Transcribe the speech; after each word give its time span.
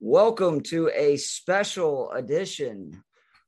Welcome 0.00 0.60
to 0.68 0.92
a 0.94 1.16
special 1.16 2.12
edition 2.12 3.02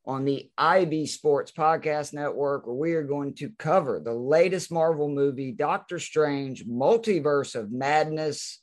on 0.05 0.25
the 0.25 0.51
IB 0.59 1.07
Sports 1.07 1.53
Podcast 1.53 2.13
Network, 2.13 2.67
where 2.67 2.75
we 2.75 2.95
are 2.95 3.05
going 3.05 3.35
to 3.35 3.53
cover 3.57 4.01
the 4.01 4.13
latest 4.13 4.73
Marvel 4.73 5.09
movie, 5.09 5.53
Doctor 5.53 6.01
Strange 6.01 6.67
Multiverse 6.67 7.55
of 7.55 7.71
Madness. 7.71 8.61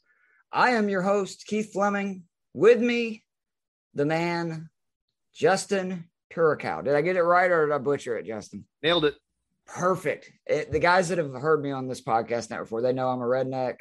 I 0.52 0.72
am 0.72 0.90
your 0.90 1.02
host, 1.02 1.46
Keith 1.48 1.72
Fleming. 1.72 2.24
With 2.54 2.82
me, 2.82 3.24
the 3.94 4.06
man, 4.06 4.70
Justin 5.34 6.10
Turikow. 6.34 6.84
Did 6.84 6.94
I 6.94 7.00
get 7.00 7.16
it 7.16 7.24
right 7.24 7.50
or 7.50 7.68
did 7.68 7.74
I 7.74 7.78
butcher 7.78 8.18
it, 8.18 8.26
Justin? 8.26 8.66
Nailed 8.84 9.06
it. 9.06 9.16
Perfect. 9.66 10.30
It, 10.46 10.74
the 10.74 10.80
guys 10.80 11.08
that 11.08 11.20
have 11.20 11.32
heard 11.32 11.64
me 11.64 11.72
on 11.72 11.88
this 11.88 12.02
podcast 12.02 12.50
network 12.50 12.66
before, 12.66 12.82
they 12.82 12.92
know 12.92 13.08
I'm 13.08 13.22
a 13.22 13.26
redneck. 13.26 13.78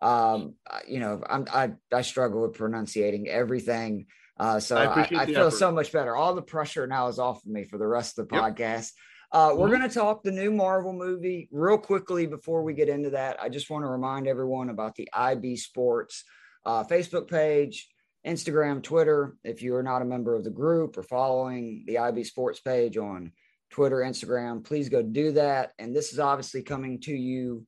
Um, 0.00 0.54
you 0.86 1.00
know, 1.00 1.22
I'm, 1.28 1.46
I 1.52 1.72
I 1.92 2.02
struggle 2.02 2.42
with 2.42 2.54
pronunciating 2.54 3.28
everything. 3.28 4.06
Uh, 4.38 4.60
so 4.60 4.76
I, 4.76 4.84
I, 4.84 5.00
I 5.22 5.26
feel 5.26 5.46
effort. 5.46 5.50
so 5.56 5.72
much 5.72 5.92
better. 5.92 6.14
All 6.14 6.34
the 6.34 6.42
pressure 6.42 6.86
now 6.86 7.08
is 7.08 7.18
off 7.18 7.44
of 7.44 7.50
me 7.50 7.64
for 7.64 7.78
the 7.78 7.86
rest 7.86 8.18
of 8.18 8.28
the 8.28 8.36
yep. 8.36 8.44
podcast. 8.44 8.92
Uh, 9.30 9.52
we're 9.54 9.66
mm-hmm. 9.66 9.78
going 9.78 9.88
to 9.88 9.94
talk 9.94 10.22
the 10.22 10.30
new 10.30 10.50
Marvel 10.50 10.92
movie 10.92 11.48
real 11.52 11.76
quickly 11.76 12.26
before 12.26 12.62
we 12.62 12.72
get 12.72 12.88
into 12.88 13.10
that. 13.10 13.42
I 13.42 13.48
just 13.48 13.68
want 13.68 13.84
to 13.84 13.88
remind 13.88 14.26
everyone 14.26 14.70
about 14.70 14.94
the 14.94 15.08
IB 15.12 15.56
Sports 15.56 16.24
uh, 16.64 16.84
Facebook 16.84 17.28
page, 17.28 17.88
Instagram, 18.26 18.82
Twitter. 18.82 19.36
If 19.44 19.62
you 19.62 19.74
are 19.74 19.82
not 19.82 20.02
a 20.02 20.06
member 20.06 20.34
of 20.34 20.44
the 20.44 20.50
group 20.50 20.96
or 20.96 21.02
following 21.02 21.84
the 21.86 21.98
IB 21.98 22.24
Sports 22.24 22.60
page 22.60 22.96
on 22.96 23.32
Twitter, 23.70 23.96
Instagram, 23.96 24.64
please 24.64 24.88
go 24.88 25.02
do 25.02 25.32
that. 25.32 25.72
And 25.78 25.94
this 25.94 26.12
is 26.12 26.18
obviously 26.18 26.62
coming 26.62 27.00
to 27.02 27.12
you 27.14 27.66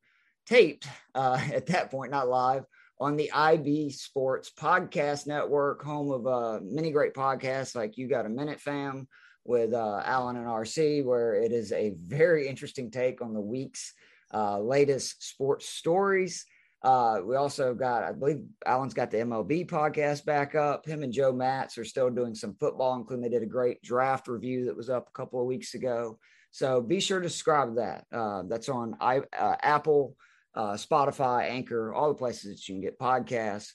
taped 0.51 0.89
uh, 1.15 1.41
at 1.55 1.67
that 1.67 1.91
point, 1.91 2.11
not 2.11 2.29
live, 2.29 2.65
on 3.01 3.17
the 3.17 3.33
IB 3.33 3.91
Sports 3.91 4.51
Podcast 4.59 5.27
Network, 5.27 5.83
home 5.83 6.11
of 6.11 6.27
uh, 6.27 6.61
many 6.63 6.91
great 6.91 7.15
podcasts 7.15 7.75
like 7.75 7.97
You 7.97 8.09
Got 8.09 8.27
a 8.27 8.29
Minute 8.29 8.61
Fam 8.61 9.09
with 9.45 9.73
uh, 9.73 10.03
Alan 10.05 10.37
and 10.37 10.47
RC, 10.47 11.05
where 11.05 11.34
it 11.34 11.53
is 11.53 11.73
a 11.73 11.95
very 12.05 12.47
interesting 12.47 12.91
take 12.91 13.23
on 13.23 13.33
the 13.33 13.41
week's 13.41 13.95
uh, 14.34 14.59
latest 14.61 15.27
sports 15.27 15.67
stories. 15.67 16.45
Uh, 16.83 17.20
we 17.25 17.37
also 17.37 17.75
got, 17.75 18.03
I 18.03 18.12
believe 18.12 18.42
Alan's 18.67 18.95
got 18.95 19.11
the 19.11 19.19
MLB 19.19 19.67
podcast 19.67 20.25
back 20.25 20.55
up. 20.55 20.87
Him 20.87 21.03
and 21.03 21.12
Joe 21.12 21.33
Matz 21.33 21.79
are 21.79 21.85
still 21.85 22.11
doing 22.11 22.35
some 22.35 22.55
football, 22.55 22.97
including 22.97 23.23
they 23.23 23.29
did 23.29 23.42
a 23.42 23.47
great 23.47 23.83
draft 23.83 24.29
review 24.29 24.67
that 24.67 24.77
was 24.77 24.91
up 24.91 25.09
a 25.09 25.17
couple 25.17 25.41
of 25.41 25.47
weeks 25.47 25.75
ago. 25.75 26.19
So 26.51 26.81
be 26.81 27.01
sure 27.01 27.20
to 27.20 27.29
subscribe 27.29 27.69
to 27.69 27.75
that. 27.77 28.05
Uh, 28.12 28.42
that's 28.48 28.69
on 28.69 28.97
I, 29.01 29.20
Apple, 29.33 30.17
uh, 30.55 30.73
Spotify, 30.73 31.48
Anchor, 31.48 31.93
all 31.95 32.09
the 32.09 32.15
places 32.15 32.51
that 32.51 32.69
you 32.69 32.75
can 32.75 32.83
get 32.83 32.98
podcasts. 32.98 33.73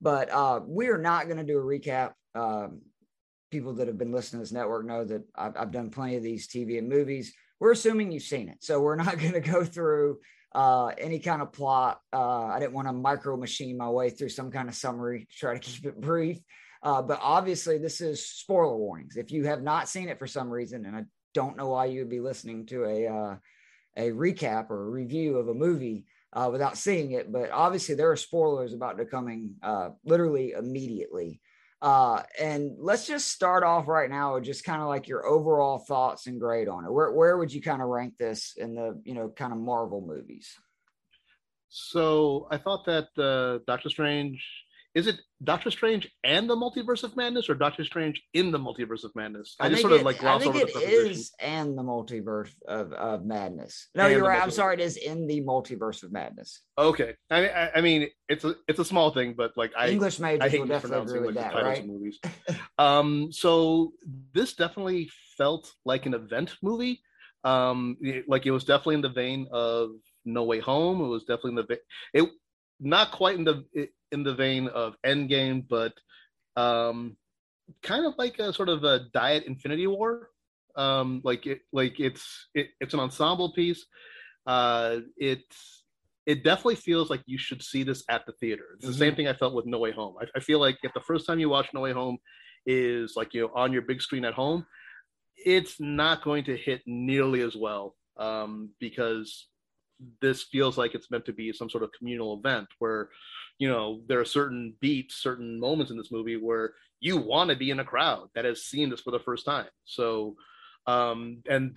But 0.00 0.30
uh, 0.30 0.60
we 0.66 0.88
are 0.88 0.98
not 0.98 1.26
going 1.26 1.38
to 1.38 1.44
do 1.44 1.58
a 1.58 1.62
recap. 1.62 2.12
Um, 2.34 2.82
people 3.50 3.74
that 3.74 3.88
have 3.88 3.98
been 3.98 4.12
listening 4.12 4.40
to 4.40 4.44
this 4.44 4.52
network 4.52 4.86
know 4.86 5.04
that 5.04 5.22
I've, 5.34 5.56
I've 5.56 5.72
done 5.72 5.90
plenty 5.90 6.16
of 6.16 6.22
these 6.22 6.46
TV 6.46 6.78
and 6.78 6.88
movies. 6.88 7.32
We're 7.58 7.72
assuming 7.72 8.12
you've 8.12 8.22
seen 8.22 8.48
it. 8.48 8.58
So 8.60 8.80
we're 8.80 8.96
not 8.96 9.18
going 9.18 9.32
to 9.32 9.40
go 9.40 9.64
through 9.64 10.18
uh, 10.54 10.92
any 10.98 11.18
kind 11.18 11.42
of 11.42 11.52
plot. 11.52 12.00
Uh, 12.12 12.44
I 12.44 12.58
didn't 12.60 12.74
want 12.74 12.88
to 12.88 12.92
micro 12.92 13.36
machine 13.36 13.76
my 13.76 13.88
way 13.88 14.10
through 14.10 14.28
some 14.28 14.50
kind 14.50 14.68
of 14.68 14.74
summary 14.74 15.26
to 15.30 15.36
try 15.38 15.54
to 15.54 15.60
keep 15.60 15.86
it 15.86 16.00
brief. 16.00 16.38
Uh, 16.82 17.02
but 17.02 17.18
obviously, 17.20 17.78
this 17.78 18.00
is 18.00 18.24
spoiler 18.24 18.76
warnings. 18.76 19.16
If 19.16 19.32
you 19.32 19.46
have 19.46 19.62
not 19.62 19.88
seen 19.88 20.08
it 20.08 20.18
for 20.18 20.28
some 20.28 20.48
reason, 20.48 20.86
and 20.86 20.94
I 20.94 21.04
don't 21.34 21.56
know 21.56 21.68
why 21.68 21.86
you 21.86 22.00
would 22.00 22.08
be 22.08 22.20
listening 22.20 22.66
to 22.66 22.84
a 22.84 23.06
uh, 23.08 23.36
a 23.96 24.10
recap 24.12 24.70
or 24.70 24.86
a 24.86 24.90
review 24.90 25.38
of 25.38 25.48
a 25.48 25.54
movie 25.54 26.04
uh, 26.32 26.48
without 26.50 26.76
seeing 26.76 27.12
it, 27.12 27.32
but 27.32 27.50
obviously 27.50 27.94
there 27.94 28.10
are 28.10 28.16
spoilers 28.16 28.74
about 28.74 28.98
to 28.98 29.04
coming 29.04 29.54
uh, 29.62 29.90
literally 30.04 30.52
immediately. 30.52 31.40
Uh, 31.80 32.22
and 32.40 32.72
let's 32.78 33.06
just 33.06 33.28
start 33.28 33.62
off 33.62 33.86
right 33.86 34.10
now 34.10 34.34
with 34.34 34.44
just 34.44 34.64
kind 34.64 34.82
of 34.82 34.88
like 34.88 35.06
your 35.06 35.24
overall 35.24 35.78
thoughts 35.78 36.26
and 36.26 36.40
grade 36.40 36.68
on 36.68 36.84
it. 36.84 36.92
Where 36.92 37.12
where 37.12 37.38
would 37.38 37.52
you 37.52 37.62
kind 37.62 37.80
of 37.80 37.88
rank 37.88 38.16
this 38.18 38.54
in 38.56 38.74
the 38.74 39.00
you 39.04 39.14
know 39.14 39.28
kind 39.28 39.52
of 39.52 39.58
Marvel 39.60 40.00
movies? 40.00 40.52
So 41.68 42.48
I 42.50 42.56
thought 42.56 42.84
that 42.86 43.08
uh, 43.16 43.62
Doctor 43.66 43.90
Strange 43.90 44.44
is 44.98 45.06
it 45.06 45.20
Doctor 45.44 45.70
Strange 45.70 46.10
and 46.24 46.50
the 46.50 46.56
Multiverse 46.56 47.04
of 47.04 47.16
Madness, 47.16 47.48
or 47.48 47.54
Doctor 47.54 47.84
Strange 47.84 48.20
in 48.34 48.50
the 48.50 48.58
Multiverse 48.58 49.04
of 49.04 49.14
Madness? 49.14 49.54
I, 49.60 49.66
I 49.66 49.68
just 49.68 49.82
sort 49.82 49.92
it, 49.92 50.00
of 50.00 50.02
like 50.02 50.18
gloss 50.18 50.40
I 50.40 50.44
think 50.44 50.56
over 50.56 50.66
it 50.66 50.74
the 50.74 50.80
is 50.80 51.30
and 51.38 51.78
the 51.78 51.84
Multiverse 51.84 52.50
of, 52.66 52.92
of 52.94 53.24
Madness. 53.24 53.90
No, 53.94 54.06
and 54.06 54.12
you're 54.12 54.26
right. 54.26 54.42
I'm 54.42 54.50
sorry. 54.50 54.74
It 54.74 54.80
is 54.80 54.96
in 54.96 55.28
the 55.28 55.40
Multiverse 55.42 56.02
of 56.02 56.10
Madness. 56.10 56.62
Okay. 56.76 57.14
I 57.30 57.40
mean, 57.40 57.50
I, 57.54 57.70
I, 57.76 57.80
mean, 57.80 58.08
it's 58.28 58.44
a 58.44 58.56
it's 58.66 58.80
a 58.80 58.84
small 58.84 59.12
thing, 59.12 59.34
but 59.36 59.56
like 59.56 59.70
I 59.78 59.88
English 59.88 60.18
majors 60.18 60.42
I 60.42 60.48
hate 60.48 60.60
will 60.60 60.66
definitely 60.66 61.02
agree 61.02 61.26
with 61.28 61.36
like, 61.36 61.52
that, 61.52 61.62
right? 61.62 61.86
Movies. 61.86 62.18
um, 62.78 63.30
so 63.30 63.92
this 64.34 64.54
definitely 64.54 65.10
felt 65.36 65.72
like 65.84 66.06
an 66.06 66.14
event 66.14 66.56
movie. 66.60 67.00
Um, 67.44 67.98
it, 68.00 68.28
like 68.28 68.46
it 68.46 68.50
was 68.50 68.64
definitely 68.64 68.96
in 68.96 69.02
the 69.02 69.10
vein 69.10 69.46
of 69.52 69.90
No 70.24 70.42
Way 70.42 70.58
Home. 70.58 71.00
It 71.00 71.06
was 71.06 71.22
definitely 71.22 71.50
in 71.50 71.56
the 71.56 71.66
vein. 71.66 71.78
It 72.14 72.30
not 72.80 73.12
quite 73.12 73.36
in 73.36 73.44
the 73.44 73.64
in 74.12 74.22
the 74.22 74.34
vein 74.34 74.68
of 74.68 74.96
Endgame, 75.04 75.66
but 75.68 75.92
um, 76.56 77.16
kind 77.82 78.06
of 78.06 78.14
like 78.18 78.38
a 78.38 78.52
sort 78.52 78.68
of 78.68 78.84
a 78.84 79.06
diet 79.12 79.44
Infinity 79.46 79.86
War. 79.86 80.30
Um, 80.76 81.20
like 81.24 81.46
it, 81.46 81.60
like 81.72 81.98
it's 81.98 82.48
it, 82.54 82.68
it's 82.80 82.94
an 82.94 83.00
ensemble 83.00 83.52
piece. 83.52 83.84
Uh, 84.46 84.98
it's 85.16 85.84
it 86.26 86.44
definitely 86.44 86.76
feels 86.76 87.10
like 87.10 87.22
you 87.26 87.38
should 87.38 87.62
see 87.62 87.82
this 87.82 88.04
at 88.08 88.26
the 88.26 88.32
theater. 88.32 88.64
It's 88.74 88.84
the 88.84 88.92
mm-hmm. 88.92 88.98
same 88.98 89.14
thing 89.16 89.28
I 89.28 89.32
felt 89.32 89.54
with 89.54 89.66
No 89.66 89.78
Way 89.78 89.92
Home. 89.92 90.14
I, 90.20 90.26
I 90.36 90.40
feel 90.40 90.60
like 90.60 90.78
if 90.82 90.92
the 90.94 91.00
first 91.00 91.26
time 91.26 91.40
you 91.40 91.48
watch 91.48 91.68
No 91.72 91.80
Way 91.80 91.92
Home 91.92 92.18
is 92.66 93.14
like 93.16 93.34
you 93.34 93.42
know 93.42 93.50
on 93.54 93.72
your 93.72 93.82
big 93.82 94.00
screen 94.00 94.24
at 94.24 94.34
home, 94.34 94.66
it's 95.36 95.80
not 95.80 96.22
going 96.22 96.44
to 96.44 96.56
hit 96.56 96.82
nearly 96.86 97.40
as 97.40 97.56
well 97.56 97.96
um, 98.18 98.70
because 98.78 99.48
this 100.20 100.44
feels 100.44 100.78
like 100.78 100.94
it's 100.94 101.10
meant 101.10 101.24
to 101.26 101.32
be 101.32 101.52
some 101.52 101.70
sort 101.70 101.84
of 101.84 101.92
communal 101.92 102.38
event 102.38 102.68
where 102.78 103.08
you 103.58 103.68
know 103.68 104.00
there 104.06 104.20
are 104.20 104.24
certain 104.24 104.74
beats 104.80 105.16
certain 105.16 105.58
moments 105.58 105.90
in 105.90 105.98
this 105.98 106.12
movie 106.12 106.36
where 106.36 106.74
you 107.00 107.16
want 107.16 107.50
to 107.50 107.56
be 107.56 107.70
in 107.70 107.80
a 107.80 107.84
crowd 107.84 108.28
that 108.34 108.44
has 108.44 108.64
seen 108.64 108.90
this 108.90 109.00
for 109.00 109.10
the 109.10 109.20
first 109.20 109.44
time. 109.44 109.68
So 109.84 110.36
um 110.86 111.42
and 111.48 111.76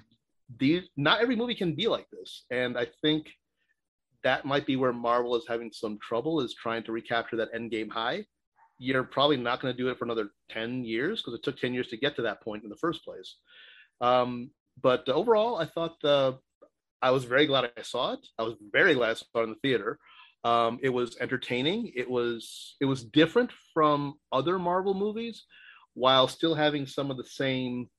these 0.60 0.84
not 0.98 1.22
every 1.22 1.36
movie 1.36 1.56
can 1.56 1.76
be 1.76 1.88
like 1.88 2.08
this. 2.12 2.46
And 2.52 2.78
i 2.78 2.88
think 3.02 3.28
that 4.24 4.46
might 4.46 4.68
be 4.68 4.76
where 4.76 4.94
marvel 4.94 5.36
is 5.36 5.46
having 5.48 5.72
some 5.72 5.98
trouble 6.08 6.42
is 6.42 6.54
trying 6.54 6.84
to 6.84 6.92
recapture 6.92 7.38
that 7.38 7.50
end 7.54 7.72
game 7.72 7.90
high. 7.90 8.26
You're 8.78 9.04
probably 9.04 9.38
not 9.38 9.62
going 9.62 9.74
to 9.74 9.78
do 9.78 9.90
it 9.90 9.98
for 9.98 10.06
another 10.06 10.30
10 10.52 10.84
years 10.84 11.22
because 11.22 11.34
it 11.34 11.44
took 11.44 11.58
10 11.58 11.74
years 11.74 11.88
to 11.88 11.98
get 11.98 12.16
to 12.16 12.24
that 12.24 12.42
point 12.42 12.64
in 12.64 12.70
the 12.70 12.76
first 12.76 13.04
place. 13.04 13.38
Um, 14.00 14.52
but 14.82 15.08
overall 15.10 15.58
i 15.58 15.66
thought 15.66 16.00
the 16.02 16.38
I 17.02 17.12
was 17.12 17.26
very 17.26 17.48
glad 17.48 17.72
I 17.78 17.82
saw 17.82 18.14
it. 18.14 18.20
I 18.38 18.44
was 18.44 18.56
very 18.72 18.94
glad 18.94 19.12
I 19.12 19.14
saw 19.16 19.26
it 19.42 19.44
in 19.44 19.50
the 19.50 19.56
theater. 19.56 19.98
Um, 20.44 20.80
it 20.82 20.90
was 20.90 21.18
entertaining. 21.20 21.92
It 21.96 22.10
was 22.10 22.76
it 22.80 22.86
was 22.86 23.04
different 23.04 23.52
from 23.74 24.16
other 24.32 24.58
Marvel 24.58 24.94
movies, 24.94 25.46
while 25.94 26.28
still 26.28 26.56
having 26.56 26.86
some 26.86 27.12
of 27.12 27.18
the 27.18 27.26
same 27.26 27.90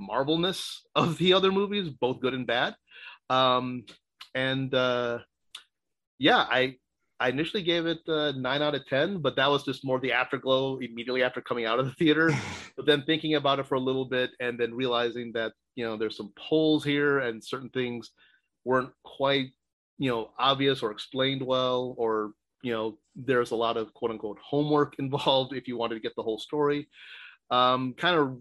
Marvelness 0.00 0.80
of 0.94 1.18
the 1.18 1.32
other 1.32 1.52
movies, 1.52 1.88
both 1.88 2.20
good 2.20 2.34
and 2.34 2.46
bad. 2.46 2.74
Um, 3.30 3.84
and 4.34 4.74
uh, 4.74 5.18
yeah, 6.18 6.46
I 6.50 6.76
I 7.20 7.28
initially 7.28 7.62
gave 7.62 7.86
it 7.86 8.00
uh, 8.08 8.32
nine 8.32 8.62
out 8.62 8.74
of 8.74 8.86
ten, 8.86 9.18
but 9.18 9.36
that 9.36 9.50
was 9.50 9.64
just 9.64 9.84
more 9.84 10.00
the 10.00 10.12
afterglow 10.12 10.78
immediately 10.78 11.22
after 11.22 11.40
coming 11.40 11.64
out 11.64 11.78
of 11.78 11.86
the 11.86 11.92
theater. 11.92 12.30
but 12.76 12.86
then 12.86 13.04
thinking 13.04 13.34
about 13.34 13.58
it 13.58 13.66
for 13.66 13.76
a 13.76 13.80
little 13.80 14.06
bit, 14.06 14.30
and 14.40 14.58
then 14.58 14.74
realizing 14.74 15.32
that 15.32 15.52
you 15.76 15.84
know 15.84 15.96
there's 15.96 16.16
some 16.16 16.32
holes 16.38 16.82
here 16.84 17.18
and 17.20 17.44
certain 17.44 17.70
things 17.70 18.10
weren't 18.64 18.90
quite 19.04 19.50
you 19.98 20.10
know 20.10 20.30
obvious 20.38 20.82
or 20.82 20.90
explained 20.90 21.42
well 21.42 21.94
or 21.98 22.32
you 22.62 22.72
know 22.72 22.98
there's 23.14 23.52
a 23.52 23.56
lot 23.56 23.76
of 23.76 23.92
quote 23.94 24.10
unquote 24.10 24.38
homework 24.42 24.94
involved 24.98 25.52
if 25.54 25.68
you 25.68 25.76
wanted 25.76 25.94
to 25.94 26.00
get 26.00 26.14
the 26.16 26.22
whole 26.22 26.38
story. 26.38 26.88
Um, 27.50 27.94
kind 27.98 28.16
of 28.16 28.38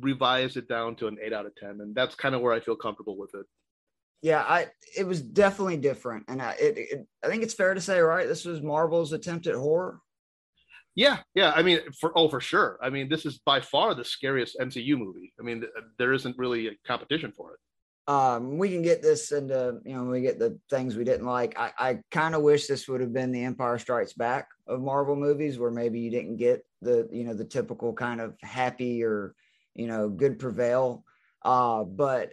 revised 0.00 0.56
it 0.56 0.68
down 0.68 0.94
to 0.96 1.08
an 1.08 1.18
8 1.20 1.32
out 1.32 1.46
of 1.46 1.56
10 1.56 1.80
and 1.80 1.94
that's 1.94 2.14
kind 2.14 2.34
of 2.34 2.40
where 2.40 2.52
i 2.52 2.60
feel 2.60 2.76
comfortable 2.76 3.18
with 3.18 3.34
it. 3.34 3.44
Yeah 4.22 4.44
i 4.48 4.68
it 4.96 5.04
was 5.04 5.20
definitely 5.20 5.78
different 5.78 6.24
and 6.28 6.40
I, 6.40 6.52
it, 6.52 6.78
it, 6.78 7.06
I 7.24 7.28
think 7.28 7.42
it's 7.42 7.54
fair 7.54 7.74
to 7.74 7.80
say 7.80 7.98
right 7.98 8.28
this 8.28 8.44
was 8.44 8.62
marvel's 8.62 9.12
attempt 9.12 9.48
at 9.48 9.56
horror? 9.56 9.98
Yeah 10.94 11.18
yeah 11.34 11.52
i 11.56 11.62
mean 11.62 11.80
for 12.00 12.16
oh 12.16 12.28
for 12.28 12.40
sure. 12.40 12.78
I 12.80 12.88
mean 12.88 13.08
this 13.08 13.26
is 13.26 13.40
by 13.44 13.60
far 13.60 13.94
the 13.94 14.04
scariest 14.04 14.56
mcu 14.60 14.96
movie. 14.96 15.32
I 15.38 15.42
mean 15.42 15.64
there 15.98 16.12
isn't 16.12 16.38
really 16.38 16.68
a 16.68 16.76
competition 16.86 17.32
for 17.36 17.54
it 17.54 17.58
um, 18.06 18.58
we 18.58 18.70
can 18.70 18.82
get 18.82 19.02
this 19.02 19.30
into 19.32 19.78
you 19.84 19.94
know 19.94 20.04
we 20.04 20.20
get 20.20 20.38
the 20.38 20.58
things 20.68 20.96
we 20.96 21.04
didn't 21.04 21.26
like. 21.26 21.58
I, 21.58 21.72
I 21.78 21.98
kind 22.10 22.34
of 22.34 22.42
wish 22.42 22.66
this 22.66 22.88
would 22.88 23.00
have 23.00 23.12
been 23.12 23.32
the 23.32 23.44
Empire 23.44 23.78
Strikes 23.78 24.12
Back 24.12 24.48
of 24.66 24.80
Marvel 24.80 25.16
movies, 25.16 25.58
where 25.58 25.70
maybe 25.70 26.00
you 26.00 26.10
didn't 26.10 26.36
get 26.36 26.64
the 26.82 27.08
you 27.12 27.24
know 27.24 27.34
the 27.34 27.44
typical 27.44 27.92
kind 27.92 28.20
of 28.20 28.34
happy 28.42 29.04
or 29.04 29.34
you 29.74 29.86
know 29.86 30.08
good 30.08 30.38
prevail. 30.38 31.04
Uh, 31.42 31.84
but 31.84 32.32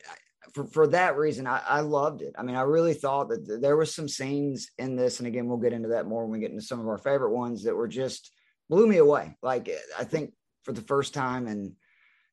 for, 0.54 0.66
for 0.66 0.88
that 0.88 1.18
reason, 1.18 1.46
I, 1.48 1.62
I 1.68 1.80
loved 1.82 2.22
it. 2.22 2.34
I 2.38 2.44
mean, 2.44 2.56
I 2.56 2.62
really 2.62 2.94
thought 2.94 3.30
that 3.30 3.60
there 3.62 3.78
was 3.78 3.94
some 3.94 4.08
scenes 4.08 4.72
in 4.78 4.96
this, 4.96 5.20
and 5.20 5.28
again, 5.28 5.48
we'll 5.48 5.58
get 5.58 5.74
into 5.74 5.90
that 5.90 6.08
more 6.08 6.24
when 6.24 6.32
we 6.32 6.40
get 6.40 6.52
into 6.52 6.64
some 6.64 6.80
of 6.80 6.88
our 6.88 6.98
favorite 6.98 7.34
ones 7.34 7.64
that 7.64 7.76
were 7.76 7.88
just 7.88 8.32
blew 8.70 8.88
me 8.88 8.98
away. 8.98 9.36
Like 9.42 9.70
I 9.98 10.04
think 10.04 10.34
for 10.64 10.72
the 10.74 10.82
first 10.82 11.14
time 11.14 11.48
and 11.48 11.74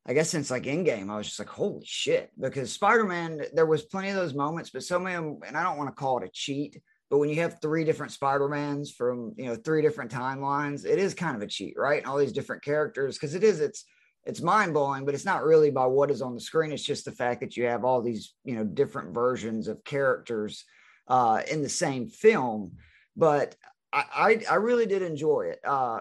I 0.06 0.12
guess 0.12 0.30
since 0.30 0.50
like 0.50 0.64
Endgame, 0.64 1.10
I 1.10 1.16
was 1.16 1.26
just 1.26 1.38
like, 1.38 1.48
holy 1.48 1.84
shit. 1.84 2.30
Because 2.38 2.70
Spider 2.72 3.04
Man, 3.04 3.40
there 3.54 3.66
was 3.66 3.82
plenty 3.82 4.10
of 4.10 4.16
those 4.16 4.34
moments, 4.34 4.70
but 4.70 4.82
so 4.82 4.98
many, 4.98 5.16
and 5.16 5.56
I 5.56 5.62
don't 5.62 5.78
want 5.78 5.88
to 5.88 5.94
call 5.94 6.18
it 6.18 6.26
a 6.26 6.30
cheat, 6.30 6.80
but 7.10 7.18
when 7.18 7.30
you 7.30 7.36
have 7.36 7.60
three 7.60 7.84
different 7.84 8.12
Spider 8.12 8.48
Mans 8.48 8.90
from 8.90 9.34
you 9.36 9.46
know 9.46 9.56
three 9.56 9.82
different 9.82 10.10
timelines, 10.10 10.84
it 10.84 10.98
is 10.98 11.14
kind 11.14 11.36
of 11.36 11.42
a 11.42 11.46
cheat, 11.46 11.74
right? 11.76 11.98
And 11.98 12.06
all 12.06 12.18
these 12.18 12.32
different 12.32 12.62
characters, 12.62 13.16
because 13.16 13.34
it 13.34 13.44
is, 13.44 13.60
it's 13.60 13.84
it's 14.24 14.40
mind 14.40 14.74
blowing, 14.74 15.04
but 15.04 15.14
it's 15.14 15.24
not 15.24 15.44
really 15.44 15.70
by 15.70 15.86
what 15.86 16.10
is 16.10 16.22
on 16.22 16.34
the 16.34 16.40
screen. 16.40 16.72
It's 16.72 16.82
just 16.82 17.04
the 17.04 17.12
fact 17.12 17.40
that 17.40 17.56
you 17.56 17.64
have 17.66 17.84
all 17.84 18.02
these 18.02 18.34
you 18.44 18.56
know 18.56 18.64
different 18.64 19.14
versions 19.14 19.68
of 19.68 19.84
characters 19.84 20.64
uh, 21.08 21.42
in 21.50 21.62
the 21.62 21.68
same 21.68 22.08
film. 22.08 22.72
But 23.16 23.54
I, 23.92 24.04
I, 24.14 24.40
I 24.52 24.54
really 24.56 24.86
did 24.86 25.02
enjoy 25.02 25.52
it. 25.52 25.60
Uh, 25.64 26.00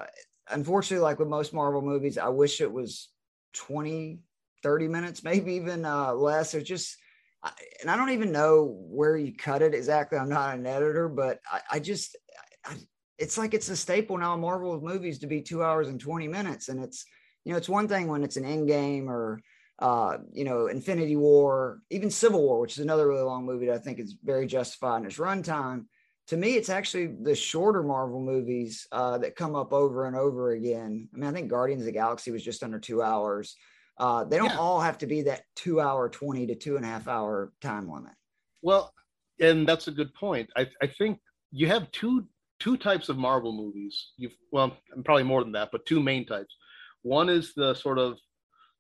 unfortunately, 0.50 1.04
like 1.04 1.20
with 1.20 1.28
most 1.28 1.54
Marvel 1.54 1.82
movies, 1.82 2.18
I 2.18 2.30
wish 2.30 2.60
it 2.60 2.72
was 2.72 3.10
20, 3.54 4.20
30 4.62 4.88
minutes, 4.88 5.24
maybe 5.24 5.54
even 5.54 5.86
uh, 5.86 6.14
less. 6.14 6.54
It's 6.54 6.68
just, 6.68 6.98
and 7.82 7.92
I 7.92 7.98
don't 7.98 8.12
even 8.12 8.32
know 8.32 8.78
where 8.88 9.18
you 9.18 9.36
cut 9.36 9.62
it 9.62 9.74
exactly. 9.74 10.18
I'm 10.18 10.30
not 10.30 10.56
an 10.58 10.66
editor, 10.66 11.10
but 11.10 11.40
I, 11.52 11.62
I 11.74 11.80
just, 11.80 12.16
I, 12.66 12.76
it's 13.18 13.38
like 13.38 13.54
it's 13.54 13.70
a 13.70 13.76
staple 13.76 14.18
now 14.18 14.36
Marvel 14.38 14.80
movies 14.82 15.20
to 15.20 15.28
be 15.28 15.42
two 15.42 15.64
hours 15.64 15.88
and 15.88 16.00
20 16.00 16.28
minutes. 16.28 16.70
And 16.70 16.84
it's, 16.84 17.06
you 17.46 17.52
know, 17.52 17.58
it's 17.58 17.70
one 17.70 17.88
thing 17.88 18.08
when 18.08 18.24
it's 18.24 18.38
an 18.38 18.46
end 18.46 18.68
game 18.68 19.10
or, 19.10 19.42
uh, 19.80 20.18
you 20.32 20.46
know, 20.46 20.68
Infinity 20.68 21.16
War, 21.16 21.80
even 21.90 22.10
Civil 22.10 22.42
War, 22.42 22.60
which 22.62 22.74
is 22.74 22.84
another 22.84 23.08
really 23.08 23.24
long 23.24 23.46
movie 23.46 23.68
that 23.68 23.76
I 23.76 23.80
think 23.80 24.00
is 24.00 24.16
very 24.24 24.48
justified 24.48 25.02
in 25.02 25.06
its 25.06 25.18
runtime 25.18 25.86
to 26.28 26.38
me, 26.38 26.56
it's 26.56 26.70
actually 26.70 27.08
the 27.22 27.36
shorter 27.36 27.84
Marvel 27.84 28.22
movies 28.22 28.88
uh, 28.92 29.18
that 29.18 29.36
come 29.36 29.56
up 29.56 29.74
over 29.74 30.06
and 30.06 30.16
over 30.16 30.52
again. 30.52 31.10
I 31.14 31.18
mean, 31.18 31.30
I 31.30 31.34
think 31.34 31.50
Guardians 31.50 31.81
of 31.81 31.86
the 31.86 31.92
Galaxy 31.92 32.31
was 32.31 32.44
just 32.44 32.64
under 32.64 32.80
two 32.80 33.02
hours. 33.02 33.56
Uh, 33.98 34.24
they 34.24 34.38
don't 34.38 34.50
yeah. 34.50 34.58
all 34.58 34.80
have 34.80 34.98
to 35.00 35.06
be 35.06 35.24
that 35.24 35.44
two 35.56 35.80
hour, 35.81 36.10
20 36.10 36.48
to 36.48 36.56
two 36.56 36.78
and 36.78 36.86
a 36.86 36.88
half 36.88 37.08
hour 37.08 37.52
time 37.62 37.90
limit. 37.90 38.14
Well, 38.62 38.94
and 39.40 39.68
that's 39.68 39.88
a 39.88 39.92
good 39.92 40.14
point. 40.14 40.50
I, 40.56 40.68
I 40.81 40.88
think 40.88 41.20
you 41.52 41.68
have 41.68 41.92
two 41.92 42.26
two 42.60 42.78
types 42.78 43.10
of 43.10 43.18
Marvel 43.18 43.52
movies. 43.52 44.12
You've 44.16 44.36
well, 44.52 44.78
probably 45.04 45.24
more 45.24 45.44
than 45.44 45.52
that, 45.54 45.69
but 45.72 45.86
two 45.86 46.02
main 46.02 46.26
types. 46.26 46.56
One 47.02 47.28
is 47.28 47.54
the 47.54 47.74
sort 47.74 48.00
of 48.00 48.18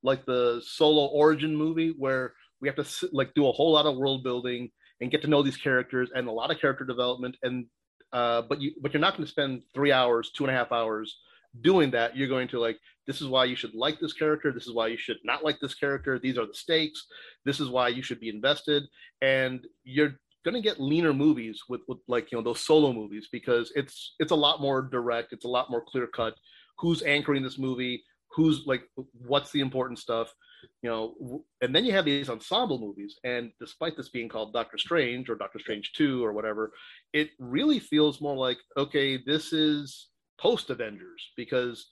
like 0.01 0.25
the 0.25 0.61
solo 0.65 1.07
origin 1.07 1.55
movie 1.55 1.93
where 1.97 2.33
we 2.61 2.67
have 2.69 2.77
to 2.77 3.09
like 3.11 3.33
do 3.33 3.47
a 3.47 3.51
whole 3.51 3.73
lot 3.73 3.85
of 3.85 3.97
world 3.97 4.23
building 4.23 4.71
and 5.01 5.11
get 5.11 5.21
to 5.21 5.27
know 5.27 5.41
these 5.41 5.57
characters 5.57 6.09
and 6.13 6.27
a 6.27 6.31
lot 6.31 6.51
of 6.51 6.59
character 6.59 6.85
development. 6.85 7.37
And 7.43 7.65
uh, 8.11 8.43
but 8.43 8.61
you 8.61 8.73
but 8.81 8.93
you're 8.93 9.01
not 9.01 9.15
going 9.17 9.25
to 9.25 9.31
spend 9.31 9.63
three 9.73 9.91
hours 9.91 10.31
two 10.31 10.43
and 10.45 10.51
a 10.53 10.57
half 10.57 10.71
hours 10.71 11.17
doing 11.61 11.91
that. 11.91 12.15
You're 12.15 12.27
going 12.27 12.47
to 12.49 12.59
like 12.59 12.77
this 13.07 13.21
is 13.21 13.27
why 13.27 13.45
you 13.45 13.55
should 13.55 13.75
like 13.75 13.99
this 13.99 14.13
character. 14.13 14.51
This 14.51 14.67
is 14.67 14.73
why 14.73 14.87
you 14.87 14.97
should 14.97 15.17
not 15.23 15.43
like 15.43 15.59
this 15.59 15.75
character. 15.75 16.19
These 16.19 16.37
are 16.37 16.45
the 16.45 16.53
stakes. 16.53 17.05
This 17.45 17.59
is 17.59 17.69
why 17.69 17.89
you 17.89 18.01
should 18.01 18.19
be 18.19 18.29
invested. 18.29 18.83
And 19.21 19.65
you're 19.83 20.13
going 20.45 20.55
to 20.55 20.61
get 20.61 20.79
leaner 20.79 21.13
movies 21.13 21.61
with, 21.69 21.81
with 21.87 21.99
like 22.07 22.31
you 22.31 22.37
know 22.37 22.43
those 22.43 22.61
solo 22.61 22.93
movies 22.93 23.29
because 23.31 23.71
it's 23.75 24.15
it's 24.19 24.31
a 24.31 24.35
lot 24.35 24.61
more 24.61 24.81
direct. 24.81 25.33
It's 25.33 25.45
a 25.45 25.49
lot 25.49 25.69
more 25.69 25.83
clear 25.85 26.07
cut 26.07 26.35
who's 26.77 27.03
anchoring 27.03 27.43
this 27.43 27.59
movie 27.59 28.03
who's 28.33 28.63
like 28.65 28.83
what's 29.25 29.51
the 29.51 29.59
important 29.59 29.99
stuff 29.99 30.33
you 30.81 30.89
know 30.89 31.43
and 31.61 31.75
then 31.75 31.85
you 31.85 31.91
have 31.91 32.05
these 32.05 32.29
ensemble 32.29 32.79
movies 32.79 33.17
and 33.23 33.51
despite 33.59 33.95
this 33.95 34.09
being 34.09 34.29
called 34.29 34.53
doctor 34.53 34.77
strange 34.77 35.29
or 35.29 35.35
doctor 35.35 35.59
strange 35.59 35.91
2 35.93 36.23
or 36.23 36.33
whatever 36.33 36.71
it 37.13 37.29
really 37.39 37.79
feels 37.79 38.21
more 38.21 38.35
like 38.35 38.57
okay 38.77 39.17
this 39.17 39.53
is 39.53 40.09
post 40.39 40.69
avengers 40.69 41.31
because 41.37 41.87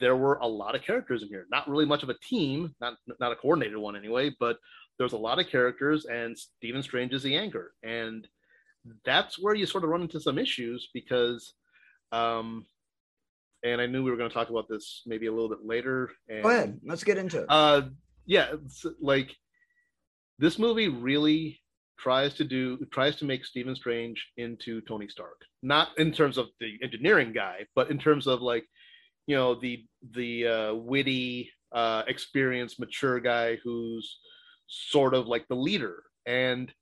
there 0.00 0.16
were 0.16 0.36
a 0.36 0.46
lot 0.46 0.74
of 0.74 0.82
characters 0.82 1.22
in 1.22 1.28
here. 1.28 1.46
Not 1.50 1.68
really 1.68 1.84
much 1.84 2.02
of 2.02 2.08
a 2.08 2.18
team 2.18 2.74
not 2.80 2.94
not 3.20 3.32
a 3.32 3.36
coordinated 3.36 3.76
one 3.76 3.96
anyway 3.96 4.30
but 4.40 4.56
there's 4.98 5.12
a 5.12 5.18
lot 5.18 5.38
of 5.38 5.48
characters 5.48 6.06
and 6.06 6.36
stephen 6.38 6.82
strange 6.82 7.12
is 7.12 7.22
the 7.22 7.36
anchor. 7.36 7.74
And 7.82 8.26
that's 9.04 9.38
where 9.38 9.54
you 9.54 9.66
sort 9.66 9.84
of 9.84 9.90
run 9.90 10.02
into 10.02 10.20
some 10.20 10.38
issues 10.38 10.88
because 10.92 11.54
um 12.10 12.66
and 13.62 13.80
I 13.80 13.86
knew 13.86 14.02
we 14.02 14.10
were 14.10 14.16
going 14.16 14.30
to 14.30 14.34
talk 14.34 14.50
about 14.50 14.68
this 14.68 15.02
maybe 15.06 15.26
a 15.26 15.32
little 15.32 15.48
bit 15.48 15.64
later. 15.64 16.10
And, 16.28 16.42
Go 16.42 16.50
ahead, 16.50 16.80
let's 16.84 17.04
get 17.04 17.18
into 17.18 17.40
it. 17.40 17.46
Uh, 17.48 17.82
yeah, 18.26 18.52
like 19.00 19.34
this 20.38 20.58
movie 20.58 20.88
really 20.88 21.60
tries 21.98 22.34
to 22.34 22.44
do 22.44 22.78
tries 22.92 23.16
to 23.16 23.24
make 23.24 23.44
Stephen 23.44 23.76
Strange 23.76 24.26
into 24.36 24.80
Tony 24.82 25.08
Stark. 25.08 25.40
Not 25.62 25.96
in 25.98 26.12
terms 26.12 26.38
of 26.38 26.48
the 26.60 26.78
engineering 26.82 27.32
guy, 27.32 27.66
but 27.74 27.90
in 27.90 27.98
terms 27.98 28.26
of 28.26 28.42
like, 28.42 28.64
you 29.26 29.36
know, 29.36 29.54
the 29.54 29.84
the 30.14 30.46
uh, 30.46 30.74
witty, 30.74 31.50
uh, 31.72 32.02
experienced, 32.08 32.80
mature 32.80 33.20
guy 33.20 33.56
who's 33.62 34.18
sort 34.66 35.14
of 35.14 35.26
like 35.26 35.46
the 35.48 35.54
leader. 35.54 36.02
And 36.26 36.72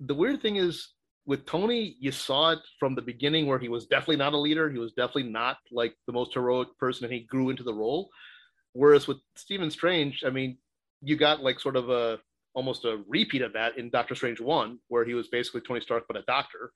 the 0.00 0.14
weird 0.14 0.42
thing 0.42 0.56
is 0.56 0.88
with 1.30 1.46
Tony, 1.46 1.94
you 2.00 2.10
saw 2.10 2.50
it 2.50 2.58
from 2.80 2.96
the 2.96 3.02
beginning 3.02 3.46
where 3.46 3.60
he 3.60 3.68
was 3.68 3.86
definitely 3.86 4.16
not 4.16 4.32
a 4.32 4.36
leader. 4.36 4.68
He 4.68 4.80
was 4.80 4.90
definitely 4.94 5.30
not 5.30 5.58
like 5.70 5.94
the 6.08 6.12
most 6.12 6.34
heroic 6.34 6.76
person, 6.76 7.04
and 7.04 7.14
he 7.14 7.20
grew 7.20 7.50
into 7.50 7.62
the 7.62 7.72
role. 7.72 8.10
Whereas 8.72 9.06
with 9.06 9.18
Stephen 9.36 9.70
Strange, 9.70 10.24
I 10.26 10.30
mean, 10.30 10.58
you 11.02 11.14
got 11.14 11.40
like 11.40 11.60
sort 11.60 11.76
of 11.76 11.88
a 11.88 12.18
almost 12.52 12.84
a 12.84 13.04
repeat 13.06 13.42
of 13.42 13.52
that 13.52 13.78
in 13.78 13.90
Doctor 13.90 14.16
Strange 14.16 14.40
one, 14.40 14.80
where 14.88 15.04
he 15.04 15.14
was 15.14 15.28
basically 15.28 15.60
Tony 15.60 15.80
Stark 15.80 16.02
but 16.08 16.16
a 16.16 16.22
doctor, 16.22 16.72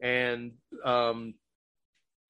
and 0.00 0.52
um, 0.82 1.34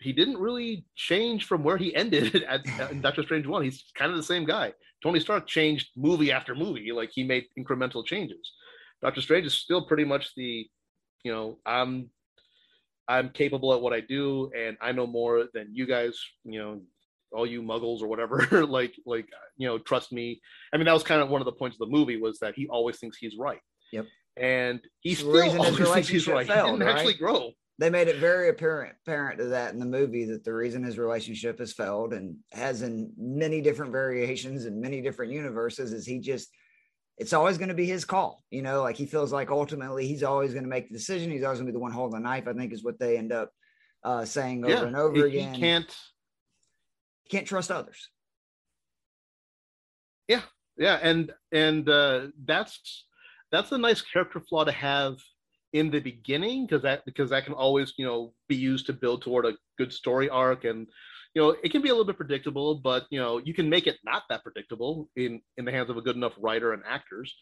he 0.00 0.12
didn't 0.12 0.38
really 0.38 0.84
change 0.96 1.44
from 1.44 1.62
where 1.62 1.76
he 1.76 1.94
ended 1.94 2.42
at, 2.48 2.66
in 2.90 3.00
Doctor 3.00 3.22
Strange 3.22 3.46
one. 3.46 3.62
He's 3.62 3.84
kind 3.96 4.10
of 4.10 4.16
the 4.16 4.24
same 4.24 4.44
guy. 4.44 4.72
Tony 5.04 5.20
Stark 5.20 5.46
changed 5.46 5.90
movie 5.96 6.32
after 6.32 6.56
movie, 6.56 6.90
like 6.90 7.10
he 7.12 7.22
made 7.22 7.44
incremental 7.56 8.04
changes. 8.04 8.54
Doctor 9.00 9.20
Strange 9.20 9.46
is 9.46 9.54
still 9.54 9.86
pretty 9.86 10.04
much 10.04 10.34
the, 10.34 10.68
you 11.24 11.32
know, 11.32 11.58
I'm 11.66 12.10
I'm 13.08 13.30
capable 13.30 13.74
at 13.74 13.80
what 13.80 13.92
I 13.92 14.00
do, 14.00 14.50
and 14.56 14.76
I 14.80 14.92
know 14.92 15.06
more 15.06 15.48
than 15.52 15.68
you 15.72 15.86
guys. 15.86 16.18
You 16.44 16.58
know, 16.60 16.80
all 17.32 17.46
you 17.46 17.62
muggles 17.62 18.02
or 18.02 18.06
whatever. 18.06 18.66
Like 18.70 18.94
like 19.06 19.28
you 19.56 19.66
know 19.66 19.78
trust 19.78 20.12
me. 20.12 20.40
I 20.72 20.76
mean 20.76 20.86
that 20.86 20.92
was 20.92 21.02
kind 21.02 21.20
of 21.20 21.28
one 21.28 21.40
of 21.40 21.44
the 21.44 21.52
points 21.52 21.76
of 21.76 21.88
the 21.88 21.96
movie 21.96 22.16
was 22.16 22.38
that 22.38 22.54
he 22.54 22.68
always 22.68 22.98
thinks 22.98 23.16
he's 23.16 23.36
right. 23.38 23.60
Yep. 23.92 24.06
And 24.36 24.80
he 25.00 25.14
still 25.14 25.60
always 25.60 25.76
thinks 25.76 26.08
he's 26.08 26.28
right. 26.28 26.46
Failed, 26.46 26.66
he 26.66 26.72
didn't 26.72 26.86
right? 26.86 26.96
actually 26.96 27.14
grow. 27.14 27.50
They 27.78 27.90
made 27.90 28.08
it 28.08 28.16
very 28.16 28.48
apparent 28.50 28.94
apparent 29.02 29.38
to 29.38 29.46
that 29.46 29.72
in 29.72 29.80
the 29.80 29.86
movie 29.86 30.26
that 30.26 30.44
the 30.44 30.54
reason 30.54 30.84
his 30.84 30.98
relationship 30.98 31.58
has 31.58 31.72
failed 31.72 32.12
and 32.12 32.36
has 32.52 32.82
in 32.82 33.12
many 33.16 33.60
different 33.60 33.92
variations 33.92 34.66
and 34.66 34.80
many 34.80 35.00
different 35.00 35.32
universes 35.32 35.92
is 35.92 36.06
he 36.06 36.20
just 36.20 36.48
it's 37.20 37.32
always 37.32 37.58
going 37.58 37.68
to 37.68 37.74
be 37.74 37.86
his 37.86 38.04
call 38.04 38.42
you 38.50 38.62
know 38.62 38.82
like 38.82 38.96
he 38.96 39.06
feels 39.06 39.32
like 39.32 39.50
ultimately 39.50 40.06
he's 40.08 40.22
always 40.22 40.52
going 40.52 40.64
to 40.64 40.70
make 40.70 40.88
the 40.88 40.94
decision 40.94 41.30
he's 41.30 41.44
always 41.44 41.58
going 41.58 41.66
to 41.66 41.72
be 41.72 41.76
the 41.76 41.78
one 41.78 41.92
holding 41.92 42.20
the 42.20 42.28
knife 42.28 42.48
i 42.48 42.52
think 42.52 42.72
is 42.72 42.82
what 42.82 42.98
they 42.98 43.16
end 43.16 43.30
up 43.30 43.52
uh, 44.02 44.24
saying 44.24 44.64
over 44.64 44.72
yeah, 44.72 44.82
and 44.84 44.96
over 44.96 45.16
he, 45.16 45.22
again 45.22 45.54
he 45.54 45.60
can't 45.60 45.96
He 47.24 47.36
can't 47.36 47.46
trust 47.46 47.70
others. 47.70 48.08
Yeah, 50.26 50.42
yeah, 50.76 50.98
and 51.02 51.32
and 51.52 51.88
uh, 51.88 52.28
that's 52.44 53.06
that's 53.52 53.72
a 53.72 53.78
nice 53.78 54.00
character 54.00 54.40
flaw 54.40 54.64
to 54.64 54.72
have 54.72 55.16
in 55.72 55.90
the 55.90 56.00
beginning 56.00 56.66
because 56.66 56.82
that 56.82 57.04
because 57.04 57.30
that 57.30 57.44
can 57.44 57.54
always 57.54 57.94
you 57.98 58.06
know 58.06 58.32
be 58.48 58.56
used 58.56 58.86
to 58.86 58.92
build 58.92 59.22
toward 59.22 59.46
a 59.46 59.54
good 59.78 59.92
story 59.92 60.28
arc 60.28 60.64
and 60.64 60.86
you 61.34 61.42
know 61.42 61.56
it 61.62 61.70
can 61.70 61.82
be 61.82 61.88
a 61.88 61.92
little 61.92 62.06
bit 62.06 62.16
predictable 62.16 62.76
but 62.76 63.06
you 63.10 63.20
know 63.20 63.38
you 63.38 63.54
can 63.54 63.68
make 63.68 63.86
it 63.86 63.98
not 64.04 64.24
that 64.28 64.42
predictable 64.42 65.08
in 65.16 65.40
in 65.56 65.64
the 65.64 65.72
hands 65.72 65.90
of 65.90 65.96
a 65.96 66.02
good 66.02 66.16
enough 66.16 66.32
writer 66.38 66.72
and 66.72 66.82
actors 66.86 67.34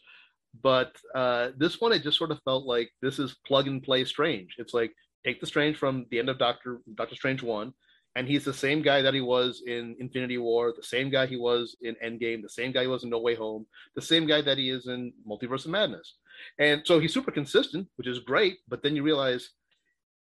but 0.61 0.95
uh 1.15 1.49
this 1.57 1.79
one 1.79 1.91
it 1.91 2.03
just 2.03 2.17
sort 2.17 2.31
of 2.31 2.39
felt 2.43 2.65
like 2.65 2.89
this 3.01 3.19
is 3.19 3.35
plug 3.45 3.67
and 3.67 3.83
play 3.83 4.03
strange 4.05 4.55
it's 4.57 4.73
like 4.73 4.91
take 5.25 5.39
the 5.39 5.47
strange 5.47 5.77
from 5.77 6.05
the 6.11 6.19
end 6.19 6.29
of 6.29 6.39
doctor 6.39 6.81
doctor 6.95 7.15
strange 7.15 7.43
one 7.43 7.73
and 8.15 8.27
he's 8.27 8.43
the 8.43 8.53
same 8.53 8.81
guy 8.81 9.01
that 9.01 9.13
he 9.13 9.21
was 9.21 9.61
in 9.65 9.95
Infinity 9.99 10.37
War, 10.39 10.73
the 10.75 10.83
same 10.83 11.09
guy 11.09 11.25
he 11.25 11.37
was 11.37 11.77
in 11.81 11.95
Endgame, 12.03 12.41
the 12.41 12.49
same 12.49 12.71
guy 12.71 12.81
he 12.81 12.87
was 12.87 13.03
in 13.03 13.09
No 13.09 13.19
Way 13.19 13.35
Home, 13.35 13.67
the 13.95 14.01
same 14.01 14.25
guy 14.25 14.41
that 14.41 14.57
he 14.57 14.71
is 14.71 14.87
in 14.87 15.13
Multiverse 15.27 15.65
of 15.65 15.71
Madness. 15.71 16.15
And 16.57 16.81
so 16.85 16.99
he's 16.99 17.13
super 17.13 17.31
consistent, 17.31 17.87
which 17.97 18.07
is 18.07 18.19
great, 18.19 18.57
but 18.67 18.81
then 18.81 18.95
you 18.95 19.03
realize 19.03 19.51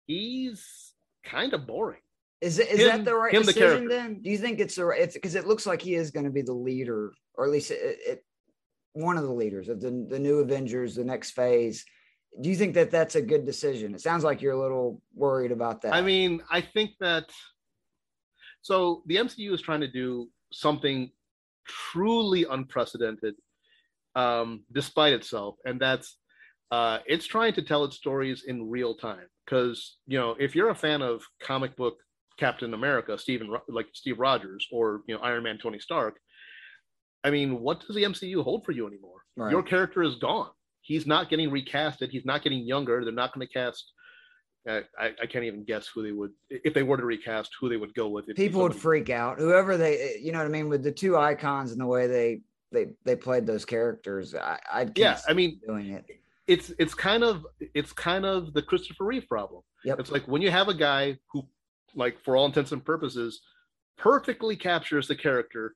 he's 0.07 0.93
kind 1.23 1.53
of 1.53 1.67
boring. 1.67 1.99
Is 2.41 2.59
it 2.59 2.69
is 2.69 2.79
him, 2.79 2.87
that 2.87 3.05
the 3.05 3.15
right 3.15 3.33
decision 3.33 3.87
the 3.87 3.95
then? 3.95 4.21
Do 4.21 4.29
you 4.29 4.37
think 4.37 4.59
it's 4.59 4.75
the 4.75 4.85
right? 4.85 5.11
Because 5.11 5.35
it 5.35 5.47
looks 5.47 5.65
like 5.65 5.81
he 5.81 5.95
is 5.95 6.11
going 6.11 6.25
to 6.25 6.31
be 6.31 6.41
the 6.41 6.53
leader, 6.53 7.11
or 7.35 7.45
at 7.45 7.51
least 7.51 7.71
it, 7.71 7.97
it, 8.05 8.25
one 8.93 9.17
of 9.17 9.23
the 9.23 9.33
leaders 9.33 9.69
of 9.69 9.81
the 9.81 10.05
the 10.09 10.19
new 10.19 10.39
Avengers, 10.39 10.95
the 10.95 11.03
next 11.03 11.31
phase. 11.31 11.85
Do 12.41 12.49
you 12.49 12.55
think 12.57 12.73
that 12.73 12.91
that's 12.91 13.15
a 13.15 13.21
good 13.21 13.45
decision? 13.45 13.95
It 13.95 14.01
sounds 14.01 14.25
like 14.25 14.41
you're 14.41 14.53
a 14.53 14.61
little 14.61 15.01
worried 15.13 15.53
about 15.53 15.81
that. 15.83 15.93
I 15.93 16.01
mean, 16.01 16.41
I 16.51 16.59
think 16.59 16.91
that 16.99 17.29
so 18.61 19.03
the 19.05 19.15
MCU 19.15 19.53
is 19.53 19.61
trying 19.61 19.81
to 19.81 19.91
do 19.91 20.27
something 20.51 21.11
truly 21.65 22.45
unprecedented, 22.49 23.35
um, 24.15 24.63
despite 24.71 25.13
itself, 25.13 25.55
and 25.65 25.79
that's 25.79 26.17
uh, 26.71 26.99
it's 27.05 27.25
trying 27.25 27.53
to 27.53 27.61
tell 27.61 27.85
its 27.85 27.95
stories 27.95 28.43
in 28.45 28.69
real 28.69 28.95
time. 28.95 29.27
Because 29.45 29.97
you 30.05 30.19
know, 30.19 30.35
if 30.39 30.55
you're 30.55 30.69
a 30.69 30.75
fan 30.75 31.01
of 31.01 31.23
comic 31.41 31.75
book 31.75 31.97
Captain 32.37 32.73
America, 32.73 33.17
Steven 33.17 33.49
like 33.67 33.87
Steve 33.93 34.19
Rogers, 34.19 34.67
or 34.71 35.01
you 35.07 35.15
know 35.15 35.21
Iron 35.21 35.43
Man, 35.43 35.57
Tony 35.61 35.79
Stark. 35.79 36.17
I 37.23 37.31
mean, 37.31 37.59
what 37.59 37.81
does 37.81 37.95
the 37.95 38.03
MCU 38.03 38.43
hold 38.43 38.65
for 38.65 38.71
you 38.71 38.87
anymore? 38.87 39.19
Right. 39.35 39.51
Your 39.51 39.63
character 39.63 40.03
is 40.03 40.15
gone. 40.15 40.49
He's 40.81 41.07
not 41.07 41.29
getting 41.29 41.49
recasted. 41.49 42.11
He's 42.11 42.25
not 42.25 42.43
getting 42.43 42.59
younger. 42.59 43.03
They're 43.03 43.13
not 43.13 43.33
going 43.33 43.47
to 43.47 43.51
cast. 43.51 43.91
Uh, 44.69 44.81
I, 44.99 45.11
I, 45.21 45.25
can't 45.27 45.45
even 45.45 45.63
guess 45.63 45.87
who 45.93 46.01
they 46.01 46.11
would 46.11 46.31
if 46.49 46.73
they 46.73 46.81
were 46.81 46.97
to 46.97 47.05
recast 47.05 47.51
who 47.59 47.69
they 47.69 47.77
would 47.77 47.93
go 47.93 48.07
with. 48.07 48.25
People 48.35 48.61
would 48.61 48.75
freak 48.75 49.11
out. 49.11 49.37
Whoever 49.37 49.77
they, 49.77 50.19
you 50.21 50.31
know 50.31 50.39
what 50.39 50.45
I 50.45 50.49
mean, 50.49 50.69
with 50.69 50.83
the 50.83 50.91
two 50.91 51.17
icons 51.17 51.71
and 51.71 51.79
the 51.79 51.85
way 51.85 52.07
they 52.07 52.41
they 52.71 52.87
they 53.03 53.15
played 53.15 53.45
those 53.45 53.63
characters. 53.65 54.33
I, 54.35 54.59
I 54.71 54.87
yeah, 54.95 55.19
I 55.27 55.33
mean, 55.33 55.59
doing 55.65 55.91
it. 55.91 56.05
It's 56.47 56.71
it's 56.79 56.93
kind 56.93 57.23
of 57.23 57.45
it's 57.73 57.93
kind 57.93 58.25
of 58.25 58.53
the 58.53 58.61
Christopher 58.61 59.05
Reeve 59.05 59.27
problem. 59.27 59.61
Yep. 59.83 59.99
It's 59.99 60.11
like 60.11 60.27
when 60.27 60.41
you 60.41 60.51
have 60.51 60.67
a 60.67 60.73
guy 60.73 61.17
who, 61.31 61.47
like, 61.95 62.19
for 62.23 62.35
all 62.35 62.45
intents 62.45 62.71
and 62.71 62.83
purposes, 62.83 63.41
perfectly 63.97 64.55
captures 64.55 65.07
the 65.07 65.15
character. 65.15 65.75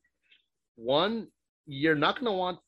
One, 0.75 1.27
you're 1.65 1.95
not 1.95 2.15
going 2.15 2.25
to 2.25 2.31
want. 2.31 2.59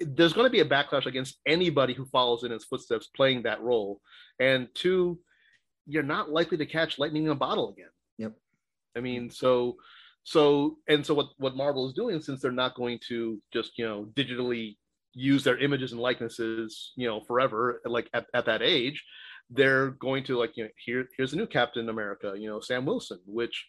There's 0.00 0.32
going 0.32 0.46
to 0.46 0.50
be 0.50 0.60
a 0.60 0.64
backlash 0.64 1.06
against 1.06 1.38
anybody 1.46 1.94
who 1.94 2.04
follows 2.06 2.44
in 2.44 2.50
his 2.50 2.64
footsteps 2.64 3.08
playing 3.14 3.42
that 3.42 3.62
role, 3.62 4.00
and 4.40 4.68
two, 4.74 5.18
you're 5.86 6.02
not 6.02 6.30
likely 6.30 6.56
to 6.58 6.66
catch 6.66 6.98
lightning 6.98 7.24
in 7.24 7.30
a 7.30 7.36
bottle 7.36 7.70
again. 7.70 7.90
Yep. 8.18 8.32
I 8.96 9.00
mean, 9.00 9.30
so 9.30 9.76
so 10.24 10.78
and 10.88 11.04
so 11.04 11.14
what 11.14 11.28
what 11.36 11.56
Marvel 11.56 11.86
is 11.86 11.94
doing 11.94 12.20
since 12.20 12.40
they're 12.40 12.50
not 12.50 12.74
going 12.74 12.98
to 13.08 13.40
just 13.52 13.78
you 13.78 13.86
know 13.86 14.06
digitally 14.14 14.76
use 15.12 15.44
their 15.44 15.58
images 15.58 15.92
and 15.92 16.00
likenesses 16.00 16.92
you 16.96 17.06
know 17.06 17.20
forever 17.20 17.80
like 17.84 18.08
at, 18.14 18.26
at 18.34 18.46
that 18.46 18.62
age 18.62 19.04
they're 19.54 19.90
going 19.92 20.24
to 20.24 20.38
like 20.38 20.56
you 20.56 20.64
know 20.64 20.70
here 20.84 21.06
here's 21.16 21.32
a 21.32 21.36
new 21.36 21.46
captain 21.46 21.88
america 21.88 22.34
you 22.36 22.48
know 22.48 22.60
sam 22.60 22.84
wilson 22.84 23.18
which 23.26 23.66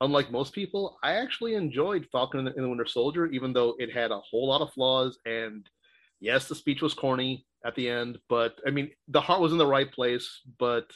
unlike 0.00 0.30
most 0.30 0.52
people 0.52 0.98
i 1.02 1.12
actually 1.12 1.54
enjoyed 1.54 2.06
falcon 2.12 2.40
and 2.40 2.48
the, 2.48 2.54
and 2.54 2.64
the 2.64 2.68
winter 2.68 2.86
soldier 2.86 3.26
even 3.26 3.52
though 3.52 3.74
it 3.78 3.92
had 3.92 4.10
a 4.10 4.20
whole 4.20 4.48
lot 4.48 4.60
of 4.60 4.72
flaws 4.72 5.18
and 5.26 5.68
yes 6.20 6.48
the 6.48 6.54
speech 6.54 6.82
was 6.82 6.94
corny 6.94 7.46
at 7.64 7.74
the 7.74 7.88
end 7.88 8.18
but 8.28 8.60
i 8.66 8.70
mean 8.70 8.90
the 9.08 9.20
heart 9.20 9.40
was 9.40 9.52
in 9.52 9.58
the 9.58 9.66
right 9.66 9.92
place 9.92 10.40
but 10.58 10.86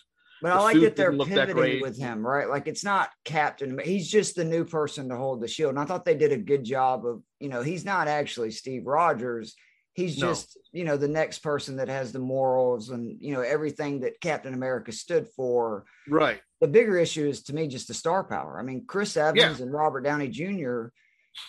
but 0.41 0.53
I 0.53 0.61
like 0.61 0.81
that 0.81 0.97
they're 0.97 1.13
pivoting 1.13 1.81
with 1.81 1.99
him, 1.99 2.25
right? 2.25 2.49
Like 2.49 2.69
it's 2.69 2.85
not 2.85 3.11
Captain, 3.25 3.79
he's 3.83 4.09
just 4.09 4.37
the 4.37 4.45
new 4.45 4.65
person 4.65 5.09
to 5.09 5.17
hold 5.17 5.41
the 5.41 5.49
shield. 5.49 5.71
And 5.71 5.79
I 5.81 5.85
thought 5.85 6.05
they 6.05 6.15
did 6.15 6.33
a 6.33 6.37
good 6.37 6.65
job 6.65 7.05
of, 7.07 7.23
you 7.41 7.49
know, 7.49 7.63
he's 7.63 7.85
not 7.85 8.09
actually 8.09 8.53
Steve 8.53 8.87
Rogers. 8.87 9.57
He's 9.99 10.15
just, 10.17 10.57
no. 10.57 10.79
you 10.79 10.85
know, 10.85 10.97
the 10.97 11.09
next 11.09 11.41
person 11.41 11.75
that 11.79 11.89
has 11.89 12.13
the 12.13 12.21
morals 12.21 12.91
and, 12.91 13.17
you 13.21 13.35
know, 13.35 13.41
everything 13.41 13.99
that 14.03 14.21
Captain 14.21 14.55
America 14.55 14.93
stood 14.93 15.27
for. 15.35 15.87
Right. 16.09 16.41
The 16.61 16.69
bigger 16.69 16.97
issue 16.97 17.27
is 17.27 17.43
to 17.45 17.53
me 17.53 17.67
just 17.67 17.89
the 17.89 17.95
star 17.95 18.23
power. 18.23 18.61
I 18.61 18.63
mean, 18.63 18.85
Chris 18.87 19.17
Evans 19.17 19.59
yeah. 19.59 19.65
and 19.65 19.73
Robert 19.73 20.03
Downey 20.03 20.29
Jr. 20.29 20.87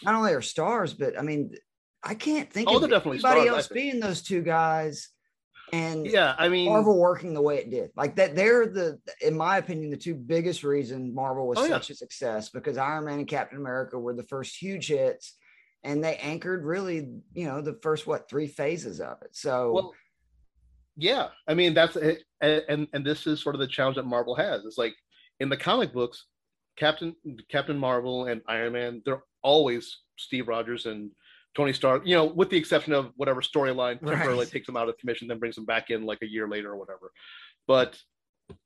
not 0.01 0.15
only 0.15 0.33
are 0.33 0.41
stars, 0.41 0.95
but 0.95 1.15
I 1.15 1.21
mean, 1.21 1.51
I 2.01 2.15
can't 2.15 2.51
think 2.51 2.69
oh, 2.71 2.77
of 2.77 2.91
anybody 2.91 3.19
stars, 3.19 3.47
else 3.47 3.67
being 3.67 3.99
those 3.99 4.23
two 4.23 4.41
guys 4.41 5.09
and 5.71 6.07
yeah 6.07 6.33
i 6.37 6.49
mean 6.49 6.67
marvel 6.67 6.97
working 6.97 7.33
the 7.33 7.41
way 7.41 7.57
it 7.57 7.69
did 7.69 7.91
like 7.95 8.15
that 8.15 8.35
they're 8.35 8.65
the 8.65 8.99
in 9.21 9.37
my 9.37 9.57
opinion 9.57 9.89
the 9.89 9.97
two 9.97 10.15
biggest 10.15 10.63
reason 10.63 11.13
marvel 11.13 11.47
was 11.47 11.59
oh, 11.59 11.67
such 11.67 11.89
yeah. 11.89 11.93
a 11.93 11.97
success 11.97 12.49
because 12.49 12.77
iron 12.77 13.05
man 13.05 13.19
and 13.19 13.27
captain 13.27 13.59
america 13.59 13.97
were 13.97 14.15
the 14.15 14.23
first 14.23 14.59
huge 14.59 14.87
hits 14.87 15.35
and 15.83 16.03
they 16.03 16.15
anchored 16.17 16.65
really 16.65 17.09
you 17.33 17.45
know 17.45 17.61
the 17.61 17.77
first 17.81 18.07
what 18.07 18.29
three 18.29 18.47
phases 18.47 18.99
of 18.99 19.17
it 19.21 19.29
so 19.31 19.71
well, 19.71 19.93
yeah 20.97 21.27
i 21.47 21.53
mean 21.53 21.73
that's 21.73 21.95
it 21.95 22.23
and 22.41 22.87
and 22.93 23.05
this 23.05 23.27
is 23.27 23.41
sort 23.41 23.55
of 23.55 23.59
the 23.59 23.67
challenge 23.67 23.95
that 23.95 24.05
marvel 24.05 24.35
has 24.35 24.65
it's 24.65 24.77
like 24.77 24.95
in 25.39 25.49
the 25.49 25.57
comic 25.57 25.93
books 25.93 26.25
captain 26.77 27.15
captain 27.49 27.77
marvel 27.77 28.25
and 28.25 28.41
iron 28.47 28.73
man 28.73 29.01
they're 29.05 29.23
always 29.41 29.99
steve 30.17 30.47
rogers 30.47 30.85
and 30.85 31.11
Tony 31.55 31.73
Stark, 31.73 32.03
you 32.05 32.15
know, 32.15 32.25
with 32.25 32.49
the 32.49 32.57
exception 32.57 32.93
of 32.93 33.11
whatever 33.15 33.41
storyline 33.41 33.99
temporarily 34.05 34.39
right. 34.39 34.51
takes 34.51 34.67
them 34.67 34.77
out 34.77 34.89
of 34.89 34.97
commission, 34.97 35.27
then 35.27 35.39
brings 35.39 35.55
them 35.55 35.65
back 35.65 35.89
in 35.89 36.05
like 36.05 36.19
a 36.21 36.29
year 36.29 36.47
later 36.47 36.71
or 36.71 36.77
whatever. 36.77 37.11
But 37.67 37.99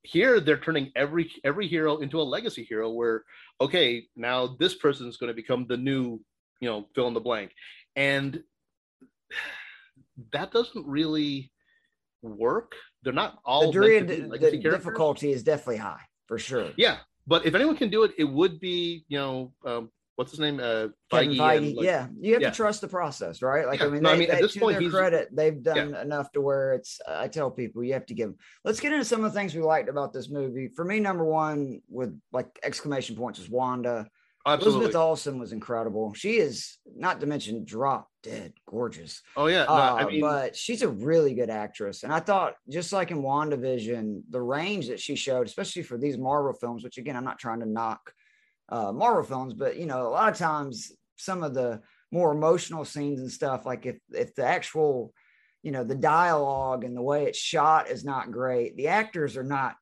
here 0.04 0.40
they're 0.40 0.58
turning 0.58 0.92
every 0.96 1.32
every 1.44 1.68
hero 1.68 1.98
into 1.98 2.22
a 2.22 2.24
legacy 2.24 2.64
hero 2.64 2.92
where 2.92 3.24
okay, 3.62 4.06
now 4.16 4.56
this 4.60 4.76
person 4.76 5.08
is 5.08 5.18
going 5.18 5.30
to 5.30 5.34
become 5.34 5.66
the 5.68 5.78
new, 5.78 6.20
you 6.60 6.70
know, 6.70 6.88
fill 6.96 7.08
in 7.08 7.14
the 7.14 7.20
blank. 7.20 7.52
And 7.96 8.44
that 10.32 10.52
doesn't 10.52 10.86
really 10.88 11.52
work. 12.22 12.76
They're 13.04 13.14
not 13.14 13.40
all 13.46 13.72
the, 13.72 13.80
degree 13.80 13.98
of 13.98 14.08
the 14.08 14.58
difficulty 14.58 15.32
is 15.32 15.44
definitely 15.44 15.78
high 15.78 16.02
for 16.28 16.38
sure. 16.38 16.70
Yeah, 16.78 16.98
but 17.28 17.46
if 17.46 17.56
anyone 17.56 17.76
can 17.76 17.90
do 17.90 18.04
it, 18.04 18.12
it 18.18 18.24
would 18.24 18.60
be 18.60 19.06
you 19.10 19.18
know 19.18 19.54
um, 19.66 19.90
what's 20.16 20.32
his 20.32 20.40
name? 20.40 20.60
Uh, 20.60 20.88
Feige 21.12 21.38
Feige. 21.38 21.76
Like, 21.76 21.86
yeah, 21.86 22.08
you 22.20 22.34
have 22.34 22.42
yeah. 22.42 22.50
to 22.50 22.56
trust 22.56 22.82
the 22.82 22.88
process, 22.88 23.42
right? 23.42 23.66
Like, 23.68 23.80
yeah. 23.80 23.88
I 23.88 23.90
mean, 23.90 24.04
no, 24.04 24.10
they, 24.10 24.16
I 24.16 24.18
mean, 24.20 24.28
they, 24.30 24.36
at 24.36 24.42
this 24.42 24.58
point, 24.58 24.80
their 24.80 24.90
credit, 24.90 25.30
they've 25.32 25.62
done 25.62 25.92
yeah. 25.92 26.02
enough 26.02 26.32
to 26.34 26.42
where 26.42 26.74
it's. 26.74 27.02
Uh, 27.08 27.18
I 27.18 27.28
tell 27.28 27.52
people 27.52 27.84
you 27.84 27.94
have 27.94 28.06
to 28.08 28.14
give. 28.14 28.30
Them. 28.30 28.38
Let's 28.64 28.80
get 28.80 28.94
into 28.94 29.06
some 29.06 29.24
of 29.24 29.34
the 29.34 29.40
things 29.40 29.54
we 29.54 29.62
liked 29.62 29.90
about 29.90 30.14
this 30.14 30.30
movie. 30.30 30.70
For 30.70 30.86
me, 30.86 31.00
number 31.00 31.26
one 31.26 31.82
with 31.90 32.18
like 32.32 32.60
exclamation 32.64 33.16
points 33.16 33.40
is 33.40 33.50
Wanda. 33.50 34.08
Absolutely. 34.46 34.80
Elizabeth 34.80 34.96
Olsen 34.98 35.40
was 35.40 35.54
incredible. 35.54 36.14
She 36.14 36.38
is 36.38 36.78
not 36.98 37.22
to 37.22 37.28
mention 37.28 37.64
drop 37.64 38.10
dead 38.24 38.54
gorgeous. 38.68 39.22
Oh 39.38 39.48
yeah, 39.48 39.64
no, 39.64 39.74
uh, 39.74 39.98
I 40.00 40.06
mean, 40.06 40.20
but 40.20 40.56
she's 40.56 40.82
a 40.82 40.90
really 40.90 41.34
good 41.34 41.50
actress, 41.50 42.04
and 42.04 42.12
I 42.12 42.20
thought 42.20 42.56
just 42.70 42.92
like 42.92 43.12
in 43.12 43.22
WandaVision, 43.22 44.24
the 44.30 44.42
range 44.42 44.88
that 44.90 45.00
she 45.00 45.16
showed, 45.16 45.48
especially 45.48 45.84
for 45.84 45.98
these 45.98 46.18
Marvel 46.18 46.54
films, 46.54 46.84
which 46.84 46.98
again 46.98 47.16
I'm 47.16 47.24
not 47.24 47.40
trying 47.40 47.62
to 47.62 47.66
knock 47.66 48.14
uh, 48.70 48.92
Marvel 48.92 49.24
films, 49.24 49.54
but 49.54 49.78
you 49.78 49.86
know, 49.86 50.08
a 50.08 50.10
lot 50.10 50.32
of 50.32 50.38
times 50.38 50.92
some 51.18 51.44
of 51.44 51.54
the 51.54 51.82
more 52.12 52.32
emotional 52.32 52.86
scenes 52.86 53.22
and 53.22 53.32
stuff, 53.32 53.66
like 53.66 53.86
if 53.86 53.98
if 54.12 54.36
the 54.36 54.46
actual, 54.46 55.14
you 55.62 55.72
know, 55.72 55.84
the 55.84 55.96
dialogue 55.96 56.84
and 56.84 56.96
the 56.98 57.02
way 57.02 57.26
it's 57.26 57.40
shot 57.40 57.90
is 57.90 58.04
not 58.04 58.32
great, 58.32 58.76
the 58.76 58.88
actors 58.88 59.38
are 59.38 59.44
not, 59.44 59.76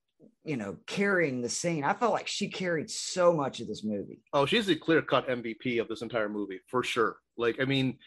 you 0.43 0.57
know, 0.57 0.77
carrying 0.87 1.41
the 1.41 1.49
scene. 1.49 1.83
I 1.83 1.93
felt 1.93 2.13
like 2.13 2.27
she 2.27 2.49
carried 2.49 2.89
so 2.89 3.33
much 3.33 3.59
of 3.59 3.67
this 3.67 3.83
movie. 3.83 4.21
Oh, 4.33 4.45
she's 4.45 4.69
a 4.69 4.75
clear 4.75 5.01
cut 5.01 5.27
MVP 5.27 5.79
of 5.79 5.87
this 5.87 6.01
entire 6.01 6.29
movie 6.29 6.59
for 6.67 6.83
sure. 6.83 7.17
Like, 7.37 7.57
I 7.61 7.65
mean, 7.65 7.97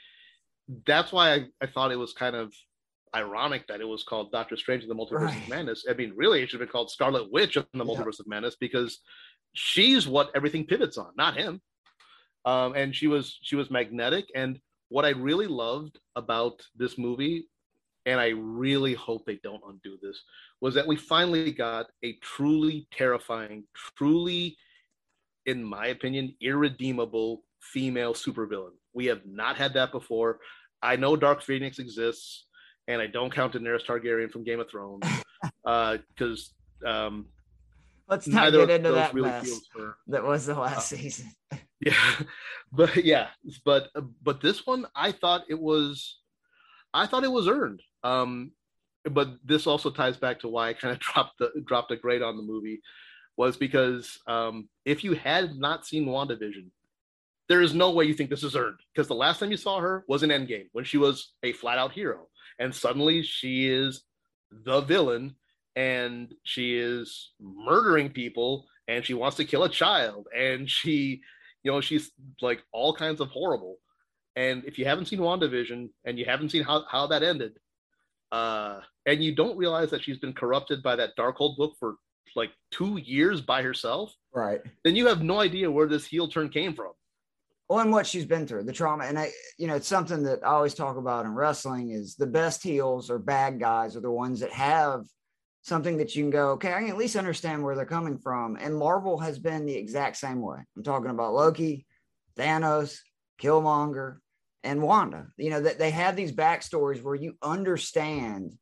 that's 0.87 1.13
why 1.13 1.35
I, 1.35 1.47
I 1.61 1.67
thought 1.67 1.93
it 1.93 1.99
was 1.99 2.13
kind 2.13 2.35
of 2.35 2.53
ironic 3.15 3.67
that 3.69 3.81
it 3.81 3.87
was 3.89 4.03
called 4.03 4.33
Doctor 4.33 4.57
Strange 4.57 4.83
in 4.83 4.89
the 4.89 4.95
Multiverse 4.95 5.27
right. 5.27 5.43
of 5.43 5.49
Madness. 5.49 5.85
I 5.89 5.95
mean, 5.95 6.13
really, 6.17 6.43
it 6.43 6.51
should 6.51 6.61
have 6.61 6.67
been 6.69 6.73
called 6.73 6.91
Scarlet 6.91 7.31
Witch 7.31 7.57
in 7.57 7.65
the 7.75 7.85
Multiverse 7.85 8.19
of 8.19 8.27
Madness 8.27 8.57
because 8.59 9.01
she's 9.53 10.09
what 10.09 10.31
everything 10.35 10.67
pivots 10.67 10.99
on, 10.99 11.13
not 11.17 11.37
him. 11.37 11.61
Um, 12.45 12.75
and 12.75 12.95
she 12.95 13.07
was 13.07 13.39
she 13.43 13.57
was 13.57 13.71
magnetic. 13.71 14.27
And 14.35 14.59
what 14.89 15.05
I 15.05 15.11
really 15.11 15.47
loved 15.47 15.99
about 16.17 16.61
this 16.77 16.99
movie, 16.99 17.49
and 18.05 18.21
I 18.21 18.29
really 18.29 18.95
hope 18.95 19.25
they 19.25 19.41
don't 19.43 19.63
undo 19.67 19.97
this, 20.03 20.23
was 20.65 20.73
that 20.73 20.87
we 20.87 20.97
finally 20.97 21.53
got 21.53 21.91
a 22.03 22.15
truly 22.23 22.89
terrifying, 22.91 23.65
truly, 23.75 24.57
in 25.45 25.63
my 25.63 25.89
opinion, 25.89 26.35
irredeemable 26.41 27.43
female 27.61 28.15
supervillain. 28.15 28.71
We 28.95 29.05
have 29.05 29.21
not 29.27 29.57
had 29.57 29.75
that 29.75 29.93
before. 29.93 30.39
I 30.81 30.97
know 30.97 31.17
Dark 31.17 31.43
Phoenix 31.43 31.79
exists, 31.79 32.47
and 32.89 33.03
I 33.03 33.09
don't 33.09 33.31
count 33.31 33.53
Daenerys 33.53 33.85
Targaryen 33.85 34.31
from 34.31 34.43
Game 34.43 34.59
of 34.59 34.71
Thrones 34.71 35.05
because 35.63 36.55
uh, 36.87 36.89
um, 36.89 37.27
Let's 38.09 38.27
not 38.27 38.51
get 38.51 38.71
into 38.71 38.93
that 38.93 39.13
really 39.13 39.29
mess 39.29 39.61
that 40.07 40.25
was 40.25 40.47
the 40.47 40.55
last 40.55 40.91
uh, 40.95 40.97
season. 40.97 41.31
yeah, 41.81 42.15
but 42.73 43.05
yeah, 43.05 43.27
but 43.67 43.91
but 44.23 44.41
this 44.41 44.67
one, 44.67 44.87
I 44.97 45.13
thought 45.13 45.45
it 45.47 45.61
was, 45.61 46.21
I 46.95 47.07
thought 47.07 47.23
it 47.23 47.33
was 47.33 47.49
earned. 47.49 47.83
Um, 48.03 48.53
but 49.11 49.29
this 49.45 49.67
also 49.67 49.91
ties 49.91 50.17
back 50.17 50.41
to 50.41 50.49
why 50.49 50.69
I 50.69 50.73
kind 50.75 50.93
of 50.93 50.99
dropped 51.01 51.39
the 51.39 51.51
dropped 51.67 51.91
a 51.91 51.97
grade 51.97 52.23
on 52.23 52.37
the 52.37 52.43
movie, 52.43 52.81
was 53.37 53.57
because 53.57 54.19
um, 54.27 54.69
if 54.85 55.05
you 55.05 55.15
had 55.15 55.57
not 55.57 55.87
seen 55.87 56.07
WandaVision, 56.07 56.71
there 57.49 57.63
is 57.63 57.75
no 57.75 57.91
way 57.91 58.05
you 58.05 58.15
think 58.15 58.31
this 58.31 58.45
is 58.45 58.57
earned 58.57 58.81
because 58.95 59.09
the 59.09 59.15
last 59.15 59.39
time 59.39 59.51
you 59.51 59.57
saw 59.57 59.81
her 59.81 60.05
was 60.09 60.23
in 60.23 60.31
Endgame 60.31 60.69
when 60.73 60.85
she 60.85 60.97
was 60.99 61.33
a 61.43 61.53
flat 61.53 61.79
out 61.79 61.93
hero, 61.93 62.29
and 62.59 62.75
suddenly 62.75 63.23
she 63.23 63.69
is 63.69 64.03
the 64.51 64.81
villain 64.83 65.35
and 65.77 66.33
she 66.45 66.79
is 66.79 67.33
murdering 67.41 68.09
people 68.09 68.67
and 68.87 69.05
she 69.05 69.15
wants 69.15 69.37
to 69.37 69.45
kill 69.45 69.65
a 69.65 69.69
child 69.69 70.29
and 70.37 70.71
she 70.71 71.21
you 71.63 71.73
know 71.73 71.81
she's 71.81 72.13
like 72.41 72.63
all 72.73 72.95
kinds 72.95 73.21
of 73.21 73.29
horrible. 73.29 73.79
And 74.37 74.65
if 74.65 74.79
you 74.81 74.85
haven't 74.85 75.07
seen 75.07 75.21
WandaVision 75.21 75.91
and 76.05 76.19
you 76.19 76.25
haven't 76.25 76.51
seen 76.51 76.65
how, 76.65 76.85
how 76.91 77.07
that 77.07 77.23
ended 77.23 77.53
uh 78.35 78.81
and 79.07 79.23
you 79.23 79.35
don't 79.35 79.57
realize 79.57 79.91
that 79.91 80.03
she's 80.03 80.19
been 80.19 80.33
corrupted 80.33 80.83
by 80.83 80.97
that 80.97 81.17
Darkhold 81.17 81.57
book 81.57 81.75
for 81.79 81.97
like 82.35 82.51
two 82.71 82.99
years 82.99 83.41
by 83.41 83.63
herself 83.63 84.15
right 84.33 84.61
then 84.85 84.97
you 84.97 85.07
have 85.07 85.23
no 85.23 85.41
idea 85.41 85.71
where 85.71 85.87
this 85.87 86.07
heel 86.07 86.27
turn 86.27 86.49
came 86.49 86.75
from 86.75 86.93
well 87.69 87.79
and 87.79 87.93
what 87.93 88.07
she's 88.07 88.25
been 88.25 88.47
through 88.47 88.65
the 88.65 88.73
trauma 88.73 89.05
and 89.05 89.19
i 89.19 89.31
you 89.59 89.67
know 89.69 89.77
it's 89.77 89.87
something 89.87 90.23
that 90.25 90.41
i 90.43 90.49
always 90.49 90.75
talk 90.75 90.97
about 90.97 91.27
in 91.27 91.35
wrestling 91.35 91.91
is 91.91 92.17
the 92.17 92.27
best 92.27 92.63
heels 92.63 93.11
or 93.11 93.19
bad 93.19 93.61
guys 93.61 93.97
are 93.97 94.01
the 94.01 94.11
ones 94.11 94.41
that 94.41 94.53
have 94.53 95.05
something 95.65 95.97
that 95.97 96.15
you 96.15 96.23
can 96.23 96.31
go, 96.31 96.51
okay, 96.51 96.75
I 96.75 96.81
can 96.81 96.91
at 96.91 96.99
least 96.99 97.17
understand 97.17 97.65
where 97.65 97.75
they're 97.75 97.87
coming 97.87 98.19
from. 98.19 98.57
And 98.57 98.77
Marvel 98.77 99.19
has 99.19 99.39
been 99.39 99.65
the 99.65 99.75
exact 99.75 100.19
same 100.19 100.43
way. 100.43 100.59
I'm 100.77 100.83
talking 100.83 101.11
about 101.11 101.33
Loki, 101.33 101.87
Thanos, 102.39 102.99
Killmonger, 103.41 104.19
and 104.65 104.83
Wanda. 104.83 105.29
You 105.37 105.51
know, 105.51 105.61
that 105.61 105.79
they 105.79 105.91
have 105.91 106.17
these 106.17 106.33
backstories 106.33 107.03
where 107.03 107.15
you 107.15 107.37
understand 107.43 108.57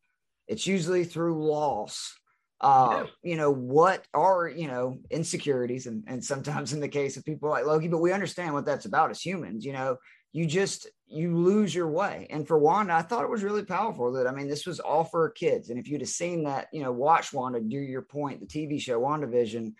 it's 0.48 0.66
usually 0.66 1.04
through 1.04 1.46
loss. 1.46 2.14
Uh, 2.60 3.04
yeah. 3.04 3.30
you 3.30 3.36
know, 3.36 3.50
what 3.50 4.04
are, 4.14 4.46
you 4.46 4.68
know, 4.68 4.96
insecurities 5.10 5.88
and, 5.88 6.04
and 6.06 6.24
sometimes 6.24 6.72
in 6.72 6.78
the 6.78 6.88
case 6.88 7.16
of 7.16 7.24
people 7.24 7.50
like 7.50 7.66
Loki, 7.66 7.88
but 7.88 7.98
we 7.98 8.12
understand 8.12 8.54
what 8.54 8.64
that's 8.64 8.84
about 8.84 9.10
as 9.10 9.20
humans, 9.20 9.64
you 9.64 9.72
know, 9.72 9.96
you 10.32 10.46
just 10.46 10.88
you 11.08 11.36
lose 11.36 11.74
your 11.74 11.88
way. 11.88 12.26
And 12.30 12.46
for 12.46 12.58
Wanda, 12.58 12.94
I 12.94 13.02
thought 13.02 13.24
it 13.24 13.30
was 13.30 13.42
really 13.42 13.64
powerful 13.64 14.12
that 14.12 14.26
I 14.26 14.32
mean, 14.32 14.48
this 14.48 14.64
was 14.64 14.80
all 14.80 15.04
for 15.04 15.28
kids. 15.30 15.70
And 15.70 15.78
if 15.78 15.88
you'd 15.88 16.00
have 16.00 16.08
seen 16.08 16.44
that, 16.44 16.68
you 16.72 16.82
know, 16.82 16.92
watch 16.92 17.32
Wanda 17.32 17.60
do 17.60 17.76
your 17.76 18.02
point, 18.02 18.40
the 18.40 18.46
TV 18.46 18.80
show 18.80 19.00
WandaVision, 19.00 19.72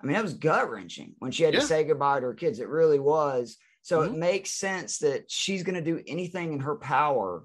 I 0.00 0.06
mean, 0.06 0.14
that 0.14 0.24
was 0.24 0.34
gut 0.34 0.70
wrenching 0.70 1.14
when 1.18 1.30
she 1.30 1.44
had 1.44 1.54
yeah. 1.54 1.60
to 1.60 1.66
say 1.66 1.84
goodbye 1.84 2.20
to 2.20 2.26
her 2.26 2.34
kids. 2.34 2.58
It 2.58 2.68
really 2.68 2.98
was. 2.98 3.58
So 3.82 4.00
mm-hmm. 4.00 4.14
it 4.14 4.18
makes 4.18 4.50
sense 4.50 4.98
that 4.98 5.30
she's 5.30 5.62
going 5.62 5.74
to 5.74 5.82
do 5.82 6.02
anything 6.06 6.52
in 6.52 6.60
her 6.60 6.76
power. 6.76 7.44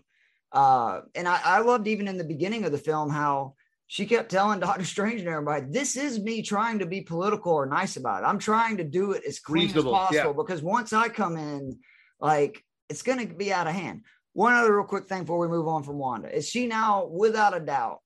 Uh, 0.52 1.02
and 1.16 1.28
I, 1.28 1.40
I 1.44 1.60
loved 1.60 1.88
even 1.88 2.08
in 2.08 2.18
the 2.18 2.24
beginning 2.24 2.64
of 2.64 2.72
the 2.72 2.78
film 2.78 3.10
how 3.10 3.56
she 3.88 4.06
kept 4.06 4.32
telling 4.32 4.60
Doctor 4.62 4.86
Strange 4.86 5.20
and 5.20 5.30
everybody, 5.30 5.66
"This 5.70 5.98
is 5.98 6.20
me 6.20 6.42
trying 6.42 6.80
to 6.80 6.86
be 6.86 7.02
political 7.02 7.54
or 7.54 7.66
nice 7.66 7.98
about 7.98 8.24
it. 8.24 8.28
I'm 8.28 8.40
trying 8.40 8.78
to 8.78 8.84
do 8.84 9.12
it 9.12 9.24
as 9.28 9.40
clean 9.40 9.66
Reasonable, 9.66 9.96
as 9.96 10.08
possible 10.08 10.32
yeah. 10.32 10.44
because 10.46 10.62
once 10.62 10.94
I 10.94 11.10
come 11.10 11.38
in, 11.38 11.80
like 12.20 12.64
it's 12.90 13.02
going 13.02 13.28
to 13.28 13.34
be 13.34 13.52
out 13.52 13.68
of 13.68 13.74
hand. 13.74 14.04
One 14.34 14.54
other 14.54 14.76
real 14.76 14.86
quick 14.86 15.08
thing 15.08 15.24
before 15.24 15.40
we 15.40 15.48
move 15.48 15.68
on 15.68 15.84
from 15.84 15.98
Wanda 15.98 16.34
is 16.34 16.48
she 16.48 16.68
now, 16.68 17.08
without 17.08 17.58
a 17.58 17.60
doubt, 17.60 18.00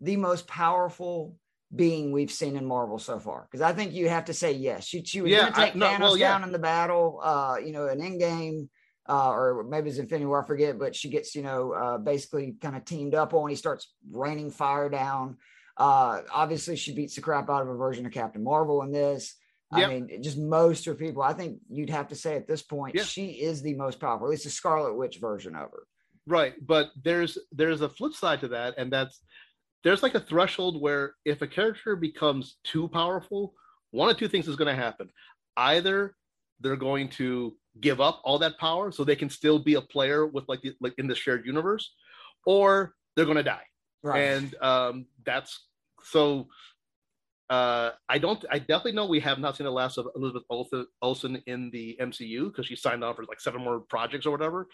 the 0.00 0.16
most 0.16 0.46
powerful 0.46 1.36
being 1.74 2.12
we've 2.12 2.30
seen 2.30 2.56
in 2.56 2.66
Marvel 2.66 2.98
so 2.98 3.18
far? 3.18 3.46
Because 3.50 3.62
I 3.62 3.72
think 3.72 3.92
you 3.92 4.08
have 4.08 4.26
to 4.26 4.34
say 4.34 4.52
yes. 4.52 4.84
She, 4.84 5.04
she 5.04 5.20
was 5.20 5.30
yeah, 5.30 5.40
going 5.40 5.52
to 5.52 5.58
take 5.58 5.74
I, 5.76 5.78
no, 5.78 5.86
Thanos 5.86 6.00
well, 6.00 6.16
yeah. 6.16 6.32
down 6.32 6.44
in 6.44 6.52
the 6.52 6.58
battle, 6.58 7.20
uh, 7.22 7.56
you 7.64 7.72
know, 7.72 7.86
an 7.86 8.00
Endgame, 8.00 8.68
uh, 9.08 9.30
or 9.30 9.64
maybe 9.68 9.90
it's 9.90 9.98
Infinity 9.98 10.26
War, 10.26 10.42
I 10.42 10.46
forget, 10.46 10.78
but 10.78 10.96
she 10.96 11.10
gets, 11.10 11.34
you 11.34 11.42
know, 11.42 11.72
uh, 11.72 11.98
basically 11.98 12.56
kind 12.60 12.76
of 12.76 12.84
teamed 12.84 13.14
up 13.14 13.34
on. 13.34 13.50
He 13.50 13.56
starts 13.56 13.92
raining 14.10 14.50
fire 14.50 14.88
down. 14.88 15.36
Uh, 15.76 16.22
obviously, 16.32 16.76
she 16.76 16.94
beats 16.94 17.16
the 17.16 17.20
crap 17.20 17.50
out 17.50 17.62
of 17.62 17.68
a 17.68 17.74
version 17.74 18.06
of 18.06 18.12
Captain 18.12 18.42
Marvel 18.42 18.82
in 18.82 18.92
this. 18.92 19.36
Yep. 19.76 19.88
I 19.88 19.92
mean, 19.92 20.22
just 20.22 20.38
most 20.38 20.86
of 20.86 20.98
people. 20.98 21.22
I 21.22 21.32
think 21.32 21.58
you'd 21.68 21.90
have 21.90 22.08
to 22.08 22.14
say 22.14 22.36
at 22.36 22.46
this 22.46 22.62
point, 22.62 22.94
yeah. 22.94 23.02
she 23.02 23.26
is 23.26 23.60
the 23.60 23.74
most 23.74 23.98
powerful. 23.98 24.28
At 24.28 24.30
least 24.30 24.44
the 24.44 24.50
Scarlet 24.50 24.94
Witch 24.94 25.18
version 25.20 25.54
of 25.56 25.70
her. 25.72 25.86
Right, 26.26 26.54
but 26.64 26.90
there's 27.02 27.36
there's 27.52 27.82
a 27.82 27.88
flip 27.88 28.14
side 28.14 28.40
to 28.40 28.48
that, 28.48 28.74
and 28.78 28.90
that's 28.90 29.20
there's 29.84 30.02
like 30.02 30.14
a 30.14 30.20
threshold 30.20 30.80
where 30.80 31.14
if 31.24 31.42
a 31.42 31.46
character 31.46 31.94
becomes 31.94 32.56
too 32.64 32.88
powerful, 32.88 33.54
one 33.90 34.08
of 34.08 34.16
two 34.16 34.28
things 34.28 34.48
is 34.48 34.56
going 34.56 34.74
to 34.74 34.82
happen. 34.82 35.10
Either 35.56 36.16
they're 36.60 36.74
going 36.74 37.08
to 37.10 37.54
give 37.80 38.00
up 38.00 38.20
all 38.24 38.38
that 38.38 38.58
power 38.58 38.90
so 38.90 39.04
they 39.04 39.14
can 39.14 39.28
still 39.28 39.58
be 39.58 39.74
a 39.74 39.80
player 39.80 40.26
with 40.26 40.44
like 40.48 40.62
the, 40.62 40.72
like 40.80 40.94
in 40.98 41.06
the 41.06 41.14
shared 41.14 41.44
universe, 41.44 41.94
or 42.46 42.94
they're 43.14 43.26
going 43.26 43.36
to 43.36 43.42
die. 43.42 43.64
Right. 44.02 44.20
And 44.20 44.54
um, 44.62 45.06
that's 45.24 45.66
so 46.02 46.48
uh, 47.50 47.90
I 48.08 48.18
don't. 48.18 48.42
I 48.50 48.58
definitely 48.58 48.92
know 48.92 49.06
we 49.06 49.20
have 49.20 49.38
not 49.38 49.56
seen 49.56 49.66
the 49.66 49.70
last 49.70 49.98
of 49.98 50.08
Elizabeth 50.16 50.44
Olsen 51.02 51.42
in 51.46 51.70
the 51.70 51.96
MCU 52.00 52.46
because 52.46 52.66
she 52.66 52.76
signed 52.76 53.04
on 53.04 53.14
for 53.14 53.24
like 53.24 53.40
seven 53.40 53.62
more 53.62 53.80
projects 53.80 54.24
or 54.24 54.30
whatever. 54.30 54.66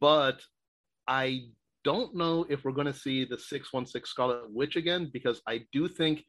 But 0.00 0.40
I 1.06 1.48
don't 1.86 2.14
know 2.14 2.44
if 2.48 2.64
we're 2.64 2.72
going 2.72 2.92
to 2.92 2.92
see 3.06 3.24
the 3.24 3.38
six 3.38 3.72
one 3.72 3.86
six 3.86 4.10
Scarlet 4.10 4.52
Witch 4.52 4.74
again 4.76 5.08
because 5.12 5.40
I 5.46 5.62
do 5.72 5.86
think 5.88 6.24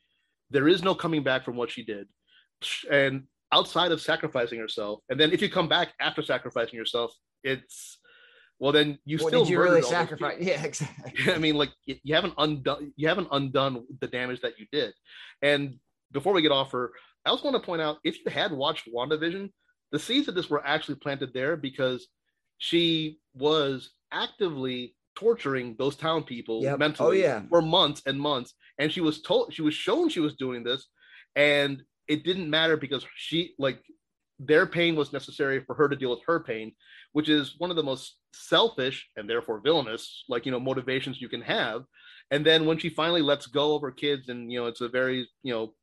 there 0.52 0.68
is 0.68 0.84
no 0.84 0.94
coming 0.94 1.24
back 1.24 1.44
from 1.44 1.56
what 1.56 1.72
she 1.72 1.84
did, 1.84 2.08
and 2.92 3.24
outside 3.52 3.92
of 3.92 4.00
sacrificing 4.00 4.60
herself, 4.60 5.00
and 5.10 5.20
then 5.20 5.32
if 5.32 5.42
you 5.42 5.50
come 5.50 5.68
back 5.68 5.90
after 6.00 6.22
sacrificing 6.22 6.78
yourself, 6.78 7.12
it's 7.44 7.98
well 8.60 8.72
then 8.72 9.00
you 9.04 9.18
what 9.18 9.30
still 9.30 9.44
did 9.44 9.52
you 9.52 9.60
really 9.60 9.82
sacrifice? 9.82 10.38
Yeah 10.40 10.64
exactly. 10.72 11.34
I 11.34 11.40
mean 11.40 11.56
like 11.56 11.72
you 11.86 12.14
haven't 12.14 12.36
undone 12.38 12.94
you 12.96 13.08
haven't 13.08 13.30
undone 13.32 13.84
the 14.00 14.08
damage 14.08 14.42
that 14.42 14.60
you 14.60 14.68
did. 14.72 14.94
And 15.42 15.80
before 16.12 16.34
we 16.34 16.42
get 16.42 16.52
off 16.52 16.72
her 16.72 16.92
i 17.26 17.30
also 17.30 17.44
want 17.44 17.62
to 17.62 17.66
point 17.66 17.82
out 17.82 17.98
if 18.04 18.18
you 18.24 18.32
had 18.32 18.52
watched 18.52 18.88
wandavision 18.94 19.50
the 19.92 20.00
seeds 20.00 20.28
of 20.28 20.36
this 20.36 20.50
were 20.50 20.66
actually 20.66 20.96
planted 20.96 21.34
there 21.34 21.56
because 21.58 22.08
she 22.58 23.20
was 23.34 23.92
actively 24.12 24.96
torturing 25.18 25.76
those 25.80 25.96
town 25.96 26.24
people 26.24 26.62
yep. 26.62 26.76
Oh, 26.76 26.78
mentally 26.78 27.26
oh, 27.26 27.28
yeah. 27.28 27.42
for 27.50 27.62
months 27.62 28.04
and 28.06 28.20
months 28.20 28.54
and 28.78 28.92
she 28.92 29.02
was 29.02 29.22
told 29.22 29.52
she 29.52 29.64
was 29.64 29.74
shown 29.74 30.10
she 30.10 30.20
was 30.20 30.36
doing 30.36 30.64
this 30.64 30.86
and 31.36 31.82
it 32.08 32.24
didn't 32.24 32.50
matter 32.50 32.78
because 32.78 33.04
she 33.16 33.56
like 33.58 33.82
their 34.40 34.68
pain 34.68 34.96
was 34.96 35.12
necessary 35.12 35.64
for 35.66 35.74
her 35.74 35.90
to 35.90 35.96
deal 35.96 36.12
with 36.12 36.20
her 36.28 36.40
pain 36.40 36.72
which 37.14 37.30
is 37.30 37.56
one 37.58 37.72
of 37.72 37.76
the 37.76 37.84
most 37.84 38.18
selfish 38.32 39.10
and 39.18 39.28
therefore 39.28 39.60
villainous 39.60 40.24
like 40.30 40.46
you 40.46 40.52
know 40.52 40.60
motivations 40.60 41.20
you 41.20 41.28
can 41.28 41.42
have 41.42 41.84
and 42.30 42.46
then 42.46 42.68
when 42.68 42.78
she 42.78 42.90
finally 42.90 43.24
lets 43.24 43.48
go 43.48 43.76
of 43.76 43.82
her 43.82 43.92
kids 43.92 44.30
and 44.30 44.52
you 44.52 44.60
know 44.60 44.68
it's 44.68 44.82
a 44.82 44.88
very 44.88 45.28
you 45.42 45.52
know 45.52 45.74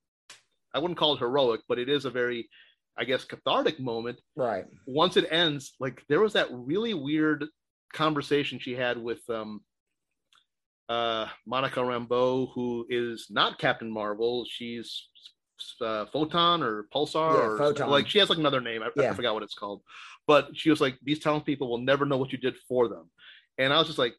i 0.75 0.79
wouldn't 0.79 0.99
call 0.99 1.15
it 1.15 1.19
heroic 1.19 1.61
but 1.69 1.81
it 1.81 1.89
is 1.89 2.05
a 2.05 2.11
very 2.11 2.49
i 2.97 3.03
guess 3.03 3.25
cathartic 3.25 3.81
moment 3.81 4.21
right 4.37 4.67
once 4.87 5.17
it 5.17 5.27
ends 5.33 5.73
like 5.81 6.05
there 6.09 6.21
was 6.21 6.35
that 6.35 6.47
really 6.53 6.95
weird 6.95 7.45
conversation 7.95 8.59
she 8.59 8.75
had 8.75 8.99
with 8.99 9.21
um 9.31 9.61
uh 10.89 11.27
monica 11.47 11.81
rambeau 11.81 12.49
who 12.55 12.85
is 12.91 13.29
not 13.31 13.59
captain 13.59 13.91
marvel 13.91 14.45
she's 14.49 15.09
uh, 15.81 16.05
photon 16.13 16.63
or 16.63 16.87
pulsar 16.95 17.35
yeah, 17.35 17.45
or 17.47 17.57
photon. 17.57 17.89
like 17.89 18.09
she 18.09 18.19
has 18.19 18.29
like 18.29 18.39
another 18.39 18.61
name 18.61 18.83
I, 18.83 18.91
yeah. 18.97 19.11
I 19.11 19.15
forgot 19.15 19.35
what 19.35 19.43
it's 19.45 19.55
called 19.55 19.81
but 20.27 20.49
she 20.55 20.69
was 20.69 20.81
like 20.81 20.99
these 21.03 21.21
townspeople 21.21 21.69
will 21.69 21.79
never 21.79 22.05
know 22.05 22.19
what 22.19 22.33
you 22.33 22.39
did 22.39 22.57
for 22.69 22.89
them 22.89 23.09
and 23.57 23.73
i 23.73 23.79
was 23.79 23.87
just 23.87 23.99
like 23.99 24.15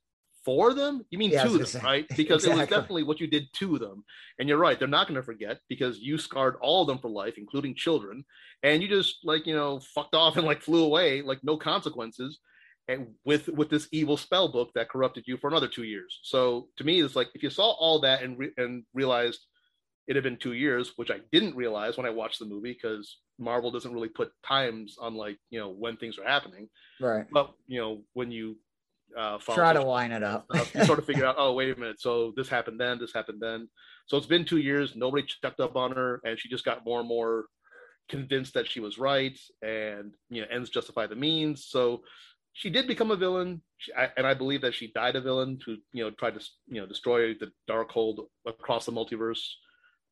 for 0.45 0.73
them 0.73 1.03
you 1.09 1.17
mean 1.17 1.31
yeah, 1.31 1.43
to 1.43 1.49
them 1.49 1.65
say. 1.65 1.79
right 1.83 2.07
because 2.15 2.43
exactly. 2.45 2.51
it 2.51 2.61
was 2.61 2.69
definitely 2.69 3.03
what 3.03 3.19
you 3.19 3.27
did 3.27 3.47
to 3.53 3.77
them 3.77 4.05
and 4.39 4.47
you're 4.47 4.57
right 4.57 4.79
they're 4.79 4.87
not 4.87 5.07
going 5.07 5.19
to 5.19 5.23
forget 5.23 5.59
because 5.67 5.99
you 5.99 6.17
scarred 6.17 6.55
all 6.61 6.81
of 6.81 6.87
them 6.87 6.99
for 6.99 7.09
life 7.09 7.33
including 7.37 7.75
children 7.75 8.23
and 8.63 8.81
you 8.81 8.87
just 8.87 9.17
like 9.23 9.45
you 9.45 9.55
know 9.55 9.79
fucked 9.93 10.15
off 10.15 10.37
and 10.37 10.45
like 10.45 10.61
flew 10.61 10.85
away 10.85 11.21
like 11.21 11.39
no 11.43 11.57
consequences 11.57 12.39
and 12.87 13.07
with 13.23 13.47
with 13.49 13.69
this 13.69 13.87
evil 13.91 14.17
spell 14.17 14.47
book 14.47 14.71
that 14.75 14.89
corrupted 14.89 15.23
you 15.27 15.37
for 15.37 15.47
another 15.47 15.67
two 15.67 15.83
years 15.83 16.19
so 16.23 16.67
to 16.77 16.83
me 16.83 17.01
it's 17.01 17.15
like 17.15 17.29
if 17.33 17.41
you 17.41 17.49
saw 17.49 17.71
all 17.71 17.99
that 17.99 18.21
and 18.21 18.37
re- 18.37 18.53
and 18.57 18.83
realized 18.93 19.45
it 20.07 20.15
had 20.15 20.23
been 20.23 20.37
two 20.37 20.53
years, 20.53 20.93
which 20.97 21.09
I 21.09 21.19
didn't 21.31 21.55
realize 21.55 21.97
when 21.97 22.05
I 22.05 22.11
watched 22.11 22.39
the 22.39 22.45
movie 22.45 22.73
because 22.73 23.17
Marvel 23.39 23.71
doesn't 23.71 23.91
really 23.91 24.09
put 24.09 24.31
times 24.45 24.97
on 24.99 25.15
like 25.15 25.37
you 25.49 25.59
know 25.59 25.69
when 25.69 25.97
things 25.97 26.19
are 26.19 26.27
happening. 26.27 26.69
Right. 26.99 27.25
But 27.31 27.53
you 27.67 27.79
know 27.79 28.03
when 28.13 28.31
you 28.31 28.57
uh, 29.17 29.37
try 29.37 29.73
to 29.73 29.83
line 29.83 30.11
it 30.11 30.23
up, 30.23 30.45
stuff, 30.53 30.75
you 30.75 30.85
sort 30.85 30.99
of 30.99 31.05
figure 31.05 31.25
out, 31.27 31.35
oh 31.37 31.53
wait 31.53 31.75
a 31.75 31.79
minute, 31.79 31.99
so 31.99 32.33
this 32.35 32.49
happened 32.49 32.79
then, 32.79 32.99
this 32.99 33.13
happened 33.13 33.39
then. 33.41 33.67
So 34.07 34.17
it's 34.17 34.27
been 34.27 34.45
two 34.45 34.57
years. 34.57 34.95
Nobody 34.95 35.25
checked 35.25 35.59
up 35.59 35.75
on 35.75 35.91
her, 35.93 36.21
and 36.23 36.39
she 36.39 36.49
just 36.49 36.65
got 36.65 36.85
more 36.85 36.99
and 36.99 37.09
more 37.09 37.45
convinced 38.07 38.53
that 38.53 38.69
she 38.69 38.79
was 38.79 38.99
right, 38.99 39.37
and 39.63 40.13
you 40.29 40.41
know 40.41 40.47
ends 40.51 40.69
justify 40.69 41.07
the 41.07 41.15
means. 41.15 41.65
So 41.67 42.03
she 42.55 42.69
did 42.69 42.87
become 42.87 43.11
a 43.11 43.15
villain, 43.15 43.61
she, 43.77 43.93
I, 43.93 44.09
and 44.17 44.25
I 44.25 44.33
believe 44.33 44.61
that 44.61 44.73
she 44.73 44.91
died 44.93 45.15
a 45.15 45.21
villain 45.21 45.59
to 45.65 45.77
you 45.91 46.03
know 46.03 46.11
try 46.11 46.31
to 46.31 46.39
you 46.67 46.81
know 46.81 46.87
destroy 46.87 47.33
the 47.33 47.51
Darkhold 47.69 48.25
across 48.47 48.85
the 48.85 48.91
multiverse 48.91 49.41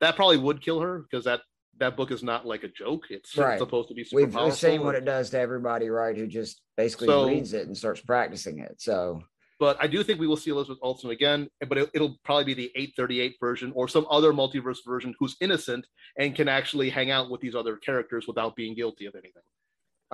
that 0.04 0.16
probably 0.16 0.38
would 0.38 0.62
kill 0.62 0.82
her 0.82 1.00
because 1.00 1.26
that 1.26 1.42
that 1.80 1.98
book 1.98 2.12
is 2.12 2.22
not 2.22 2.46
like 2.46 2.64
a 2.64 2.68
joke. 2.68 3.06
It's 3.10 3.36
right. 3.36 3.58
supposed 3.58 3.88
to 3.88 3.96
be 3.96 4.04
super 4.04 4.26
we've, 4.26 4.36
we've 4.36 4.54
seen 4.54 4.84
what 4.84 4.94
it 4.94 5.06
does 5.06 5.32
to 5.32 5.40
everybody, 5.40 5.90
right? 5.90 6.16
Who 6.16 6.28
just 6.28 6.62
basically 6.78 7.08
so, 7.08 7.28
reads 7.28 7.54
it 7.54 7.66
and 7.66 7.76
starts 7.76 8.02
practicing 8.02 8.60
it. 8.60 8.76
So, 8.80 9.24
but 9.60 9.78
I 9.80 9.88
do 9.88 10.04
think 10.04 10.20
we 10.20 10.28
will 10.28 10.38
see 10.38 10.52
Elizabeth 10.52 10.78
Olsen 10.84 11.10
again, 11.10 11.48
but 11.68 11.78
it, 11.78 11.90
will 11.96 12.20
probably 12.24 12.44
be 12.44 12.54
the 12.54 12.72
838 12.76 13.36
version 13.40 13.72
or 13.76 13.88
some 13.88 14.06
other 14.12 14.34
multiverse 14.34 14.80
version 14.86 15.16
who's 15.18 15.36
innocent 15.42 15.88
and 16.20 16.36
can 16.36 16.48
actually 16.48 16.92
hang 16.92 17.10
out 17.10 17.32
with 17.32 17.42
these 17.42 17.56
other 17.56 17.78
characters 17.78 18.28
without 18.28 18.56
being 18.56 18.76
guilty 18.76 19.08
of 19.08 19.16
anything. 19.16 19.42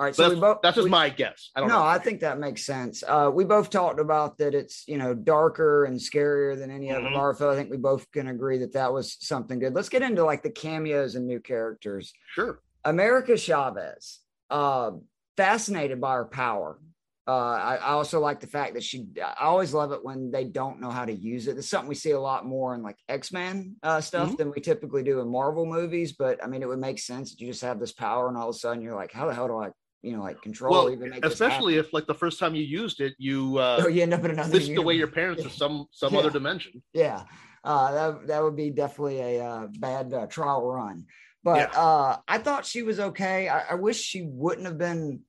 All 0.00 0.06
right, 0.06 0.14
so, 0.14 0.30
that's, 0.30 0.40
both, 0.40 0.62
that's 0.62 0.76
just 0.76 0.86
we, 0.86 0.90
my 0.90 1.10
guess. 1.10 1.50
I 1.54 1.60
don't 1.60 1.68
no, 1.68 1.80
know. 1.80 1.84
I 1.84 1.98
think 1.98 2.20
that 2.20 2.38
makes 2.38 2.64
sense. 2.64 3.04
Uh, 3.06 3.30
we 3.30 3.44
both 3.44 3.68
talked 3.68 4.00
about 4.00 4.38
that 4.38 4.54
it's 4.54 4.84
you 4.88 4.96
know 4.96 5.12
darker 5.12 5.84
and 5.84 6.00
scarier 6.00 6.58
than 6.58 6.70
any 6.70 6.88
mm-hmm. 6.88 7.04
other 7.04 7.10
Marvel. 7.10 7.50
I 7.50 7.54
think 7.54 7.70
we 7.70 7.76
both 7.76 8.10
can 8.10 8.28
agree 8.28 8.56
that 8.60 8.72
that 8.72 8.94
was 8.94 9.18
something 9.20 9.58
good. 9.58 9.74
Let's 9.74 9.90
get 9.90 10.00
into 10.00 10.24
like 10.24 10.42
the 10.42 10.48
cameos 10.48 11.16
and 11.16 11.26
new 11.26 11.38
characters. 11.38 12.14
Sure. 12.32 12.62
America 12.82 13.36
Chavez, 13.36 14.20
uh, 14.48 14.92
fascinated 15.36 16.00
by 16.00 16.14
her 16.14 16.24
power. 16.24 16.80
Uh, 17.28 17.32
I, 17.32 17.74
I, 17.76 17.90
also 17.90 18.20
like 18.20 18.40
the 18.40 18.46
fact 18.46 18.72
that 18.74 18.82
she. 18.82 19.06
I 19.22 19.44
always 19.44 19.74
love 19.74 19.92
it 19.92 20.02
when 20.02 20.30
they 20.30 20.44
don't 20.44 20.80
know 20.80 20.90
how 20.90 21.04
to 21.04 21.12
use 21.12 21.46
it. 21.46 21.58
It's 21.58 21.68
something 21.68 21.90
we 21.90 21.94
see 21.94 22.12
a 22.12 22.20
lot 22.20 22.46
more 22.46 22.74
in 22.74 22.82
like 22.82 22.96
X 23.10 23.32
Men 23.32 23.76
uh, 23.82 24.00
stuff 24.00 24.28
mm-hmm. 24.28 24.36
than 24.36 24.50
we 24.50 24.62
typically 24.62 25.02
do 25.02 25.20
in 25.20 25.28
Marvel 25.30 25.66
movies. 25.66 26.14
But 26.14 26.42
I 26.42 26.46
mean, 26.46 26.62
it 26.62 26.68
would 26.68 26.80
make 26.80 26.98
sense 26.98 27.32
that 27.32 27.40
you 27.42 27.48
just 27.48 27.60
have 27.60 27.78
this 27.78 27.92
power, 27.92 28.28
and 28.28 28.38
all 28.38 28.48
of 28.48 28.54
a 28.54 28.58
sudden 28.58 28.82
you're 28.82 28.96
like, 28.96 29.12
how 29.12 29.26
the 29.26 29.34
hell 29.34 29.46
do 29.46 29.58
I 29.58 29.68
you 30.02 30.16
know, 30.16 30.22
like 30.22 30.40
control. 30.42 30.72
Well, 30.72 30.90
even 30.90 31.18
especially 31.22 31.76
if 31.76 31.92
like 31.92 32.06
the 32.06 32.14
first 32.14 32.38
time 32.38 32.54
you 32.54 32.62
used 32.62 33.00
it, 33.00 33.14
you 33.18 33.58
uh, 33.58 33.82
oh, 33.84 33.88
you 33.88 34.02
end 34.02 34.14
up 34.14 34.24
in 34.24 34.32
another 34.32 34.52
whisked 34.52 34.76
away 34.76 34.94
your 34.94 35.08
parents 35.08 35.42
to 35.42 35.50
some 35.50 35.86
some 35.92 36.14
yeah. 36.14 36.20
other 36.20 36.30
dimension. 36.30 36.82
Yeah. 36.92 37.24
Uh, 37.62 37.92
that 37.92 38.26
that 38.26 38.42
would 38.42 38.56
be 38.56 38.70
definitely 38.70 39.20
a 39.20 39.44
uh, 39.44 39.66
bad 39.78 40.12
uh, 40.14 40.26
trial 40.26 40.66
run. 40.66 41.04
But 41.42 41.70
yeah. 41.72 41.80
uh, 41.80 42.16
I 42.26 42.38
thought 42.38 42.66
she 42.66 42.82
was 42.82 43.00
okay. 43.00 43.48
I, 43.48 43.70
I, 43.70 43.74
wish 43.74 43.98
she 43.98 44.22
wouldn't 44.22 44.66
have 44.66 44.76
been 44.76 45.20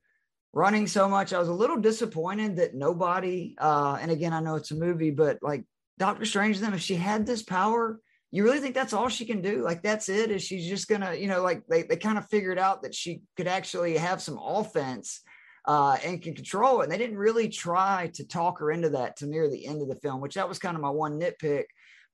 running 0.52 0.86
so 0.86 1.08
much. 1.08 1.32
I 1.32 1.38
was 1.38 1.48
a 1.48 1.54
little 1.54 1.78
disappointed 1.78 2.56
that 2.56 2.74
nobody. 2.74 3.54
Uh, 3.58 3.98
and 4.00 4.10
again, 4.10 4.34
I 4.34 4.40
know 4.40 4.56
it's 4.56 4.70
a 4.70 4.76
movie, 4.76 5.10
but 5.10 5.38
like 5.42 5.64
Doctor 5.98 6.26
Strange, 6.26 6.58
them 6.58 6.74
if 6.74 6.80
she 6.80 6.96
had 6.96 7.26
this 7.26 7.42
power, 7.42 7.98
you 8.32 8.42
really 8.44 8.60
think 8.60 8.74
that's 8.74 8.94
all 8.94 9.08
she 9.08 9.26
can 9.26 9.42
do? 9.42 9.62
Like 9.62 9.82
that's 9.82 10.08
it? 10.08 10.30
Is 10.30 10.42
she's 10.42 10.66
just 10.66 10.88
gonna, 10.88 11.14
you 11.14 11.28
know, 11.28 11.42
like 11.42 11.66
they 11.66 11.82
they 11.82 11.96
kind 11.96 12.16
of 12.18 12.26
figured 12.28 12.58
out 12.58 12.82
that 12.82 12.94
she 12.94 13.22
could 13.36 13.46
actually 13.46 13.96
have 13.98 14.22
some 14.22 14.38
offense 14.42 15.20
uh, 15.66 15.96
and 16.04 16.22
can 16.22 16.34
control 16.34 16.80
it. 16.80 16.84
And 16.84 16.92
they 16.92 16.98
didn't 16.98 17.18
really 17.18 17.48
try 17.48 18.10
to 18.14 18.26
talk 18.26 18.58
her 18.58 18.70
into 18.70 18.90
that 18.90 19.16
to 19.18 19.26
near 19.26 19.48
the 19.48 19.66
end 19.66 19.82
of 19.82 19.88
the 19.88 19.96
film, 19.96 20.20
which 20.20 20.34
that 20.34 20.48
was 20.48 20.58
kind 20.58 20.76
of 20.76 20.82
my 20.82 20.90
one 20.90 21.20
nitpick. 21.20 21.64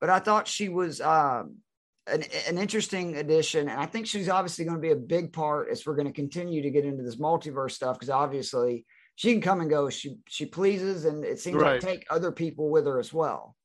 But 0.00 0.10
I 0.10 0.18
thought 0.18 0.48
she 0.48 0.68
was 0.68 1.00
um, 1.00 1.58
an, 2.08 2.24
an 2.48 2.58
interesting 2.58 3.16
addition. 3.16 3.68
And 3.68 3.80
I 3.80 3.86
think 3.86 4.06
she's 4.06 4.28
obviously 4.28 4.64
going 4.64 4.76
to 4.76 4.82
be 4.82 4.90
a 4.90 4.96
big 4.96 5.32
part 5.32 5.68
as 5.70 5.86
we're 5.86 5.96
going 5.96 6.06
to 6.06 6.12
continue 6.12 6.62
to 6.62 6.70
get 6.70 6.84
into 6.84 7.04
this 7.04 7.16
multiverse 7.16 7.72
stuff 7.72 7.96
because 7.96 8.10
obviously 8.10 8.84
she 9.14 9.32
can 9.32 9.40
come 9.40 9.60
and 9.60 9.70
go 9.70 9.88
she 9.88 10.16
she 10.28 10.46
pleases, 10.46 11.04
and 11.04 11.24
it 11.24 11.40
seems 11.40 11.56
right. 11.56 11.72
like 11.72 11.80
take 11.80 12.06
other 12.10 12.30
people 12.30 12.70
with 12.70 12.86
her 12.86 12.98
as 12.98 13.12
well. 13.12 13.56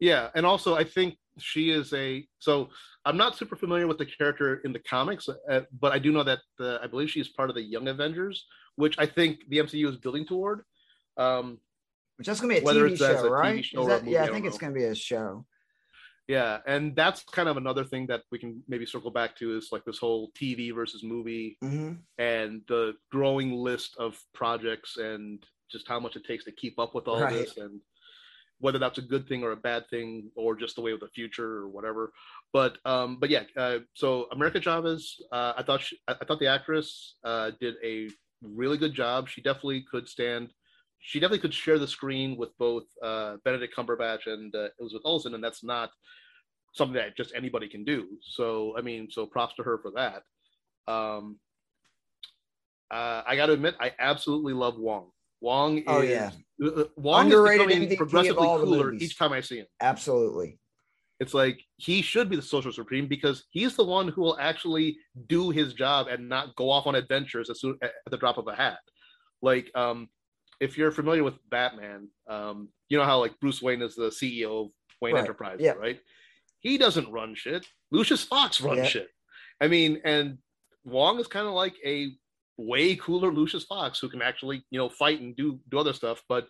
Yeah, 0.00 0.28
and 0.34 0.44
also 0.44 0.74
I 0.74 0.84
think 0.84 1.16
she 1.38 1.70
is 1.70 1.92
a 1.92 2.26
so 2.38 2.68
I'm 3.04 3.16
not 3.16 3.36
super 3.36 3.56
familiar 3.56 3.86
with 3.86 3.98
the 3.98 4.06
character 4.06 4.60
in 4.64 4.72
the 4.72 4.80
comics, 4.80 5.28
uh, 5.28 5.60
but 5.80 5.92
I 5.92 5.98
do 5.98 6.10
know 6.10 6.24
that 6.24 6.40
the, 6.58 6.80
I 6.82 6.86
believe 6.86 7.10
she's 7.10 7.28
part 7.28 7.50
of 7.50 7.54
the 7.54 7.62
Young 7.62 7.88
Avengers, 7.88 8.46
which 8.74 8.96
I 8.98 9.06
think 9.06 9.40
the 9.48 9.58
MCU 9.58 9.88
is 9.88 9.96
building 9.96 10.26
toward. 10.26 10.62
Um, 11.16 11.58
which 12.16 12.26
that's 12.26 12.40
going 12.40 12.56
to 12.56 12.60
be 12.62 12.66
a 12.66 12.72
TV 12.72 12.98
show, 12.98 13.28
right? 13.28 13.56
TV 13.56 13.64
show 13.64 13.86
that, 13.86 14.06
yeah, 14.06 14.22
I, 14.22 14.26
I 14.26 14.30
think 14.30 14.46
it's 14.46 14.58
going 14.58 14.72
to 14.72 14.78
be 14.78 14.86
a 14.86 14.94
show. 14.94 15.44
Yeah, 16.28 16.58
and 16.66 16.96
that's 16.96 17.22
kind 17.22 17.48
of 17.48 17.56
another 17.56 17.84
thing 17.84 18.08
that 18.08 18.22
we 18.32 18.38
can 18.38 18.62
maybe 18.66 18.84
circle 18.84 19.12
back 19.12 19.36
to 19.36 19.56
is 19.56 19.68
like 19.70 19.84
this 19.84 19.98
whole 19.98 20.32
TV 20.32 20.74
versus 20.74 21.04
movie 21.04 21.56
mm-hmm. 21.62 21.92
and 22.18 22.62
the 22.66 22.94
growing 23.12 23.52
list 23.52 23.94
of 23.98 24.18
projects 24.34 24.96
and 24.96 25.44
just 25.70 25.86
how 25.86 26.00
much 26.00 26.16
it 26.16 26.24
takes 26.24 26.44
to 26.44 26.52
keep 26.52 26.78
up 26.80 26.94
with 26.94 27.06
all 27.06 27.20
right. 27.20 27.32
this 27.32 27.56
and 27.58 27.80
whether 28.58 28.78
that's 28.78 28.98
a 28.98 29.02
good 29.02 29.28
thing 29.28 29.42
or 29.42 29.52
a 29.52 29.56
bad 29.56 29.88
thing 29.90 30.30
or 30.34 30.56
just 30.56 30.76
the 30.76 30.82
way 30.82 30.92
of 30.92 31.00
the 31.00 31.08
future 31.08 31.58
or 31.58 31.68
whatever. 31.68 32.12
But 32.52 32.78
um, 32.84 33.18
but 33.20 33.30
yeah, 33.30 33.44
uh, 33.56 33.78
so 33.94 34.26
America 34.32 34.60
Chavez, 34.60 35.16
uh, 35.32 35.52
I 35.56 35.62
thought 35.62 35.82
she, 35.82 35.98
I 36.08 36.24
thought 36.24 36.40
the 36.40 36.46
actress 36.46 37.16
uh, 37.24 37.50
did 37.60 37.74
a 37.84 38.08
really 38.42 38.78
good 38.78 38.94
job. 38.94 39.28
She 39.28 39.42
definitely 39.42 39.84
could 39.90 40.08
stand. 40.08 40.50
She 41.00 41.20
definitely 41.20 41.40
could 41.40 41.54
share 41.54 41.78
the 41.78 41.86
screen 41.86 42.36
with 42.36 42.56
both 42.58 42.84
uh, 43.02 43.36
Benedict 43.44 43.74
Cumberbatch 43.76 44.26
and 44.26 44.54
uh, 44.54 44.68
Elizabeth 44.80 45.02
Olsen, 45.04 45.34
and 45.34 45.44
that's 45.44 45.62
not 45.62 45.90
something 46.74 46.94
that 46.94 47.16
just 47.16 47.32
anybody 47.34 47.68
can 47.68 47.84
do. 47.84 48.06
So 48.22 48.74
I 48.78 48.80
mean, 48.80 49.08
so 49.10 49.26
props 49.26 49.54
to 49.56 49.62
her 49.62 49.78
for 49.78 49.92
that. 49.92 50.22
Um, 50.90 51.38
uh, 52.90 53.22
I 53.26 53.36
got 53.36 53.46
to 53.46 53.52
admit, 53.52 53.74
I 53.80 53.92
absolutely 53.98 54.52
love 54.52 54.78
Wong. 54.78 55.10
Wong 55.40 55.82
oh, 55.86 56.00
is 56.00 56.10
yeah. 56.10 56.30
Uh, 56.62 56.68
uh, 56.68 56.84
Wong 56.96 57.24
Underrated 57.24 57.70
is 57.70 57.74
becoming 57.74 57.96
progressively 57.96 58.46
cooler 58.46 58.94
each 58.94 59.18
time 59.18 59.32
I 59.32 59.40
see 59.40 59.58
him. 59.58 59.66
Absolutely. 59.80 60.58
It's 61.18 61.34
like 61.34 61.62
he 61.76 62.02
should 62.02 62.28
be 62.28 62.36
the 62.36 62.42
sorcerer 62.42 62.72
supreme 62.72 63.06
because 63.06 63.44
he's 63.50 63.74
the 63.74 63.84
one 63.84 64.08
who 64.08 64.20
will 64.20 64.38
actually 64.38 64.98
do 65.28 65.50
his 65.50 65.72
job 65.72 66.08
and 66.08 66.28
not 66.28 66.54
go 66.56 66.70
off 66.70 66.86
on 66.86 66.94
adventures 66.94 67.48
as 67.48 67.60
soon 67.60 67.78
at 67.82 67.92
the 68.10 68.18
drop 68.18 68.36
of 68.36 68.48
a 68.48 68.54
hat. 68.54 68.78
Like, 69.40 69.70
um, 69.74 70.08
if 70.60 70.76
you're 70.76 70.90
familiar 70.90 71.24
with 71.24 71.34
Batman, 71.50 72.08
um, 72.28 72.68
you 72.88 72.98
know 72.98 73.04
how 73.04 73.18
like 73.18 73.38
Bruce 73.40 73.62
Wayne 73.62 73.82
is 73.82 73.94
the 73.94 74.08
CEO 74.08 74.66
of 74.66 74.70
Wayne 75.00 75.14
right. 75.14 75.20
Enterprises, 75.20 75.60
yeah. 75.60 75.72
right? 75.72 76.00
He 76.60 76.78
doesn't 76.78 77.10
run 77.10 77.34
shit. 77.34 77.66
Lucius 77.90 78.24
Fox 78.24 78.60
runs 78.60 78.78
yeah. 78.78 78.84
shit. 78.84 79.08
I 79.60 79.68
mean, 79.68 80.00
and 80.04 80.38
Wong 80.84 81.18
is 81.18 81.26
kind 81.26 81.46
of 81.46 81.52
like 81.52 81.74
a 81.84 82.10
way 82.58 82.96
cooler 82.96 83.32
Lucius 83.32 83.64
Fox 83.64 83.98
who 83.98 84.08
can 84.08 84.22
actually, 84.22 84.64
you 84.70 84.78
know, 84.78 84.88
fight 84.88 85.20
and 85.20 85.36
do 85.36 85.60
do 85.70 85.78
other 85.78 85.92
stuff, 85.92 86.22
but 86.28 86.48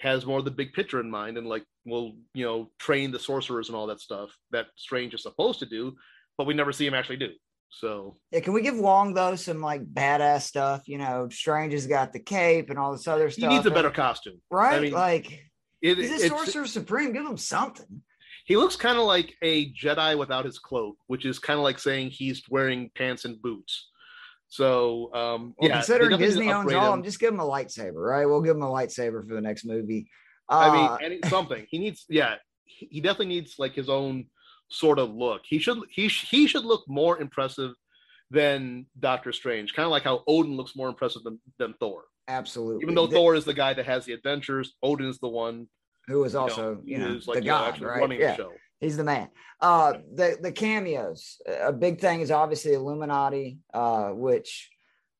has 0.00 0.24
more 0.26 0.38
of 0.38 0.44
the 0.44 0.50
big 0.50 0.72
picture 0.72 1.00
in 1.00 1.10
mind 1.10 1.36
and 1.36 1.46
like 1.46 1.64
will, 1.84 2.12
you 2.34 2.44
know, 2.44 2.70
train 2.78 3.10
the 3.10 3.18
sorcerers 3.18 3.68
and 3.68 3.76
all 3.76 3.86
that 3.86 4.00
stuff 4.00 4.30
that 4.50 4.66
Strange 4.76 5.14
is 5.14 5.22
supposed 5.22 5.58
to 5.58 5.66
do, 5.66 5.94
but 6.38 6.46
we 6.46 6.54
never 6.54 6.72
see 6.72 6.86
him 6.86 6.94
actually 6.94 7.16
do. 7.16 7.30
So 7.70 8.16
yeah, 8.32 8.40
can 8.40 8.52
we 8.52 8.62
give 8.62 8.76
Wong 8.76 9.14
though 9.14 9.36
some 9.36 9.60
like 9.60 9.84
badass 9.84 10.42
stuff? 10.42 10.88
You 10.88 10.98
know, 10.98 11.28
Strange 11.30 11.72
has 11.72 11.86
got 11.86 12.12
the 12.12 12.20
cape 12.20 12.70
and 12.70 12.78
all 12.78 12.92
this 12.92 13.06
other 13.06 13.30
stuff. 13.30 13.48
He 13.48 13.54
needs 13.54 13.66
a 13.66 13.70
better 13.70 13.90
costume, 13.90 14.40
right? 14.50 14.76
I 14.76 14.80
mean, 14.80 14.92
like 14.92 15.44
it, 15.80 15.98
he's 15.98 16.24
a 16.24 16.28
sorcerer 16.28 16.66
supreme. 16.66 17.12
Give 17.12 17.26
him 17.26 17.36
something. 17.36 18.02
He 18.46 18.56
looks 18.56 18.74
kind 18.74 18.98
of 18.98 19.04
like 19.04 19.36
a 19.42 19.72
Jedi 19.72 20.18
without 20.18 20.44
his 20.44 20.58
cloak, 20.58 20.96
which 21.06 21.24
is 21.24 21.38
kind 21.38 21.58
of 21.58 21.62
like 21.62 21.78
saying 21.78 22.10
he's 22.10 22.42
wearing 22.50 22.90
pants 22.96 23.24
and 23.24 23.40
boots. 23.40 23.89
So 24.50 25.14
um, 25.14 25.54
well, 25.58 25.70
yeah, 25.70 25.76
considering 25.76 26.18
Disney 26.18 26.52
owns 26.52 26.72
all, 26.72 26.92
him. 26.92 27.04
just 27.04 27.20
give 27.20 27.32
him 27.32 27.38
a 27.38 27.44
lightsaber, 27.44 27.94
right? 27.94 28.26
We'll 28.26 28.42
give 28.42 28.56
him 28.56 28.62
a 28.62 28.68
lightsaber 28.68 29.26
for 29.26 29.34
the 29.34 29.40
next 29.40 29.64
movie. 29.64 30.10
Uh, 30.48 30.58
I 30.58 30.72
mean, 30.72 30.86
uh, 30.86 30.98
any, 31.02 31.20
something 31.28 31.66
he 31.70 31.78
needs. 31.78 32.04
Yeah, 32.08 32.34
he 32.64 33.00
definitely 33.00 33.26
needs 33.26 33.54
like 33.60 33.74
his 33.74 33.88
own 33.88 34.26
sort 34.68 34.98
of 34.98 35.14
look. 35.14 35.42
He 35.44 35.60
should 35.60 35.78
he 35.88 36.08
he 36.08 36.48
should 36.48 36.64
look 36.64 36.82
more 36.88 37.20
impressive 37.20 37.74
than 38.32 38.86
Doctor 38.98 39.32
Strange. 39.32 39.72
Kind 39.72 39.86
of 39.86 39.92
like 39.92 40.02
how 40.02 40.24
Odin 40.26 40.56
looks 40.56 40.74
more 40.74 40.88
impressive 40.88 41.22
than, 41.22 41.38
than 41.58 41.74
Thor. 41.74 42.04
Absolutely. 42.26 42.82
Even 42.82 42.96
though 42.96 43.06
the, 43.06 43.14
Thor 43.14 43.36
is 43.36 43.44
the 43.44 43.54
guy 43.54 43.72
that 43.72 43.86
has 43.86 44.04
the 44.04 44.14
adventures, 44.14 44.74
Odin 44.82 45.06
is 45.06 45.20
the 45.20 45.28
one 45.28 45.68
who 46.08 46.24
is 46.24 46.34
also 46.34 46.80
you 46.84 46.98
know, 46.98 47.06
you 47.06 47.12
know 47.14 47.20
like, 47.26 47.38
the 47.38 47.44
god, 47.44 47.80
know, 47.80 47.88
right? 47.88 48.00
running 48.00 48.20
yeah. 48.20 48.32
the 48.32 48.36
show. 48.36 48.52
He's 48.80 48.96
the 48.96 49.04
man. 49.04 49.28
Uh, 49.60 49.94
the 50.14 50.38
the 50.40 50.52
cameos. 50.52 51.40
A 51.46 51.72
big 51.72 52.00
thing 52.00 52.22
is 52.22 52.30
obviously 52.30 52.72
Illuminati, 52.72 53.58
uh, 53.74 54.08
which 54.08 54.70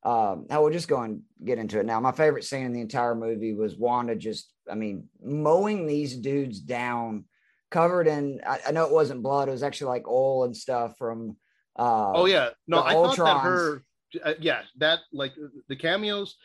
um, 0.03 0.47
I 0.51 0.59
will 0.59 0.71
just 0.71 0.89
go 0.89 1.03
and 1.03 1.23
get 1.45 1.59
into 1.59 1.79
it 1.79 1.85
now. 1.85 2.01
My 2.01 2.13
favorite 2.13 2.45
scene 2.45 2.65
in 2.65 2.73
the 2.73 2.81
entire 2.81 3.15
movie 3.15 3.53
was 3.53 3.77
Wanda 3.77 4.17
just, 4.17 4.51
I 4.71 4.75
mean, 4.75 5.09
mowing 5.23 5.87
these 5.87 6.17
dudes 6.17 6.61
down, 6.61 7.25
covered 7.71 8.07
in. 8.07 8.41
I, 8.47 8.61
I 8.69 8.71
know 8.73 8.87
it 8.87 8.93
wasn't 8.93 9.23
blood; 9.23 9.49
it 9.49 9.53
was 9.53 9.63
actually 9.63 9.89
like 9.89 10.09
oil 10.09 10.45
and 10.45 10.57
stuff 10.57 10.97
from. 10.97 11.37
Uh, 11.79 12.13
oh 12.15 12.27
yeah, 12.27 12.51
no, 12.67 12.81
I 12.81 12.95
Ultrons. 12.95 13.17
thought 13.17 13.25
that 13.27 13.41
her, 13.43 13.85
uh, 14.25 14.35
yeah, 14.41 14.63
that 14.79 15.01
like 15.13 15.33
the 15.69 15.77
cameos. 15.77 16.37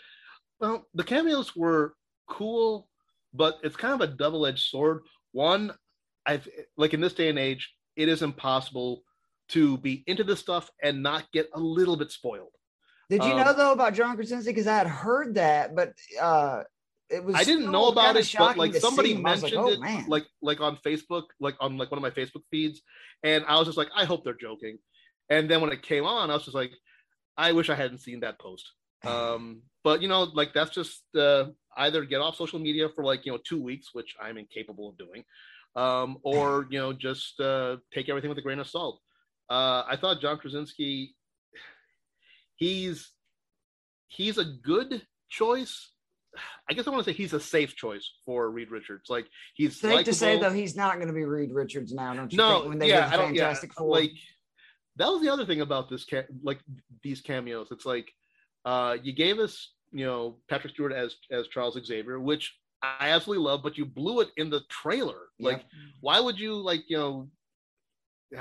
Well, 0.60 0.86
the 0.94 1.04
cameos 1.04 1.56
were 1.56 1.96
cool, 2.30 2.90
but 3.34 3.60
it's 3.64 3.76
kind 3.78 3.94
of 3.94 4.02
a 4.02 4.14
double 4.14 4.46
edged 4.46 4.68
sword. 4.68 5.04
One, 5.32 5.74
I've 6.26 6.48
like 6.78 6.94
in 6.94 7.02
this 7.02 7.14
day 7.14 7.30
and 7.30 7.40
age, 7.40 7.74
it 7.96 8.10
is 8.10 8.22
impossible 8.22 9.04
to 9.50 9.78
be 9.78 10.04
into 10.08 10.24
this 10.24 10.40
stuff 10.40 10.70
and 10.82 11.04
not 11.04 11.32
get 11.32 11.50
a 11.54 11.60
little 11.60 11.98
bit 11.98 12.12
spoiled. 12.12 12.52
Did 13.10 13.24
you 13.24 13.32
um, 13.32 13.38
know 13.38 13.54
though 13.54 13.72
about 13.72 13.94
John 13.94 14.16
Krasinski? 14.16 14.52
Because 14.52 14.68
I 14.68 14.78
had 14.78 14.88
heard 14.88 15.36
that, 15.36 15.76
but 15.76 15.94
uh 16.20 16.64
it 17.10 17.24
was 17.24 17.36
I 17.36 17.44
didn't 17.44 17.72
know 17.72 17.90
about 17.90 18.16
it, 18.16 18.34
but 18.38 18.58
like 18.58 18.76
somebody 18.76 19.14
mentioned 19.16 19.54
like, 19.54 19.64
oh, 19.64 19.70
it 19.70 19.80
man. 19.80 20.06
like 20.08 20.26
like 20.42 20.60
on 20.60 20.78
Facebook, 20.78 21.26
like 21.40 21.56
on 21.60 21.78
like 21.78 21.92
one 21.92 21.98
of 21.98 22.02
my 22.02 22.10
Facebook 22.10 22.42
feeds, 22.50 22.82
and 23.24 23.46
I 23.48 23.58
was 23.58 23.68
just 23.68 23.78
like, 23.78 23.90
I 23.96 24.06
hope 24.06 24.24
they're 24.24 24.34
joking. 24.34 24.80
And 25.30 25.50
then 25.50 25.62
when 25.62 25.72
it 25.72 25.84
came 25.84 26.06
on, 26.06 26.32
I 26.32 26.34
was 26.34 26.46
just 26.46 26.56
like, 26.56 26.72
I 27.38 27.52
wish 27.52 27.70
I 27.70 27.76
hadn't 27.76 28.00
seen 28.00 28.22
that 28.22 28.40
post. 28.40 28.72
Um, 29.06 29.62
but 29.84 30.02
you 30.02 30.08
know, 30.08 30.24
like 30.24 30.52
that's 30.56 30.72
just 30.72 31.04
uh, 31.16 31.46
either 31.78 32.04
get 32.06 32.22
off 32.22 32.38
social 32.38 32.58
media 32.58 32.90
for 32.90 33.04
like 33.04 33.24
you 33.24 33.32
know 33.32 33.38
two 33.38 33.62
weeks, 33.62 33.90
which 33.94 34.16
I'm 34.20 34.40
incapable 34.40 34.90
of 34.90 34.98
doing, 34.98 35.24
um, 35.76 36.18
or 36.24 36.68
you 36.70 36.80
know 36.80 36.94
just 36.94 37.40
uh, 37.40 37.78
take 37.94 38.10
everything 38.10 38.30
with 38.30 38.38
a 38.38 38.42
grain 38.42 38.60
of 38.60 38.68
salt. 38.68 39.00
Uh, 39.50 39.84
I 39.88 39.98
thought 40.00 40.22
John 40.22 40.38
Krasinski, 40.38 41.16
he's 42.56 43.12
he's 44.08 44.38
a 44.38 44.46
good 44.46 45.02
choice. 45.30 45.92
I 46.70 46.74
guess 46.74 46.86
I 46.86 46.90
want 46.90 47.06
to 47.06 47.12
say 47.12 47.16
he's 47.16 47.34
a 47.34 47.40
safe 47.40 47.76
choice 47.76 48.10
for 48.26 48.50
Reed 48.50 48.72
Richards. 48.72 49.10
Like 49.10 49.28
he's 49.54 49.80
safe 49.80 49.92
likable. 49.92 50.06
to 50.06 50.14
say 50.14 50.40
though 50.40 50.52
he's 50.52 50.76
not 50.76 50.96
going 50.96 51.08
to 51.08 51.14
be 51.14 51.24
Reed 51.24 51.52
Richards 51.54 51.94
now. 51.94 52.14
Don't 52.14 52.32
you 52.32 52.38
no, 52.38 52.60
think? 52.60 52.70
When 52.70 52.80
they 52.80 52.90
yeah, 52.90 53.10
did 53.10 53.20
Fantastic 53.20 53.72
yeah, 53.72 53.80
Four, 53.80 53.90
like 53.90 54.12
that 54.98 55.08
was 55.08 55.22
the 55.22 55.30
other 55.30 55.46
thing 55.46 55.62
about 55.62 55.90
this 55.90 56.06
ca- 56.06 56.28
like 56.44 56.60
these 57.04 57.22
cameos. 57.22 57.68
It's 57.72 57.86
like 57.86 58.12
uh, 58.66 58.98
you 59.02 59.14
gave 59.14 59.40
us 59.40 59.72
you 59.92 60.06
know 60.06 60.38
Patrick 60.50 60.74
Stewart 60.74 60.94
as 60.94 61.16
as 61.32 61.48
Charles 61.48 61.78
Xavier, 61.86 62.20
which 62.20 62.54
I 63.00 63.10
absolutely 63.10 63.46
love, 63.46 63.62
but 63.64 63.78
you 63.78 63.86
blew 63.86 64.22
it 64.22 64.30
in 64.38 64.50
the 64.50 64.62
trailer. 64.70 65.30
Like, 65.40 65.58
yeah. 65.58 65.80
why 66.02 66.20
would 66.20 66.40
you 66.40 66.56
like, 66.56 66.84
you 66.88 66.98
know, 66.98 67.30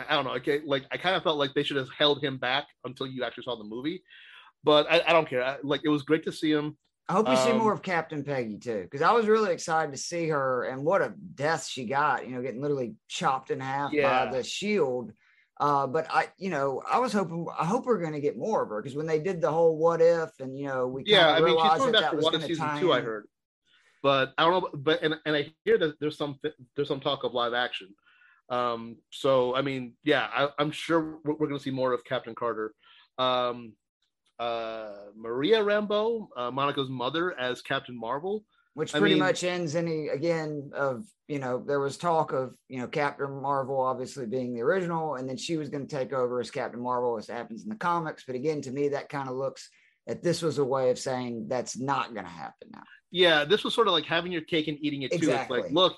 I 0.09 0.15
don't 0.15 0.25
know. 0.25 0.35
Okay, 0.35 0.61
like 0.65 0.85
I 0.91 0.97
kind 0.97 1.17
of 1.17 1.23
felt 1.23 1.39
like 1.39 1.55
they 1.55 1.63
should 1.63 1.77
have 1.77 1.91
held 1.97 2.23
him 2.23 2.39
back 2.39 2.67
until 2.85 3.07
you 3.07 3.25
actually 3.25 3.45
saw 3.45 3.57
the 3.57 3.65
movie. 3.65 4.03
But 4.63 4.91
I, 4.91 5.03
I 5.07 5.13
don't 5.13 5.29
care. 5.29 5.45
I, 5.45 5.57
like 5.63 5.83
it 5.85 5.89
was 5.89 6.03
great 6.03 6.25
to 6.25 6.33
see 6.33 6.51
him. 6.51 6.77
I 7.09 7.13
hope 7.13 7.27
you 7.29 7.35
um, 7.35 7.47
see 7.47 7.53
more 7.53 7.73
of 7.73 7.83
Captain 7.83 8.25
Peggy 8.25 8.57
too, 8.57 8.83
because 8.83 9.03
I 9.03 9.13
was 9.13 9.27
really 9.27 9.53
excited 9.53 9.93
to 9.93 9.99
see 9.99 10.29
her 10.29 10.65
and 10.65 10.85
what 10.85 11.03
a 11.03 11.13
death 11.35 11.67
she 11.67 11.85
got. 11.85 12.27
You 12.27 12.35
know, 12.35 12.43
getting 12.43 12.63
literally 12.63 12.95
chopped 13.09 13.51
in 13.51 13.61
half 13.61 13.93
yeah. 13.93 14.25
by 14.25 14.33
the 14.33 14.43
shield. 14.43 15.13
Uh, 15.61 15.87
but 15.87 16.07
I, 16.11 16.29
you 16.37 16.51
know, 16.51 16.83
I 16.91 16.99
was 16.99 17.13
hoping, 17.13 17.47
I 17.57 17.65
hope 17.65 17.87
we're 17.87 18.01
going 18.01 18.15
to 18.15 18.21
get 18.21 18.37
more 18.37 18.65
of 18.65 18.71
her 18.71 18.83
because 18.83 18.97
when 18.97 19.07
they 19.07 19.21
did 19.21 19.41
the 19.41 19.53
whole 19.53 19.77
what 19.77 20.01
if, 20.01 20.31
and 20.41 20.59
you 20.59 20.67
know, 20.67 20.89
we 20.89 21.05
yeah, 21.07 21.29
I 21.29 21.41
mean, 21.41 21.57
she's 21.57 21.79
going 21.79 21.93
back 21.93 22.13
one 22.15 22.41
season 22.41 22.81
two. 22.81 22.93
I 22.93 23.01
heard. 23.01 23.29
But 24.05 24.35
I 24.37 24.45
don't 24.45 24.63
know. 24.63 24.71
But 24.75 25.03
and, 25.03 25.15
and 25.25 25.35
I 25.35 25.51
hear 25.65 25.79
that 25.79 25.99
there's 25.99 26.19
some 26.19 26.39
there's 26.77 26.89
some 26.89 27.01
talk 27.01 27.25
of 27.25 27.33
live 27.33 27.55
action. 27.55 27.89
Um, 28.51 28.99
so 29.11 29.57
I 29.57 29.63
mean, 29.63 29.95
yeah, 30.05 30.29
I, 30.31 30.63
am 30.63 30.71
sure 30.71 31.19
we're, 31.25 31.33
we're 31.33 31.47
going 31.47 31.59
to 31.59 31.65
see 31.65 31.71
more 31.71 31.95
of 31.95 32.05
Captain 32.05 32.35
Carter. 32.35 32.75
Um, 33.17 33.73
uh, 34.39 34.93
Maria 35.17 35.65
Rambeau, 35.65 36.29
uh, 36.37 36.51
Monica's 36.51 36.91
mother, 36.91 37.39
as 37.41 37.63
Captain 37.63 37.99
Marvel, 37.99 38.45
which 38.75 38.93
pretty 38.93 39.07
I 39.07 39.09
mean, 39.15 39.19
much 39.21 39.43
ends 39.43 39.75
any 39.75 40.09
again 40.09 40.71
of 40.75 41.07
you 41.27 41.39
know 41.39 41.65
there 41.67 41.81
was 41.81 41.97
talk 41.97 42.35
of 42.35 42.53
you 42.69 42.81
know 42.81 42.87
Captain 42.87 43.41
Marvel 43.41 43.81
obviously 43.81 44.27
being 44.27 44.53
the 44.53 44.61
original, 44.61 45.15
and 45.15 45.27
then 45.27 45.39
she 45.39 45.57
was 45.57 45.71
going 45.71 45.87
to 45.87 45.97
take 45.97 46.13
over 46.13 46.41
as 46.41 46.51
Captain 46.51 46.83
Marvel 46.83 47.17
as 47.17 47.27
happens 47.27 47.63
in 47.63 47.71
the 47.71 47.77
comics. 47.77 48.25
But 48.27 48.37
again, 48.37 48.61
to 48.63 48.71
me, 48.71 48.89
that 48.89 49.09
kind 49.09 49.31
of 49.31 49.37
looks 49.37 49.71
that 50.07 50.23
this 50.23 50.43
was 50.43 50.59
a 50.59 50.65
way 50.65 50.91
of 50.91 50.99
saying 50.99 51.47
that's 51.49 51.79
not 51.79 52.13
going 52.13 52.27
to 52.27 52.31
happen 52.31 52.69
now. 52.71 52.83
Yeah, 53.11 53.45
this 53.45 53.63
was 53.65 53.75
sort 53.75 53.87
of 53.87 53.93
like 53.93 54.05
having 54.05 54.33
your 54.33 54.43
cake 54.43 54.69
and 54.69 54.79
eating 54.81 55.03
it 55.03 55.13
too. 55.13 55.17
Exactly. 55.19 55.59
It's 55.61 55.67
like, 55.69 55.75
look, 55.75 55.97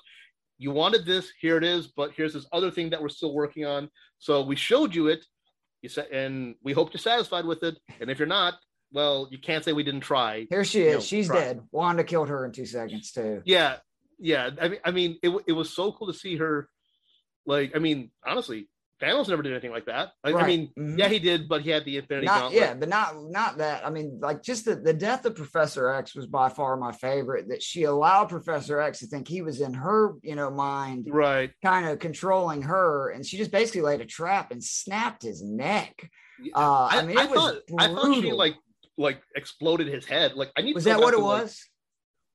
you 0.57 0.71
wanted 0.71 1.05
this, 1.05 1.31
here 1.39 1.57
it 1.57 1.63
is, 1.63 1.87
but 1.87 2.11
here's 2.15 2.33
this 2.33 2.45
other 2.51 2.71
thing 2.71 2.89
that 2.91 3.01
we're 3.01 3.09
still 3.09 3.33
working 3.33 3.65
on. 3.65 3.89
So 4.19 4.43
we 4.43 4.55
showed 4.55 4.93
you 4.95 5.07
it, 5.07 5.25
you 5.81 5.89
said, 5.89 6.07
and 6.11 6.55
we 6.63 6.73
hope 6.73 6.93
you're 6.93 6.99
satisfied 6.99 7.45
with 7.45 7.63
it. 7.63 7.77
And 7.99 8.09
if 8.09 8.19
you're 8.19 8.27
not, 8.27 8.55
well, 8.91 9.27
you 9.31 9.37
can't 9.37 9.63
say 9.63 9.73
we 9.73 9.83
didn't 9.83 10.01
try. 10.01 10.47
Here 10.49 10.63
she 10.63 10.81
is. 10.81 10.93
know, 10.95 10.99
She's 11.01 11.27
try. 11.27 11.39
dead. 11.39 11.61
Wanda 11.71 12.03
killed 12.03 12.29
her 12.29 12.45
in 12.45 12.51
two 12.51 12.65
seconds 12.65 13.11
too. 13.11 13.41
Yeah, 13.45 13.77
yeah. 14.17 14.49
I 14.61 14.67
mean, 14.69 14.79
I 14.85 14.91
mean, 14.91 15.19
it 15.21 15.29
it 15.47 15.51
was 15.53 15.69
so 15.73 15.91
cool 15.91 16.07
to 16.07 16.13
see 16.13 16.37
her. 16.37 16.69
Like, 17.45 17.75
I 17.75 17.79
mean, 17.79 18.11
honestly, 18.25 18.67
Thanos 19.01 19.27
never 19.27 19.43
did 19.43 19.51
anything 19.51 19.71
like 19.71 19.85
that. 19.85 20.09
I, 20.23 20.31
right. 20.31 20.43
I 20.43 20.47
mean, 20.47 20.71
mm-hmm. 20.77 20.97
yeah, 20.97 21.07
he 21.07 21.19
did, 21.19 21.47
but 21.47 21.61
he 21.61 21.69
had 21.69 21.85
the 21.85 21.97
Infinity 21.97 22.25
not, 22.25 22.41
Gauntlet. 22.41 22.61
Yeah, 22.61 22.73
but 22.73 22.89
not 22.89 23.15
not 23.23 23.57
that. 23.59 23.85
I 23.85 23.89
mean, 23.89 24.19
like 24.21 24.41
just 24.41 24.65
the, 24.65 24.75
the 24.75 24.93
death 24.93 25.25
of 25.25 25.35
Professor 25.35 25.89
X 25.91 26.15
was 26.15 26.25
by 26.25 26.49
far 26.49 26.77
my 26.77 26.91
favorite. 26.91 27.49
That 27.49 27.61
she 27.61 27.83
allowed 27.83 28.29
Professor 28.29 28.81
X 28.81 28.99
to 28.99 29.07
think 29.07 29.27
he 29.27 29.41
was 29.41 29.61
in 29.61 29.73
her, 29.75 30.15
you 30.23 30.35
know, 30.35 30.49
mind, 30.49 31.07
right, 31.11 31.51
kind 31.63 31.87
of 31.87 31.99
controlling 31.99 32.63
her, 32.63 33.09
and 33.11 33.25
she 33.25 33.37
just 33.37 33.51
basically 33.51 33.81
laid 33.81 34.01
a 34.01 34.05
trap 34.05 34.51
and 34.51 34.63
snapped 34.63 35.21
his 35.21 35.43
neck. 35.43 36.09
Uh, 36.55 36.85
I, 36.91 36.99
I 36.99 37.01
mean, 37.03 37.17
it 37.17 37.21
I 37.21 37.25
was 37.25 37.39
thought, 37.39 37.55
I 37.77 37.87
thought 37.87 38.15
she 38.15 38.31
like 38.31 38.55
like 38.97 39.21
exploded 39.35 39.87
his 39.87 40.05
head. 40.05 40.33
Like 40.33 40.51
I 40.57 40.61
need. 40.61 40.75
Was 40.75 40.85
that 40.85 40.99
what 40.99 41.13
it 41.13 41.21
was? 41.21 41.41
Like, 41.41 41.76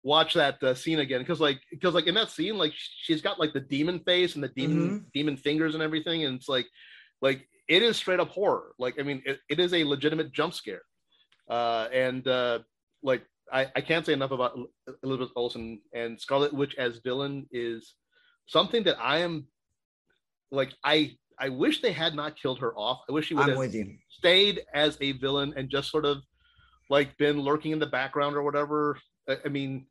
watch 0.03 0.35
that 0.35 0.63
uh, 0.63 0.75
scene 0.75 0.99
again 0.99 1.21
because 1.21 1.41
like 1.41 1.61
because 1.71 1.95
like 1.95 2.07
in 2.07 2.15
that 2.15 2.31
scene 2.31 2.59
like 2.59 2.73
she's 2.75 3.23
got 3.23 3.39
like 3.39 3.53
the 3.53 3.61
demon 3.61 4.01
face 4.01 4.35
and 4.35 4.43
the 4.43 4.49
demon 4.49 4.79
mm-hmm. 4.79 4.99
demon 5.15 5.37
fingers 5.37 5.75
and 5.75 5.83
everything 5.83 6.25
and 6.25 6.37
it's 6.37 6.49
like 6.49 6.67
like 7.21 7.47
it 7.69 7.83
is 7.83 7.97
straight 7.97 8.21
up 8.21 8.29
horror. 8.31 8.73
Like 8.79 8.99
i 8.99 9.03
mean 9.03 9.23
it, 9.25 9.39
it 9.49 9.61
is 9.61 9.73
a 9.73 9.85
legitimate 9.85 10.33
jump 10.33 10.55
scare. 10.55 10.83
Uh 11.49 11.89
and 11.93 12.27
uh 12.27 12.61
like 13.03 13.25
I, 13.53 13.71
I 13.77 13.81
can't 13.81 14.07
say 14.07 14.13
enough 14.13 14.31
about 14.31 14.59
elizabeth 15.03 15.31
olsen 15.37 15.81
and 15.93 16.21
scarlet 16.21 16.53
witch 16.53 16.75
as 16.77 16.99
villain 17.05 17.47
is 17.53 17.95
something 18.47 18.83
that 18.85 18.97
i 19.01 19.19
am 19.19 19.47
like 20.51 20.73
i 20.85 21.13
i 21.39 21.49
wish 21.49 21.83
they 21.83 21.93
had 21.93 22.15
not 22.15 22.37
killed 22.37 22.61
her 22.61 22.73
off. 22.75 23.01
I 23.09 23.13
wish 23.13 23.27
she 23.27 23.35
would 23.35 23.49
have 23.49 23.87
stayed 24.09 24.63
as 24.75 24.97
a 25.01 25.13
villain 25.13 25.53
and 25.57 25.69
just 25.69 25.91
sort 25.91 26.05
of 26.05 26.19
like 26.89 27.17
been 27.19 27.41
lurking 27.41 27.73
in 27.73 27.79
the 27.79 27.87
background 27.87 28.37
or 28.37 28.43
whatever. 28.43 28.99
I 29.29 29.49
mean 29.49 29.87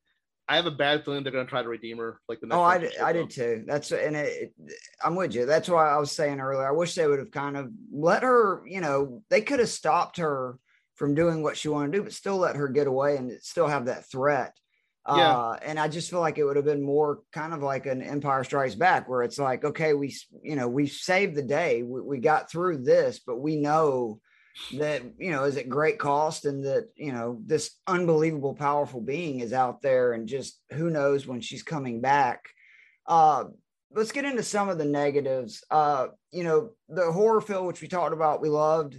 I 0.51 0.57
have 0.57 0.65
a 0.65 0.71
bad 0.71 1.05
feeling 1.05 1.23
they're 1.23 1.31
going 1.31 1.45
to 1.45 1.49
try 1.49 1.63
to 1.63 1.69
redeem 1.69 1.97
her. 1.99 2.19
Like 2.27 2.41
the 2.41 2.47
next. 2.47 2.57
Oh, 2.57 2.61
I 2.61 2.77
did, 2.77 2.97
I 2.97 3.13
did 3.13 3.29
too. 3.29 3.63
That's 3.65 3.91
and 3.93 4.17
it, 4.17 4.53
it, 4.67 4.73
I'm 5.01 5.15
with 5.15 5.33
you. 5.33 5.45
That's 5.45 5.69
why 5.69 5.89
I 5.89 5.97
was 5.97 6.11
saying 6.11 6.41
earlier. 6.41 6.67
I 6.67 6.71
wish 6.71 6.93
they 6.93 7.07
would 7.07 7.19
have 7.19 7.31
kind 7.31 7.55
of 7.55 7.69
let 7.91 8.23
her. 8.23 8.61
You 8.67 8.81
know, 8.81 9.23
they 9.29 9.41
could 9.41 9.59
have 9.59 9.69
stopped 9.69 10.17
her 10.17 10.59
from 10.95 11.15
doing 11.15 11.41
what 11.41 11.55
she 11.55 11.69
wanted 11.69 11.93
to 11.93 11.97
do, 11.99 12.03
but 12.03 12.13
still 12.13 12.37
let 12.37 12.57
her 12.57 12.67
get 12.67 12.87
away 12.87 13.15
and 13.15 13.31
still 13.41 13.67
have 13.67 13.85
that 13.85 14.09
threat. 14.11 14.53
Yeah. 15.07 15.35
Uh, 15.35 15.57
and 15.63 15.79
I 15.79 15.87
just 15.87 16.09
feel 16.09 16.19
like 16.19 16.37
it 16.37 16.43
would 16.43 16.57
have 16.57 16.65
been 16.65 16.83
more 16.83 17.21
kind 17.31 17.53
of 17.53 17.63
like 17.63 17.85
an 17.85 18.01
Empire 18.01 18.43
Strikes 18.43 18.75
Back, 18.75 19.09
where 19.09 19.23
it's 19.23 19.39
like, 19.39 19.63
okay, 19.63 19.93
we, 19.93 20.15
you 20.43 20.55
know, 20.55 20.67
we 20.67 20.85
saved 20.85 21.35
the 21.35 21.41
day, 21.41 21.81
we, 21.81 22.01
we 22.01 22.17
got 22.19 22.51
through 22.51 22.83
this, 22.83 23.19
but 23.25 23.39
we 23.39 23.55
know 23.55 24.19
that 24.77 25.01
you 25.17 25.31
know 25.31 25.43
is 25.43 25.57
at 25.57 25.69
great 25.69 25.99
cost 25.99 26.45
and 26.45 26.63
that 26.65 26.89
you 26.95 27.11
know 27.11 27.39
this 27.45 27.71
unbelievable 27.87 28.53
powerful 28.53 29.01
being 29.01 29.39
is 29.39 29.53
out 29.53 29.81
there 29.81 30.13
and 30.13 30.27
just 30.27 30.59
who 30.71 30.89
knows 30.89 31.25
when 31.27 31.41
she's 31.41 31.63
coming 31.63 32.01
back. 32.01 32.45
Uh 33.07 33.45
let's 33.93 34.11
get 34.11 34.25
into 34.25 34.43
some 34.43 34.69
of 34.69 34.77
the 34.77 34.85
negatives. 34.85 35.63
Uh 35.69 36.07
you 36.31 36.43
know 36.43 36.71
the 36.89 37.11
horror 37.11 37.41
film 37.41 37.65
which 37.65 37.81
we 37.81 37.87
talked 37.87 38.13
about 38.13 38.41
we 38.41 38.49
loved 38.49 38.95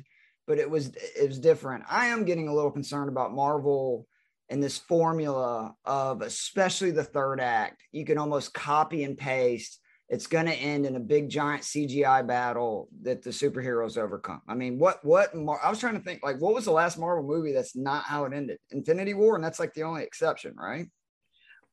but 0.46 0.58
it 0.58 0.68
was 0.68 0.92
it 0.94 1.28
was 1.28 1.38
different. 1.38 1.84
I 1.88 2.06
am 2.06 2.24
getting 2.24 2.48
a 2.48 2.54
little 2.54 2.70
concerned 2.70 3.08
about 3.08 3.32
marvel 3.32 4.06
and 4.48 4.62
this 4.62 4.78
formula 4.78 5.74
of 5.84 6.20
especially 6.20 6.90
the 6.90 7.04
third 7.04 7.40
act. 7.40 7.82
You 7.92 8.04
can 8.04 8.18
almost 8.18 8.52
copy 8.52 9.04
and 9.04 9.16
paste 9.16 9.80
it's 10.12 10.26
going 10.26 10.44
to 10.44 10.52
end 10.52 10.84
in 10.84 10.94
a 10.96 11.00
big 11.00 11.30
giant 11.30 11.62
CGI 11.62 12.24
battle 12.26 12.90
that 13.00 13.22
the 13.22 13.30
superheroes 13.30 13.96
overcome. 13.96 14.42
I 14.46 14.54
mean, 14.54 14.78
what 14.78 15.02
what 15.02 15.30
I 15.34 15.70
was 15.70 15.80
trying 15.80 15.94
to 15.94 16.00
think 16.00 16.22
like 16.22 16.38
what 16.38 16.52
was 16.52 16.66
the 16.66 16.70
last 16.70 16.98
Marvel 16.98 17.24
movie 17.24 17.54
that's 17.54 17.74
not 17.74 18.04
how 18.04 18.26
it 18.26 18.34
ended? 18.34 18.58
Infinity 18.72 19.14
War 19.14 19.36
and 19.36 19.42
that's 19.42 19.58
like 19.58 19.72
the 19.72 19.84
only 19.84 20.02
exception, 20.02 20.54
right? 20.54 20.86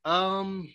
Um 0.06 0.70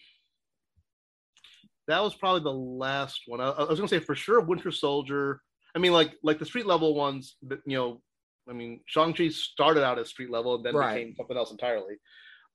that 1.88 2.02
was 2.02 2.14
probably 2.14 2.42
the 2.42 2.52
last 2.52 3.22
one. 3.26 3.40
I, 3.40 3.48
I 3.48 3.64
was 3.64 3.78
going 3.78 3.88
to 3.88 3.98
say 3.98 4.04
for 4.04 4.14
sure 4.14 4.40
Winter 4.40 4.70
Soldier. 4.70 5.40
I 5.74 5.78
mean 5.78 5.94
like 5.94 6.12
like 6.22 6.38
the 6.38 6.44
street 6.44 6.66
level 6.66 6.94
ones, 6.94 7.36
you 7.64 7.78
know, 7.78 8.02
I 8.46 8.52
mean, 8.52 8.80
Shang-Chi 8.84 9.28
started 9.28 9.82
out 9.82 9.98
as 9.98 10.10
street 10.10 10.30
level 10.30 10.56
and 10.56 10.66
then 10.66 10.74
right. 10.74 10.96
became 10.96 11.14
something 11.16 11.36
else 11.36 11.50
entirely. 11.50 11.94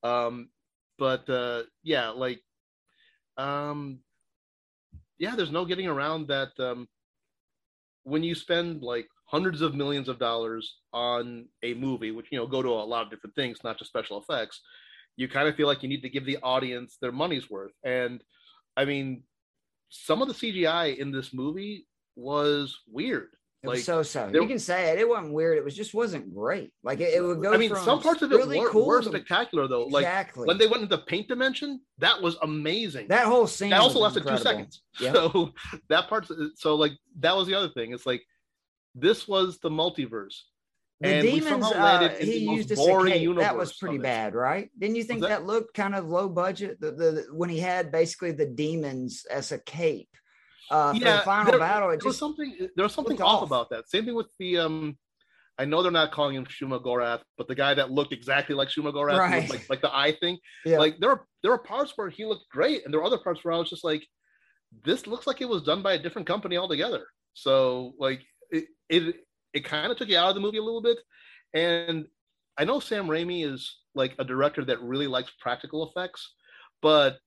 Um 0.03 0.49
but 0.99 1.27
uh 1.27 1.63
yeah, 1.81 2.09
like 2.09 2.41
um 3.35 4.01
yeah, 5.19 5.36
there's 5.36 5.51
no 5.51 5.65
getting 5.65 5.88
around 5.88 6.27
that. 6.29 6.49
Um, 6.60 6.88
when 8.03 8.23
you 8.23 8.34
spend 8.34 8.82
like 8.82 9.08
hundreds 9.25 9.62
of 9.62 9.75
millions 9.75 10.10
of 10.10 10.17
dollars 10.17 10.77
on 10.93 11.45
a 11.62 11.73
movie, 11.75 12.12
which 12.12 12.27
you 12.32 12.38
know 12.38 12.47
go 12.47 12.63
to 12.63 12.69
a 12.69 12.89
lot 12.89 13.03
of 13.03 13.12
different 13.12 13.36
things, 13.36 13.60
not 13.63 13.77
just 13.77 13.91
special 13.91 14.19
effects, 14.19 14.62
you 15.17 15.27
kind 15.27 15.47
of 15.47 15.55
feel 15.55 15.67
like 15.67 15.84
you 15.84 15.89
need 15.89 16.01
to 16.01 16.10
give 16.10 16.25
the 16.25 16.38
audience 16.41 16.97
their 17.01 17.12
money's 17.12 17.49
worth. 17.49 17.73
And 17.84 18.23
I 18.77 18.86
mean, 18.86 19.23
some 19.89 20.21
of 20.21 20.27
the 20.27 20.34
CGI 20.34 20.97
in 20.97 21.12
this 21.12 21.34
movie 21.34 21.88
was 22.15 22.77
weird. 22.88 23.29
It 23.61 23.67
like, 23.67 23.75
was 23.75 23.85
so 23.85 24.03
so. 24.03 24.29
You 24.33 24.47
can 24.47 24.57
say 24.57 24.93
it. 24.93 24.99
It 24.99 25.09
wasn't 25.09 25.33
weird. 25.33 25.57
It 25.57 25.65
was 25.65 25.75
just 25.75 25.93
wasn't 25.93 26.33
great. 26.33 26.71
Like 26.81 27.01
it, 27.01 27.13
it 27.13 27.21
would 27.21 27.41
go. 27.41 27.53
I 27.53 27.57
mean, 27.57 27.75
some 27.75 28.01
parts 28.01 28.21
of 28.21 28.31
it 28.31 28.35
really 28.35 28.59
were, 28.59 28.69
cool 28.69 28.85
were 28.85 29.01
spectacular 29.01 29.67
though. 29.67 29.87
Exactly. 29.87 30.41
Like 30.41 30.47
when 30.47 30.57
they 30.57 30.67
went 30.67 30.83
into 30.83 30.97
paint 30.97 31.27
dimension, 31.27 31.81
that 31.97 32.21
was 32.21 32.37
amazing. 32.41 33.09
That 33.09 33.25
whole 33.25 33.47
scene. 33.47 33.71
That 33.71 33.81
also 33.81 33.99
lasted 33.99 34.21
incredible. 34.21 34.43
two 34.43 34.49
seconds. 34.49 34.81
Yep. 35.01 35.13
So 35.13 35.53
that 35.89 36.07
part. 36.07 36.27
So 36.55 36.75
like 36.75 36.93
that 37.19 37.35
was 37.35 37.47
the 37.47 37.55
other 37.55 37.67
thing. 37.67 37.91
It's 37.91 38.05
like 38.05 38.23
this 38.95 39.27
was 39.27 39.59
the 39.59 39.69
multiverse. 39.69 40.35
The 41.01 41.07
and 41.09 41.27
demons. 41.27 41.65
Uh, 41.65 42.15
he 42.17 42.37
used 42.37 42.71
a 42.71 42.75
cape. 42.77 43.35
That 43.37 43.57
was 43.57 43.73
pretty 43.73 43.97
bad, 43.97 44.35
right? 44.35 44.69
Didn't 44.79 44.95
you 44.95 45.03
think 45.03 45.21
that? 45.21 45.29
that? 45.29 45.45
looked 45.45 45.73
kind 45.73 45.95
of 45.95 46.07
low 46.07 46.29
budget? 46.29 46.79
The, 46.79 46.91
the 46.91 47.25
when 47.33 47.49
he 47.49 47.59
had 47.59 47.91
basically 47.91 48.31
the 48.31 48.45
demons 48.45 49.25
as 49.29 49.51
a 49.51 49.59
cape 49.59 50.09
uh, 50.71 50.93
yeah, 50.95 51.17
the 51.17 51.23
final 51.23 51.51
there, 51.51 51.60
battle. 51.60 51.89
It 51.89 51.91
there 51.91 51.97
just 51.97 52.05
was 52.05 52.17
something 52.17 52.55
there 52.75 52.84
was 52.84 52.93
something 52.93 53.21
off, 53.21 53.41
off, 53.41 53.47
about 53.47 53.69
that. 53.71 53.89
Same 53.89 54.05
thing 54.05 54.15
with 54.15 54.27
the 54.39 54.58
um. 54.58 54.97
I 55.58 55.65
know 55.65 55.84
they're 55.84 55.91
not 55.91 56.13
calling 56.13 56.38
him 56.38 56.45
Shuma-Gorath, 56.45 57.19
but 57.38 57.49
the 57.49 57.55
guy 57.55 57.73
that 57.73 57.91
looked 57.91 58.13
exactly 58.13 58.55
like 58.55 58.69
Shuma-Gorath, 58.69 59.17
right. 59.17 59.49
like 59.49 59.69
like 59.69 59.82
the 59.82 59.93
eye 59.93 60.15
thing. 60.21 60.38
Yeah. 60.65 60.79
Like 60.79 60.99
there 60.99 61.10
were 61.10 61.27
there 61.43 61.51
were 61.51 61.58
parts 61.58 61.91
where 61.97 62.10
he 62.10 62.23
looked 62.23 62.47
great, 62.49 62.86
and 62.86 62.93
there 62.93 63.01
were 63.01 63.05
other 63.05 63.17
parts 63.17 63.43
where 63.43 63.53
I 63.53 63.58
was 63.58 63.69
just 63.69 63.84
like, 63.84 64.08
this 64.86 65.05
looks 65.05 65.27
like 65.27 65.41
it 65.41 65.49
was 65.49 65.63
done 65.63 65.82
by 65.82 65.93
a 65.93 65.99
different 65.99 66.27
company 66.27 66.55
altogether. 66.55 67.05
So 67.34 67.93
like 67.99 68.21
it 68.51 68.67
it 68.88 69.15
it 69.53 69.65
kind 69.65 69.91
of 69.91 69.97
took 69.97 70.08
you 70.08 70.17
out 70.17 70.29
of 70.29 70.36
the 70.36 70.41
movie 70.41 70.60
a 70.60 70.63
little 70.63 70.82
bit, 70.82 70.97
and 71.53 72.05
I 72.58 72.63
know 72.63 72.79
Sam 72.79 73.08
Raimi 73.08 73.45
is 73.45 73.79
like 73.95 74.15
a 74.17 74.23
director 74.23 74.63
that 74.63 74.82
really 74.82 75.08
likes 75.08 75.32
practical 75.41 75.89
effects, 75.89 76.36
but 76.82 77.17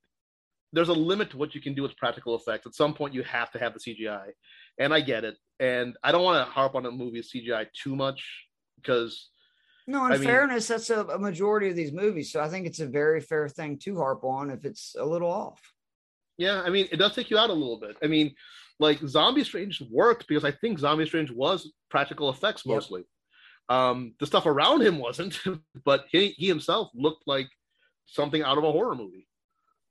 there's 0.72 0.88
a 0.88 0.94
limit 0.94 1.30
to 1.30 1.36
what 1.36 1.54
you 1.54 1.60
can 1.60 1.74
do 1.74 1.82
with 1.82 1.96
practical 1.96 2.34
effects. 2.34 2.66
At 2.66 2.74
some 2.74 2.94
point, 2.94 3.14
you 3.14 3.22
have 3.24 3.50
to 3.52 3.58
have 3.58 3.74
the 3.74 3.80
CGI, 3.80 4.28
and 4.78 4.92
I 4.92 5.00
get 5.00 5.24
it. 5.24 5.36
And 5.60 5.96
I 6.02 6.12
don't 6.12 6.24
want 6.24 6.46
to 6.46 6.50
harp 6.50 6.74
on 6.74 6.86
a 6.86 6.90
movie's 6.90 7.30
CGI 7.32 7.66
too 7.72 7.94
much 7.94 8.24
because. 8.76 9.28
No, 9.86 10.06
in 10.06 10.12
I 10.12 10.18
fairness, 10.18 10.70
mean, 10.70 10.78
that's 10.78 10.90
a, 10.90 11.04
a, 11.06 11.18
majority 11.18 11.68
of 11.68 11.74
these 11.74 11.92
movies. 11.92 12.32
So 12.32 12.40
I 12.40 12.48
think 12.48 12.66
it's 12.66 12.78
a 12.78 12.86
very 12.86 13.20
fair 13.20 13.48
thing 13.48 13.78
to 13.82 13.96
harp 13.96 14.22
on 14.22 14.50
if 14.50 14.64
it's 14.64 14.94
a 14.96 15.04
little 15.04 15.30
off. 15.30 15.60
Yeah, 16.38 16.62
I 16.62 16.70
mean, 16.70 16.88
it 16.92 16.96
does 16.96 17.14
take 17.14 17.30
you 17.30 17.38
out 17.38 17.50
a 17.50 17.54
little 17.54 17.80
bit. 17.80 17.96
I 18.02 18.06
mean, 18.06 18.34
like 18.78 19.00
Zombie 19.00 19.44
Strange 19.44 19.82
worked 19.90 20.28
because 20.28 20.44
I 20.44 20.52
think 20.52 20.78
Zombie 20.78 21.06
Strange 21.06 21.30
was 21.32 21.72
practical 21.90 22.30
effects 22.30 22.64
mostly. 22.64 23.00
Yep. 23.00 23.78
Um, 23.78 24.14
the 24.20 24.26
stuff 24.26 24.46
around 24.46 24.82
him 24.82 24.98
wasn't, 24.98 25.38
but 25.84 26.06
he, 26.10 26.28
he 26.38 26.46
himself 26.46 26.90
looked 26.94 27.24
like 27.26 27.48
something 28.06 28.42
out 28.42 28.58
of 28.58 28.64
a 28.64 28.72
horror 28.72 28.94
movie. 28.94 29.26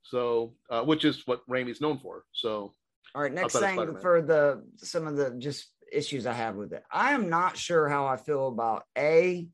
So, 0.02 0.54
uh, 0.70 0.82
which 0.82 1.04
is 1.04 1.26
what 1.26 1.46
Raimi's 1.48 1.80
known 1.80 1.98
for. 1.98 2.24
So, 2.32 2.74
all 3.14 3.22
right, 3.22 3.32
next 3.32 3.58
thing 3.58 3.96
for 4.00 4.22
the 4.22 4.64
some 4.76 5.06
of 5.06 5.16
the 5.16 5.30
just 5.38 5.68
issues 5.92 6.26
I 6.26 6.32
have 6.32 6.56
with 6.56 6.72
it. 6.72 6.82
I 6.90 7.12
am 7.12 7.28
not 7.28 7.56
sure 7.56 7.88
how 7.88 8.06
I 8.06 8.16
feel 8.16 8.48
about 8.48 8.84
a. 8.96 9.48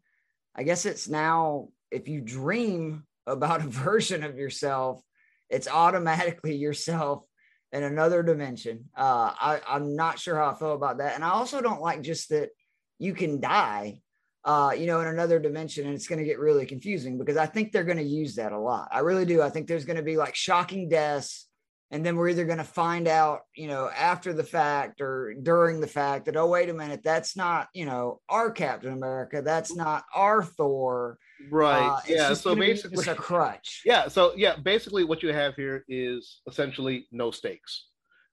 I 0.54 0.62
guess 0.62 0.86
it's 0.86 1.08
now 1.08 1.68
if 1.90 2.08
you 2.08 2.20
dream 2.20 3.04
about 3.26 3.60
a 3.64 3.68
version 3.68 4.24
of 4.24 4.36
yourself, 4.36 5.02
it's 5.50 5.68
automatically 5.68 6.56
yourself 6.56 7.24
in 7.72 7.82
another 7.82 8.22
dimension. 8.22 8.86
Uh, 8.96 9.32
I, 9.38 9.60
I'm 9.66 9.94
not 9.94 10.18
sure 10.18 10.36
how 10.36 10.50
I 10.50 10.54
feel 10.54 10.74
about 10.74 10.98
that. 10.98 11.14
And 11.14 11.24
I 11.24 11.30
also 11.30 11.60
don't 11.60 11.82
like 11.82 12.02
just 12.02 12.30
that 12.30 12.50
you 12.98 13.14
can 13.14 13.40
die, 13.40 14.00
uh, 14.44 14.72
you 14.76 14.86
know, 14.86 15.00
in 15.00 15.08
another 15.08 15.38
dimension 15.38 15.86
and 15.86 15.94
it's 15.94 16.06
going 16.06 16.18
to 16.18 16.24
get 16.24 16.38
really 16.38 16.66
confusing 16.66 17.18
because 17.18 17.36
I 17.36 17.46
think 17.46 17.72
they're 17.72 17.84
going 17.84 17.98
to 17.98 18.04
use 18.04 18.36
that 18.36 18.52
a 18.52 18.58
lot. 18.58 18.88
I 18.92 19.00
really 19.00 19.24
do. 19.24 19.42
I 19.42 19.50
think 19.50 19.66
there's 19.66 19.84
going 19.84 19.96
to 19.96 20.02
be 20.02 20.16
like 20.16 20.34
shocking 20.34 20.88
deaths. 20.88 21.46
And 21.90 22.04
then 22.04 22.16
we're 22.16 22.28
either 22.28 22.44
going 22.44 22.58
to 22.58 22.64
find 22.64 23.08
out, 23.08 23.40
you 23.54 23.66
know, 23.66 23.88
after 23.88 24.34
the 24.34 24.44
fact 24.44 25.00
or 25.00 25.34
during 25.42 25.80
the 25.80 25.86
fact 25.86 26.26
that, 26.26 26.36
oh, 26.36 26.46
wait 26.46 26.68
a 26.68 26.74
minute, 26.74 27.00
that's 27.02 27.34
not, 27.34 27.68
you 27.72 27.86
know, 27.86 28.20
our 28.28 28.50
Captain 28.50 28.92
America. 28.92 29.40
That's 29.40 29.74
not 29.74 30.04
our 30.14 30.42
Thor. 30.42 31.16
Right. 31.50 31.86
Uh, 31.86 32.00
yeah. 32.06 32.34
So 32.34 32.54
basically, 32.54 32.98
it's 32.98 33.06
a 33.06 33.14
crutch. 33.14 33.82
Yeah. 33.86 34.08
So 34.08 34.34
yeah, 34.36 34.56
basically, 34.56 35.04
what 35.04 35.22
you 35.22 35.32
have 35.32 35.54
here 35.54 35.84
is 35.88 36.40
essentially 36.46 37.06
no 37.10 37.30
stakes. 37.30 37.86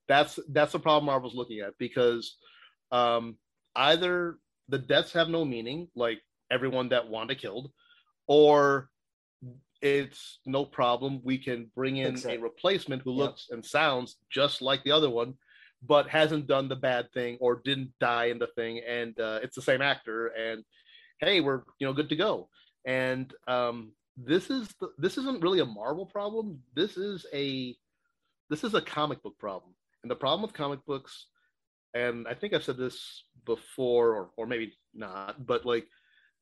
That's 0.09 0.37
that's 0.49 0.73
the 0.73 0.79
problem 0.79 1.05
Marvel's 1.05 1.35
looking 1.35 1.61
at 1.61 1.77
because 1.77 2.35
um, 2.91 3.37
either 3.75 4.37
the 4.69 4.79
deaths 4.79 5.13
have 5.13 5.29
no 5.29 5.45
meaning, 5.45 5.87
like 5.95 6.21
everyone 6.51 6.89
that 6.89 7.07
Wanda 7.07 7.35
killed, 7.35 7.71
or 8.27 8.89
it's 9.81 10.39
no 10.45 10.65
problem. 10.65 11.21
We 11.23 11.37
can 11.37 11.69
bring 11.75 11.97
in 11.97 12.17
a 12.27 12.37
replacement 12.37 13.03
who 13.03 13.11
yep. 13.11 13.19
looks 13.19 13.47
and 13.51 13.63
sounds 13.63 14.17
just 14.31 14.61
like 14.61 14.83
the 14.83 14.91
other 14.91 15.09
one, 15.09 15.35
but 15.83 16.09
hasn't 16.09 16.47
done 16.47 16.67
the 16.67 16.75
bad 16.75 17.11
thing 17.13 17.37
or 17.39 17.61
didn't 17.63 17.93
die 17.99 18.25
in 18.25 18.39
the 18.39 18.47
thing, 18.47 18.81
and 18.87 19.19
uh, 19.19 19.39
it's 19.43 19.55
the 19.55 19.61
same 19.61 19.81
actor. 19.81 20.27
And 20.27 20.63
hey, 21.19 21.41
we're 21.41 21.61
you 21.79 21.87
know 21.87 21.93
good 21.93 22.09
to 22.09 22.15
go. 22.15 22.49
And 22.85 23.33
um, 23.47 23.91
this 24.17 24.49
is 24.49 24.69
the, 24.79 24.89
this 24.97 25.17
isn't 25.17 25.43
really 25.43 25.59
a 25.59 25.65
Marvel 25.65 26.05
problem. 26.05 26.59
This 26.75 26.97
is 26.97 27.25
a 27.33 27.75
this 28.49 28.63
is 28.63 28.73
a 28.73 28.81
comic 28.81 29.21
book 29.23 29.37
problem. 29.39 29.73
And 30.03 30.09
the 30.09 30.15
problem 30.15 30.43
with 30.43 30.53
comic 30.53 30.85
books, 30.85 31.27
and 31.93 32.27
I 32.27 32.35
think 32.35 32.53
I've 32.53 32.63
said 32.63 32.77
this 32.77 33.24
before, 33.45 34.13
or 34.13 34.29
or 34.37 34.47
maybe 34.47 34.73
not, 34.93 35.45
but 35.45 35.65
like 35.65 35.87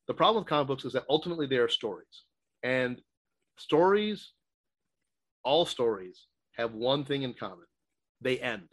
the 0.08 0.14
problem 0.14 0.42
with 0.42 0.48
comic 0.48 0.68
books 0.68 0.84
is 0.84 0.92
that 0.92 1.04
ultimately 1.08 1.46
they 1.46 1.58
are 1.58 1.68
stories, 1.68 2.24
and 2.62 3.00
stories, 3.58 4.32
all 5.44 5.66
stories 5.66 6.26
have 6.56 6.74
one 6.74 7.04
thing 7.04 7.22
in 7.22 7.34
common: 7.34 7.66
they 8.20 8.38
end 8.38 8.68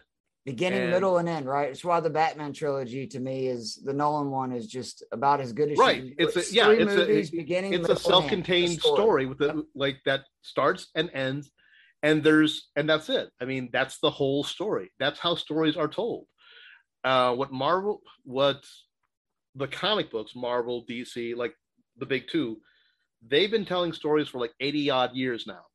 beginning, 0.45 0.81
and, 0.81 0.91
middle, 0.91 1.17
and 1.17 1.29
end. 1.29 1.45
Right. 1.45 1.69
It's 1.69 1.83
why 1.83 1.99
the 1.99 2.09
Batman 2.09 2.53
trilogy 2.53 3.07
to 3.07 3.19
me 3.19 3.47
is 3.47 3.75
the 3.83 3.93
Nolan 3.93 4.31
one 4.31 4.51
is 4.51 4.67
just 4.67 5.03
about 5.11 5.41
as 5.41 5.53
good 5.53 5.71
as 5.71 5.77
right. 5.77 6.13
It's 6.17 6.35
a, 6.35 6.53
yeah. 6.53 6.71
It's 6.71 6.95
movies, 6.95 7.29
a 7.29 7.37
beginning. 7.37 7.73
It's 7.73 7.89
a 7.89 7.95
self-contained 7.95 8.79
story. 8.79 8.95
story. 8.95 9.25
with 9.25 9.37
the 9.37 9.65
like 9.75 9.99
that 10.05 10.21
starts 10.41 10.87
and 10.95 11.09
ends, 11.13 11.51
and 12.03 12.23
there's 12.23 12.69
and 12.75 12.89
that's 12.89 13.09
it. 13.09 13.29
I 13.41 13.45
mean, 13.45 13.69
that's 13.71 13.99
the 13.99 14.11
whole 14.11 14.43
story. 14.43 14.91
That's 14.99 15.19
how 15.19 15.35
stories 15.35 15.77
are 15.77 15.87
told. 15.87 16.25
Uh, 17.03 17.35
what 17.35 17.51
Marvel, 17.51 18.01
what 18.23 18.63
the 19.55 19.67
comic 19.67 20.11
books, 20.11 20.35
Marvel, 20.35 20.85
DC, 20.89 21.35
like 21.35 21.55
the 21.97 22.05
big 22.05 22.27
two, 22.29 22.57
they've 23.27 23.51
been 23.51 23.65
telling 23.65 23.93
stories 23.93 24.27
for 24.27 24.39
like 24.39 24.53
80 24.59 24.89
odd 24.89 25.15
years 25.15 25.45
now. 25.47 25.65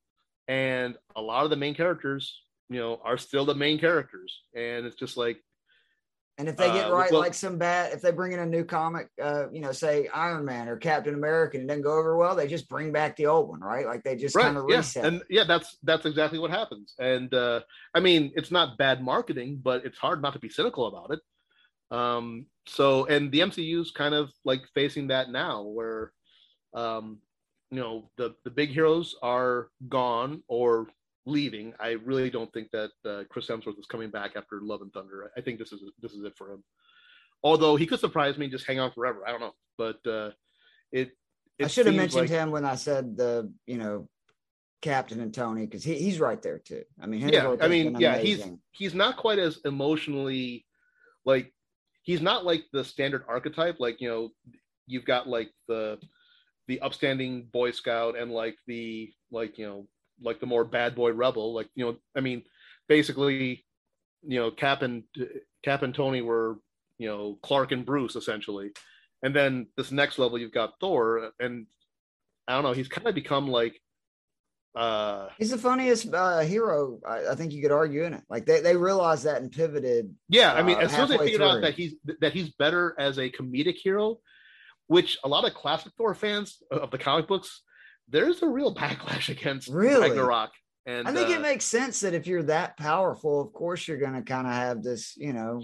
And 0.49 0.97
a 1.17 1.21
lot 1.21 1.45
of 1.45 1.51
the 1.51 1.57
main 1.57 1.75
characters 1.75 2.41
you 2.69 2.81
know 2.81 3.01
are 3.05 3.19
still 3.19 3.45
the 3.45 3.55
main 3.55 3.79
characters 3.79 4.43
and 4.55 4.87
it's 4.87 4.97
just 4.97 5.17
like 5.17 5.39
and 6.39 6.49
if 6.49 6.57
they 6.57 6.71
get 6.71 6.91
uh, 6.91 6.95
right 6.95 7.13
like 7.13 7.35
some 7.35 7.57
bad 7.57 7.93
if 7.93 8.03
they 8.03 8.11
bring 8.11 8.33
in 8.33 8.39
a 8.39 8.47
new 8.47 8.65
comic 8.65 9.09
uh 9.23 9.49
you 9.51 9.61
know 9.61 9.73
say 9.73 10.09
iron 10.13 10.45
man 10.45 10.69
or 10.69 10.77
captain 10.77 11.15
america 11.15 11.57
and 11.57 11.65
it 11.65 11.69
doesn't 11.69 11.83
go 11.83 11.99
over 11.99 12.17
well 12.17 12.37
they 12.37 12.47
just 12.47 12.69
bring 12.69 12.93
back 12.93 13.17
the 13.17 13.27
old 13.27 13.49
one 13.49 13.61
right? 13.61 13.87
Like 13.87 14.03
they 14.05 14.17
just 14.17 14.35
right, 14.35 14.45
kind 14.45 14.57
of 14.57 14.67
yeah. 14.69 14.77
reset. 14.77 15.05
and 15.05 15.23
yeah 15.31 15.45
that's 15.45 15.77
that's 15.83 16.07
exactly 16.07 16.39
what 16.39 16.51
happens. 16.51 16.95
And 16.99 17.33
uh 17.33 17.61
i 17.95 18.01
mean 18.01 18.33
it's 18.37 18.51
not 18.51 18.79
bad 18.79 19.03
marketing 19.03 19.61
but 19.63 19.85
it's 19.85 19.99
hard 19.99 20.23
not 20.23 20.35
to 20.35 20.39
be 20.39 20.49
cynical 20.49 20.87
about 20.87 21.13
it. 21.13 21.97
Um 21.97 22.47
so 22.67 23.07
and 23.07 23.31
the 23.31 23.41
mcu's 23.41 23.91
kind 23.91 24.15
of 24.15 24.31
like 24.45 24.63
facing 24.75 25.09
that 25.09 25.31
now 25.31 25.63
where 25.63 26.13
um 26.75 27.19
you 27.71 27.81
know 27.81 28.11
the 28.17 28.35
the 28.45 28.51
big 28.51 28.71
heroes 28.71 29.15
are 29.23 29.69
gone 29.89 30.43
or 30.49 30.89
leaving. 31.27 31.75
I 31.79 31.93
really 32.05 32.31
don't 32.31 32.53
think 32.53 32.71
that 32.71 32.91
uh, 33.05 33.25
Chris 33.29 33.49
Hemsworth 33.49 33.79
is 33.79 33.87
coming 33.87 34.11
back 34.11 34.33
after 34.37 34.61
Love 34.63 34.83
and 34.83 34.93
Thunder. 34.93 35.31
I 35.37 35.41
think 35.41 35.59
this 35.59 35.73
is 35.73 35.83
this 36.01 36.13
is 36.13 36.25
it 36.25 36.37
for 36.37 36.53
him. 36.53 36.65
Although 37.43 37.77
he 37.77 37.87
could 37.87 38.01
surprise 38.01 38.39
me 38.39 38.47
and 38.47 38.53
just 38.53 38.67
hang 38.67 38.81
on 38.81 38.93
forever. 38.93 39.27
I 39.27 39.31
don't 39.31 39.41
know, 39.41 39.55
but 39.77 39.99
uh, 40.07 40.31
it, 40.93 41.11
it. 41.59 41.65
I 41.65 41.67
should 41.69 41.87
have 41.87 41.95
mentioned 41.95 42.23
like, 42.23 42.31
him 42.31 42.51
when 42.51 42.65
I 42.65 42.77
said 42.77 43.17
the 43.17 43.53
you 43.67 43.77
know 43.77 44.09
Captain 44.81 45.21
and 45.21 45.35
Tony 45.35 45.67
because 45.67 45.85
he, 45.85 45.95
he's 45.95 46.21
right 46.21 46.41
there 46.41 46.59
too. 46.59 46.85
I 47.01 47.07
mean, 47.07 47.29
yeah, 47.29 47.57
I 47.61 47.69
mean, 47.69 47.97
yeah, 47.99 48.19
he's 48.19 48.45
he's 48.71 48.95
not 48.95 49.17
quite 49.17 49.39
as 49.39 49.59
emotionally 49.65 50.65
like 51.27 51.53
he's 52.03 52.23
not 52.23 52.47
like 52.47 52.65
the 52.73 52.85
standard 52.85 53.25
archetype. 53.29 53.77
Like 53.81 54.01
you 54.01 54.09
know, 54.09 54.31
you've 54.87 55.05
got 55.05 55.29
like 55.29 55.51
the 55.69 55.99
the 56.69 56.81
upstanding 56.81 57.49
Boy 57.53 57.73
Scout 57.73 58.17
and 58.17 58.31
like 58.31 58.57
the 58.67 59.13
like 59.31 59.59
you 59.59 59.67
know 59.67 59.89
like 60.21 60.41
the 60.41 60.47
more 60.47 60.65
bad 60.65 60.95
boy 60.95 61.13
rebel. 61.13 61.55
Like 61.55 61.69
you 61.75 61.85
know, 61.85 61.97
I 62.17 62.21
mean, 62.21 62.43
basically, 62.89 63.65
you 64.23 64.39
know, 64.39 64.51
Cap 64.51 64.83
and 64.83 65.05
Cap 65.65 65.83
and 65.83 65.95
Tony 65.95 66.23
were 66.23 66.57
you 66.99 67.09
know 67.09 67.39
Clark 67.43 67.73
and 67.73 67.85
Bruce 67.85 68.17
essentially, 68.17 68.71
and 69.23 69.35
then 69.35 69.67
this 69.77 69.93
next 69.93 70.19
level 70.19 70.39
you've 70.39 70.53
got 70.53 70.75
Thor, 70.81 71.31
and 71.41 71.67
I 72.49 72.55
don't 72.55 72.65
know, 72.65 72.73
he's 72.73 72.89
kind 72.89 73.07
of 73.07 73.15
become 73.15 73.49
like. 73.49 73.81
Uh, 74.75 75.31
he's 75.39 75.53
the 75.53 75.57
funniest 75.57 76.13
uh, 76.13 76.41
hero 76.41 77.01
I, 77.09 77.29
I, 77.31 77.35
think 77.35 77.55
you 77.55 77.63
could 77.63 77.73
argue 77.73 78.05
in 78.05 78.13
it. 78.13 78.23
Like 78.29 78.45
they, 78.45 78.61
they 78.61 78.77
realized 78.77 79.25
that 79.25 79.41
and 79.41 79.51
pivoted. 79.51 80.15
Yeah, 80.29 80.53
I 80.53 80.63
mean, 80.63 80.77
uh, 80.77 80.81
as 80.81 80.91
soon 80.91 81.05
as 81.05 81.09
they 81.09 81.17
figured 81.17 81.41
through. 81.41 81.49
out 81.49 81.61
that 81.63 81.73
he's 81.73 81.95
that 82.21 82.35
he's 82.35 82.51
better 82.51 82.95
as 82.99 83.17
a 83.17 83.31
comedic 83.31 83.77
hero, 83.83 84.19
which 84.87 85.17
a 85.25 85.29
lot 85.29 85.47
of 85.47 85.55
classic 85.55 85.93
Thor 85.97 86.15
fans 86.15 86.59
of 86.71 86.91
the 86.91 86.99
comic 86.99 87.27
books 87.27 87.63
there's 88.09 88.43
a 88.43 88.49
real 88.49 88.75
backlash 88.75 89.29
against 89.37 89.69
really? 89.69 90.11
Ragnarok. 90.11 90.51
And 90.87 91.09
I 91.09 91.13
think 91.13 91.31
uh, 91.31 91.33
it 91.33 91.41
makes 91.41 91.65
sense 91.65 92.01
that 92.01 92.15
if 92.15 92.29
you're 92.29 92.45
that 92.45 92.77
powerful, 92.77 93.41
of 93.41 93.53
course 93.53 93.89
you're 93.89 93.99
going 93.99 94.15
to 94.15 94.23
kind 94.23 94.47
of 94.47 94.53
have 94.53 94.85
this, 94.85 95.17
you 95.17 95.33
know, 95.33 95.61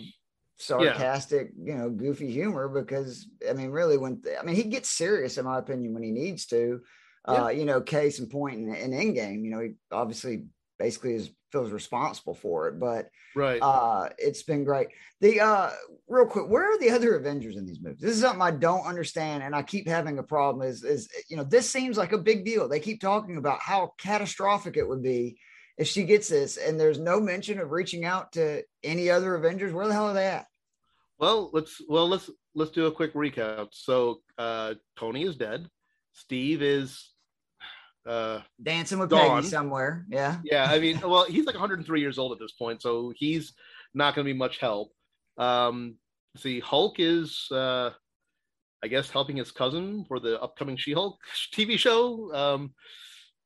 sarcastic, 0.59 1.51
yeah. 1.57 1.73
you 1.73 1.79
know, 1.79 1.91
goofy 1.91 2.31
humor 2.31 2.69
because 2.69 3.29
I 3.49 3.53
mean, 3.53 3.71
really, 3.71 3.99
when 3.99 4.21
I 4.39 4.43
mean, 4.45 4.57
he 4.57 4.65
gets 4.65 4.91
serious, 4.91 5.39
in 5.39 5.45
my 5.45 5.59
opinion, 5.59 5.95
when 5.95 6.03
he 6.03 6.11
needs 6.11 6.47
to. 6.47 6.81
Yeah. 7.29 7.45
Uh, 7.45 7.49
you 7.51 7.65
know, 7.65 7.81
case 7.81 8.19
in 8.19 8.29
point 8.29 8.59
in, 8.59 8.75
in 8.75 8.91
Endgame, 8.91 9.45
you 9.45 9.51
know, 9.53 9.61
he 9.61 9.75
obviously 9.93 10.47
basically 10.81 11.15
is 11.15 11.31
feels 11.53 11.71
responsible 11.71 12.35
for 12.35 12.69
it. 12.69 12.81
But 12.81 13.11
right, 13.37 13.61
uh, 13.61 14.09
it's 14.19 14.43
been 14.43 14.65
great. 14.65 14.89
The 15.21 15.41
uh, 15.41 15.71
real 16.09 16.27
quick, 16.27 16.49
where 16.49 16.65
are 16.65 16.79
the 16.79 16.91
other 16.91 17.15
Avengers 17.15 17.57
in 17.57 17.67
these 17.67 17.81
movies? 17.81 18.01
This 18.01 18.17
is 18.17 18.23
something 18.23 18.43
I 18.43 18.51
don't 18.51 18.87
understand, 18.87 19.43
and 19.43 19.55
I 19.55 19.63
keep 19.63 19.87
having 19.87 20.19
a 20.19 20.23
problem. 20.23 20.67
Is 20.67 20.83
is 20.83 21.09
you 21.29 21.37
know 21.37 21.45
this 21.45 21.71
seems 21.71 21.97
like 21.97 22.13
a 22.13 22.19
big 22.19 22.45
deal. 22.45 22.69
They 22.69 22.81
keep 22.81 23.01
talking 23.01 23.37
about 23.37 23.61
how 23.61 23.93
catastrophic 23.99 24.77
it 24.77 24.89
would 24.89 25.03
be 25.03 25.39
if 25.79 25.87
she 25.87 26.05
gets 26.05 26.29
this, 26.29 26.57
and 26.57 26.81
there's 26.81 26.99
no 26.99 27.21
mention 27.21 27.61
of 27.61 27.71
reaching 27.71 28.05
out 28.05 28.33
to 28.33 28.63
any 28.83 29.11
other 29.11 29.35
Avengers. 29.35 29.73
Where 29.73 29.87
the 29.87 29.95
hell 29.95 30.09
are 30.09 30.15
they 30.15 30.27
at? 30.27 30.47
Well, 31.19 31.51
let's 31.53 31.81
well 31.89 32.09
let's 32.09 32.31
let's 32.55 32.73
do 32.73 32.87
a 32.87 32.93
quick 32.93 33.15
recap. 33.15 33.69
So 33.73 34.23
uh, 34.39 34.75
Tony 34.99 35.23
is 35.23 35.37
dead. 35.37 35.69
Steve 36.13 36.63
is 36.63 37.13
uh, 38.07 38.41
dancing 38.63 38.99
with 38.99 39.11
Peggy 39.11 39.47
somewhere. 39.47 40.05
Yeah. 40.09 40.39
Yeah. 40.45 40.67
I 40.69 40.79
mean, 40.79 41.01
well, 41.01 41.25
he's 41.25 41.47
like 41.47 41.55
103 41.55 42.01
years 42.01 42.19
old 42.19 42.33
at 42.33 42.39
this 42.39 42.53
point, 42.53 42.83
so 42.83 43.13
he's 43.17 43.53
not 43.95 44.15
going 44.15 44.27
to 44.27 44.33
be 44.33 44.39
much 44.39 44.59
help. 44.59 44.93
Um, 45.39 45.97
see, 46.37 46.61
Hulk 46.61 46.97
is, 46.99 47.49
uh, 47.51 47.91
I 48.83 48.89
guess, 48.89 49.11
helping 49.11 49.37
his 49.37 49.53
cousin 49.53 50.05
for 50.09 50.19
the 50.19 50.41
upcoming 50.41 50.77
She-Hulk 50.77 51.19
TV 51.55 51.79
show. 51.79 52.35
Um, 52.35 52.75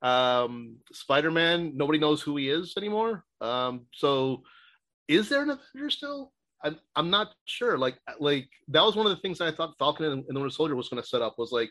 um, 0.02 0.76
Spider-Man, 0.92 1.72
nobody 1.76 1.98
knows 1.98 2.22
who 2.22 2.36
he 2.36 2.48
is 2.48 2.74
anymore. 2.76 3.24
Um, 3.40 3.86
so, 3.92 4.42
is 5.09 5.28
there 5.28 5.42
an 5.42 5.50
Avenger 5.50 5.90
still? 5.90 6.32
I'm, 6.62 6.78
I'm 6.96 7.11
not 7.11 7.32
sure. 7.44 7.78
Like, 7.78 7.96
like 8.18 8.48
that 8.68 8.82
was 8.82 8.96
one 8.96 9.07
of 9.07 9.11
the 9.11 9.20
things 9.22 9.40
I 9.40 9.52
thought 9.52 9.78
Falcon 9.78 10.07
and, 10.07 10.24
and 10.26 10.36
the 10.36 10.40
Winter 10.40 10.54
Soldier 10.54 10.74
was 10.74 10.88
going 10.88 11.02
to 11.02 11.09
set 11.09 11.22
up 11.22 11.36
was 11.38 11.52
like 11.52 11.70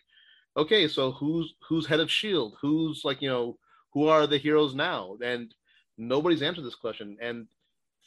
okay, 0.57 0.87
so 0.87 1.11
who's 1.11 1.53
who's 1.67 1.85
head 1.85 1.99
of 1.99 2.11
Shield? 2.11 2.55
Who's 2.61 3.01
like 3.03 3.21
you 3.21 3.29
know 3.29 3.57
who 3.93 4.07
are 4.07 4.27
the 4.27 4.37
heroes 4.37 4.75
now? 4.75 5.17
And 5.23 5.53
nobody's 5.97 6.41
answered 6.41 6.65
this 6.65 6.75
question. 6.75 7.17
And 7.21 7.47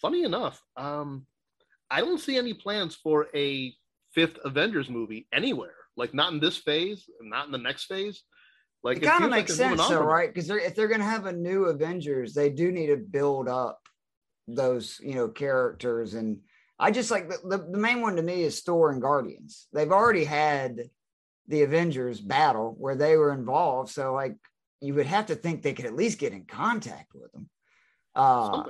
funny 0.00 0.24
enough, 0.24 0.62
um, 0.76 1.26
I 1.90 2.00
don't 2.00 2.20
see 2.20 2.36
any 2.36 2.54
plans 2.54 2.94
for 2.94 3.28
a 3.34 3.74
fifth 4.14 4.38
Avengers 4.44 4.90
movie 4.90 5.26
anywhere. 5.32 5.74
Like 5.96 6.14
not 6.14 6.32
in 6.32 6.40
this 6.40 6.56
phase, 6.56 7.08
not 7.20 7.46
in 7.46 7.52
the 7.52 7.58
next 7.58 7.84
phase. 7.84 8.22
Like 8.84 8.98
it, 8.98 9.04
kind 9.04 9.24
of 9.24 9.30
makes 9.30 9.50
like 9.50 9.76
sense, 9.76 9.88
though, 9.88 10.04
right? 10.04 10.32
Because 10.32 10.48
if 10.50 10.76
they're 10.76 10.86
going 10.86 11.00
to 11.00 11.06
have 11.06 11.26
a 11.26 11.32
new 11.32 11.64
Avengers, 11.64 12.32
they 12.32 12.48
do 12.48 12.70
need 12.70 12.86
to 12.86 12.96
build 12.96 13.48
up 13.48 13.80
those 14.46 14.98
you 15.02 15.14
know 15.14 15.28
characters 15.28 16.14
and 16.14 16.38
I 16.80 16.90
just 16.90 17.10
like 17.10 17.28
the, 17.28 17.38
the, 17.44 17.58
the 17.72 17.78
main 17.78 18.00
one 18.00 18.16
to 18.16 18.22
me 18.22 18.42
is 18.42 18.60
Thor 18.60 18.90
and 18.90 19.02
Guardians. 19.02 19.66
They've 19.72 19.90
already 19.90 20.24
had 20.24 20.88
the 21.48 21.62
Avengers 21.62 22.20
battle 22.20 22.76
where 22.78 22.94
they 22.94 23.16
were 23.16 23.32
involved. 23.32 23.90
So 23.90 24.14
like 24.14 24.36
you 24.80 24.94
would 24.94 25.06
have 25.06 25.26
to 25.26 25.34
think 25.34 25.62
they 25.62 25.72
could 25.72 25.86
at 25.86 25.96
least 25.96 26.18
get 26.18 26.32
in 26.32 26.44
contact 26.44 27.12
with 27.14 27.32
them. 27.32 27.48
Uh, 28.14 28.62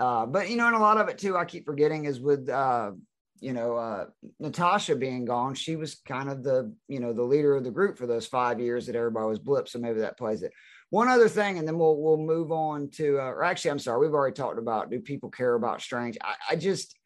Uh, 0.00 0.24
but 0.24 0.48
you 0.48 0.56
know, 0.56 0.66
and 0.66 0.76
a 0.76 0.78
lot 0.78 0.96
of 0.96 1.08
it 1.08 1.18
too, 1.18 1.36
I 1.36 1.44
keep 1.44 1.66
forgetting 1.66 2.06
is 2.06 2.20
with 2.20 2.48
uh, 2.48 2.92
you 3.40 3.52
know 3.52 3.76
uh, 3.76 4.06
Natasha 4.38 4.96
being 4.96 5.26
gone. 5.26 5.54
She 5.54 5.76
was 5.76 6.00
kind 6.06 6.30
of 6.30 6.42
the 6.42 6.74
you 6.88 7.00
know 7.00 7.12
the 7.12 7.22
leader 7.22 7.54
of 7.54 7.64
the 7.64 7.70
group 7.70 7.98
for 7.98 8.06
those 8.06 8.26
five 8.26 8.60
years 8.60 8.86
that 8.86 8.96
everybody 8.96 9.26
was 9.26 9.38
blip. 9.38 9.68
So 9.68 9.78
maybe 9.78 10.00
that 10.00 10.16
plays 10.16 10.42
it. 10.42 10.52
One 10.88 11.08
other 11.08 11.28
thing, 11.28 11.58
and 11.58 11.68
then 11.68 11.78
we'll 11.78 12.00
we'll 12.00 12.16
move 12.16 12.50
on 12.50 12.88
to. 12.92 13.18
Uh, 13.18 13.24
or 13.24 13.44
actually, 13.44 13.72
I'm 13.72 13.78
sorry, 13.78 14.00
we've 14.00 14.14
already 14.14 14.34
talked 14.34 14.58
about. 14.58 14.90
Do 14.90 15.00
people 15.00 15.30
care 15.30 15.54
about 15.54 15.82
Strange? 15.82 16.16
I, 16.22 16.34
I 16.52 16.56
just. 16.56 16.96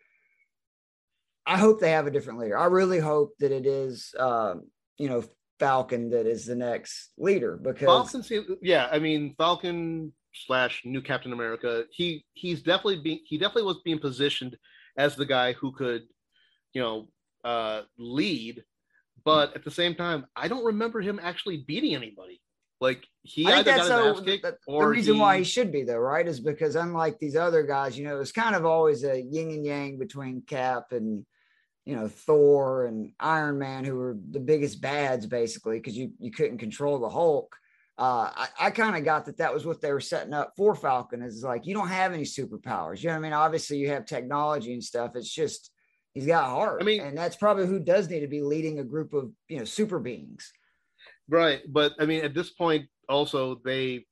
I 1.47 1.59
hope 1.59 1.81
they 1.81 1.91
have 1.91 2.07
a 2.07 2.11
different 2.11 2.39
leader. 2.39 2.57
I 2.57 2.67
really 2.67 3.01
hope 3.01 3.33
that 3.41 3.53
it 3.53 3.67
is, 3.67 4.15
uh, 4.19 4.55
you 4.99 5.09
know, 5.09 5.25
Falcon 5.59 6.11
that 6.11 6.27
is 6.27 6.47
the 6.47 6.57
next 6.57 7.13
leader 7.17 7.57
because 7.57 8.11
Falcon. 8.11 8.59
Yeah, 8.63 8.89
I 8.91 8.99
mean 8.99 9.35
Falcon 9.39 10.13
slash 10.35 10.83
new 10.85 11.01
Captain 11.01 11.33
America. 11.33 11.85
He 11.91 12.25
he's 12.35 12.63
definitely 12.63 13.01
being 13.01 13.21
he 13.25 13.39
definitely 13.39 13.65
was 13.65 13.81
being 13.85 13.99
positioned 13.99 14.57
as 14.97 15.17
the 15.17 15.27
guy 15.27 15.53
who 15.53 15.73
could, 15.73 16.03
you 16.73 16.83
know, 16.83 17.09
uh, 17.45 17.83
lead. 17.99 18.65
But 19.25 19.55
at 19.55 19.65
the 19.65 19.71
same 19.71 19.95
time, 19.95 20.27
I 20.37 20.49
don't 20.49 20.65
remember 20.65 21.01
him 21.01 21.19
actually 21.23 21.65
beating 21.67 21.95
anybody. 21.95 22.41
Like 22.81 23.07
he 23.23 23.47
I 23.47 23.63
think 23.63 23.67
that's 23.67 23.87
so, 23.87 24.15
the, 24.15 24.57
the 24.67 24.87
reason 24.87 25.15
he, 25.15 25.21
why 25.21 25.39
he 25.39 25.45
should 25.45 25.73
be 25.73 25.85
though, 25.85 25.97
right? 25.99 26.27
Is 26.27 26.41
because 26.41 26.77
unlike 26.77 27.19
these 27.19 27.37
other 27.37 27.63
guys, 27.63 27.97
you 27.97 28.05
know, 28.05 28.21
it's 28.21 28.33
kind 28.33 28.55
of 28.55 28.67
always 28.67 29.05
a 29.05 29.21
yin 29.21 29.51
and 29.51 29.65
yang 29.65 29.99
between 29.99 30.43
Cap 30.43 30.87
and 30.91 31.25
you 31.85 31.95
know 31.95 32.09
Thor 32.09 32.87
and 32.87 33.13
Iron 33.21 33.59
Man, 33.59 33.85
who 33.85 33.97
were 33.97 34.17
the 34.31 34.41
biggest 34.41 34.81
bads 34.81 35.27
basically, 35.27 35.79
because 35.79 35.97
you 35.97 36.13
you 36.19 36.31
couldn't 36.31 36.59
control 36.59 36.99
the 36.99 37.09
Hulk. 37.09 37.55
Uh, 37.97 38.29
I, 38.35 38.49
I 38.59 38.71
kind 38.71 38.97
of 38.97 39.05
got 39.05 39.27
that 39.27 39.39
that 39.39 39.55
was 39.55 39.65
what 39.65 39.81
they 39.81 39.93
were 39.93 40.01
setting 40.01 40.35
up 40.35 40.53
for 40.57 40.75
Falcon. 40.75 41.23
Is 41.23 41.45
like 41.45 41.67
you 41.67 41.75
don't 41.75 41.89
have 41.89 42.13
any 42.13 42.25
superpowers. 42.25 43.03
You 43.03 43.09
know 43.09 43.15
what 43.15 43.19
I 43.19 43.23
mean? 43.23 43.33
Obviously, 43.33 43.77
you 43.77 43.91
have 43.91 44.07
technology 44.07 44.73
and 44.73 44.83
stuff. 44.83 45.13
It's 45.15 45.33
just 45.33 45.71
he's 46.15 46.27
got 46.27 46.49
heart. 46.49 46.81
I 46.81 46.85
mean, 46.85 47.03
and 47.03 47.17
that's 47.17 47.37
probably 47.37 47.67
who 47.67 47.79
does 47.79 48.09
need 48.09 48.21
to 48.21 48.29
be 48.29 48.41
leading 48.41 48.79
a 48.79 48.85
group 48.85 49.13
of 49.13 49.31
you 49.49 49.59
know 49.59 49.65
super 49.65 50.01
beings. 50.01 50.53
Right, 51.29 51.61
but 51.69 51.93
I 51.99 52.07
mean, 52.07 52.25
at 52.25 52.35
this 52.35 52.51
point, 52.51 52.89
also 53.09 53.61
they 53.65 54.07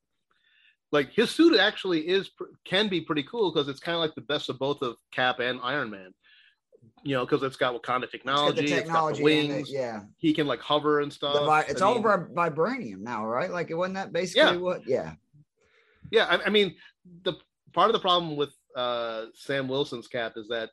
like 0.92 1.10
his 1.12 1.30
suit 1.30 1.58
actually 1.58 2.06
is 2.06 2.30
can 2.66 2.88
be 2.88 3.00
pretty 3.00 3.22
cool 3.22 3.50
because 3.50 3.68
it's 3.68 3.80
kind 3.80 3.96
of 3.96 4.02
like 4.02 4.14
the 4.14 4.20
best 4.20 4.50
of 4.50 4.58
both 4.58 4.82
of 4.82 4.96
Cap 5.10 5.40
and 5.40 5.58
Iron 5.62 5.90
Man 5.90 6.12
you 7.02 7.14
know, 7.14 7.24
because 7.24 7.42
it's 7.42 7.56
got 7.56 7.80
Wakanda 7.80 8.10
technology, 8.10 8.62
it's, 8.62 8.70
technology 8.70 9.22
it's 9.22 9.48
got 9.48 9.52
wings, 9.52 9.68
it, 9.70 9.74
yeah. 9.74 10.00
He 10.18 10.32
can 10.32 10.46
like 10.46 10.60
hover 10.60 11.00
and 11.00 11.12
stuff. 11.12 11.34
Vi- 11.34 11.64
it's 11.68 11.82
I 11.82 11.86
all 11.86 11.94
mean, 11.94 12.04
vibranium 12.04 13.00
now, 13.00 13.26
right? 13.26 13.50
Like 13.50 13.70
it 13.70 13.74
wasn't 13.74 13.94
that 13.94 14.12
basically 14.12 14.52
yeah. 14.52 14.56
what? 14.56 14.86
Yeah, 14.86 15.12
yeah. 16.10 16.26
I, 16.26 16.46
I, 16.46 16.50
mean, 16.50 16.74
the 17.24 17.34
part 17.72 17.88
of 17.88 17.92
the 17.92 18.00
problem 18.00 18.36
with 18.36 18.50
uh, 18.76 19.26
Sam 19.34 19.68
Wilson's 19.68 20.08
cap 20.08 20.34
is 20.36 20.48
that 20.48 20.70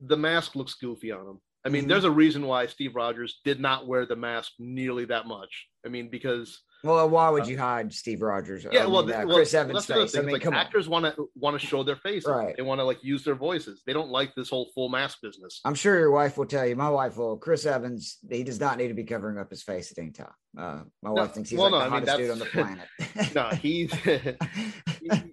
the 0.00 0.16
mask 0.16 0.56
looks 0.56 0.74
goofy 0.74 1.12
on 1.12 1.26
him. 1.26 1.40
I 1.64 1.70
mean, 1.70 1.82
mm-hmm. 1.82 1.90
there's 1.90 2.04
a 2.04 2.10
reason 2.10 2.46
why 2.46 2.66
Steve 2.66 2.94
Rogers 2.94 3.40
did 3.44 3.58
not 3.58 3.86
wear 3.86 4.04
the 4.04 4.16
mask 4.16 4.52
nearly 4.58 5.06
that 5.06 5.26
much. 5.26 5.66
I 5.84 5.88
mean, 5.88 6.08
because 6.10 6.60
well, 6.84 7.08
why 7.08 7.30
would 7.30 7.44
uh, 7.44 7.46
you 7.46 7.58
hide 7.58 7.92
Steve 7.92 8.20
Rogers? 8.20 8.66
Yeah, 8.70 8.86
well, 8.86 9.10
uh, 9.10 9.24
Chris 9.24 9.54
Evans' 9.54 9.86
face. 9.86 10.16
I 10.16 10.20
mean, 10.20 10.34
like, 10.34 10.46
actors 10.46 10.86
want 10.86 11.06
to 11.06 11.30
want 11.34 11.58
to 11.58 11.66
show 11.66 11.82
their 11.82 11.96
faces. 11.96 12.28
Right. 12.28 12.54
They 12.54 12.62
want 12.62 12.78
to 12.78 12.84
like 12.84 13.02
use 13.02 13.24
their 13.24 13.34
voices. 13.34 13.82
They 13.86 13.94
don't 13.94 14.10
like 14.10 14.34
this 14.34 14.50
whole 14.50 14.70
full 14.74 14.90
mask 14.90 15.18
business. 15.22 15.60
I'm 15.64 15.74
sure 15.74 15.98
your 15.98 16.10
wife 16.10 16.36
will 16.36 16.46
tell 16.46 16.66
you. 16.66 16.76
My 16.76 16.90
wife 16.90 17.16
will. 17.16 17.38
Chris 17.38 17.64
Evans, 17.64 18.18
he 18.30 18.44
does 18.44 18.60
not 18.60 18.76
need 18.76 18.88
to 18.88 18.94
be 18.94 19.04
covering 19.04 19.38
up 19.38 19.48
his 19.48 19.62
face 19.62 19.90
at 19.90 19.98
any 19.98 20.10
time. 20.10 20.28
Uh, 20.56 20.82
my 21.02 21.10
no, 21.10 21.12
wife 21.14 21.32
thinks 21.32 21.50
he's 21.50 21.58
well, 21.58 21.70
like 21.70 21.90
no, 21.90 22.00
the 22.00 22.12
hottest 22.12 22.12
I 22.12 22.16
mean, 22.16 22.22
dude 22.22 22.32
on 22.32 22.38
the 22.38 22.44
planet. 22.44 23.34
no, 23.34 23.48
he's. 23.56 23.92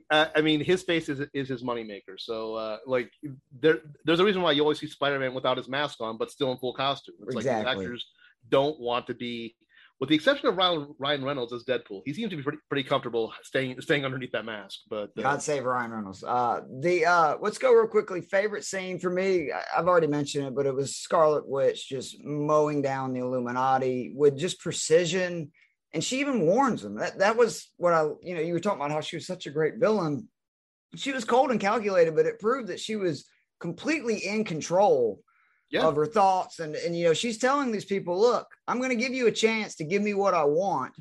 uh, 0.09 0.27
I 0.33 0.41
mean, 0.41 0.63
his 0.63 0.83
face 0.83 1.09
is 1.09 1.21
is 1.33 1.49
his 1.49 1.63
moneymaker. 1.63 2.17
So, 2.17 2.55
uh, 2.55 2.77
like, 2.87 3.11
there 3.59 3.79
there's 4.05 4.21
a 4.21 4.25
reason 4.25 4.41
why 4.41 4.53
you 4.53 4.61
always 4.61 4.79
see 4.79 4.87
Spider-Man 4.87 5.33
without 5.33 5.57
his 5.57 5.67
mask 5.67 5.99
on, 5.99 6.17
but 6.17 6.31
still 6.31 6.51
in 6.53 6.57
full 6.59 6.73
costume. 6.73 7.15
It's 7.23 7.35
exactly. 7.35 7.65
like 7.65 7.77
actors 7.77 8.05
don't 8.49 8.79
want 8.79 9.07
to 9.07 9.13
be 9.13 9.55
with 10.01 10.09
the 10.09 10.15
exception 10.15 10.47
of 10.47 10.57
Ryan, 10.57 10.87
Ryan 10.97 11.23
Reynolds 11.23 11.53
as 11.53 11.63
Deadpool, 11.63 12.01
he 12.05 12.13
seems 12.13 12.31
to 12.31 12.35
be 12.35 12.41
pretty, 12.41 12.57
pretty 12.67 12.83
comfortable 12.83 13.31
staying 13.43 13.79
staying 13.81 14.03
underneath 14.03 14.31
that 14.31 14.45
mask. 14.45 14.79
But 14.89 15.11
uh, 15.15 15.21
God 15.21 15.41
save 15.43 15.63
Ryan 15.63 15.91
Reynolds. 15.91 16.23
Uh, 16.23 16.61
the 16.79 17.05
uh, 17.05 17.37
let's 17.39 17.59
go 17.59 17.71
real 17.71 17.87
quickly. 17.87 18.21
Favorite 18.21 18.65
scene 18.65 18.97
for 18.97 19.11
me, 19.11 19.51
I've 19.77 19.87
already 19.87 20.07
mentioned 20.07 20.47
it, 20.47 20.55
but 20.55 20.65
it 20.65 20.73
was 20.73 20.97
Scarlet 20.97 21.47
Witch 21.47 21.87
just 21.87 22.17
mowing 22.23 22.81
down 22.81 23.13
the 23.13 23.19
Illuminati 23.19 24.11
with 24.15 24.35
just 24.35 24.59
precision, 24.59 25.51
and 25.93 26.03
she 26.03 26.19
even 26.19 26.47
warns 26.47 26.81
them. 26.81 26.95
That 26.95 27.19
that 27.19 27.37
was 27.37 27.69
what 27.77 27.93
I 27.93 28.01
you 28.23 28.33
know 28.33 28.41
you 28.41 28.53
were 28.53 28.59
talking 28.59 28.81
about 28.81 28.91
how 28.91 29.01
she 29.01 29.17
was 29.17 29.27
such 29.27 29.45
a 29.45 29.51
great 29.51 29.75
villain. 29.77 30.27
She 30.95 31.11
was 31.11 31.25
cold 31.25 31.51
and 31.51 31.59
calculated, 31.59 32.15
but 32.15 32.25
it 32.25 32.39
proved 32.39 32.69
that 32.69 32.79
she 32.79 32.95
was 32.95 33.25
completely 33.59 34.17
in 34.17 34.45
control 34.45 35.21
yeah. 35.71 35.83
of 35.83 35.95
her 35.95 36.05
thoughts. 36.05 36.59
And, 36.59 36.75
and, 36.75 36.95
you 36.95 37.05
know, 37.05 37.13
she's 37.13 37.37
telling 37.37 37.71
these 37.71 37.85
people, 37.85 38.19
look, 38.19 38.47
I'm 38.67 38.77
going 38.77 38.89
to 38.89 38.95
give 38.95 39.13
you 39.13 39.27
a 39.27 39.31
chance 39.31 39.75
to 39.75 39.83
give 39.83 40.01
me 40.01 40.13
what 40.13 40.33
I 40.33 40.43
want. 40.43 40.93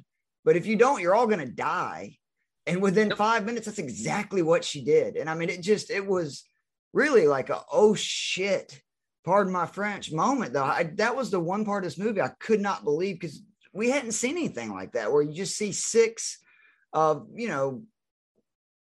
But 0.44 0.56
if 0.56 0.66
you 0.66 0.76
don't, 0.76 1.00
you're 1.00 1.14
all 1.14 1.26
going 1.26 1.46
to 1.46 1.52
die. 1.52 2.16
And 2.66 2.80
within 2.80 3.08
yep. 3.08 3.18
five 3.18 3.44
minutes, 3.44 3.66
that's 3.66 3.78
exactly 3.78 4.42
what 4.42 4.64
she 4.64 4.84
did. 4.84 5.16
And 5.16 5.28
I 5.28 5.34
mean, 5.34 5.50
it 5.50 5.60
just, 5.60 5.90
it 5.90 6.06
was 6.06 6.44
really 6.92 7.26
like 7.26 7.50
a, 7.50 7.62
oh 7.72 7.94
shit, 7.94 8.80
pardon 9.24 9.52
my 9.52 9.66
French 9.66 10.12
moment 10.12 10.52
though. 10.52 10.64
I, 10.64 10.90
that 10.94 11.16
was 11.16 11.30
the 11.30 11.40
one 11.40 11.64
part 11.64 11.84
of 11.84 11.90
this 11.90 11.98
movie 11.98 12.20
I 12.20 12.30
could 12.38 12.60
not 12.60 12.84
believe 12.84 13.18
because 13.18 13.42
we 13.72 13.90
hadn't 13.90 14.12
seen 14.12 14.36
anything 14.36 14.70
like 14.72 14.92
that 14.92 15.12
where 15.12 15.22
you 15.22 15.32
just 15.32 15.56
see 15.56 15.72
six 15.72 16.38
of, 16.92 17.26
you 17.34 17.48
know, 17.48 17.82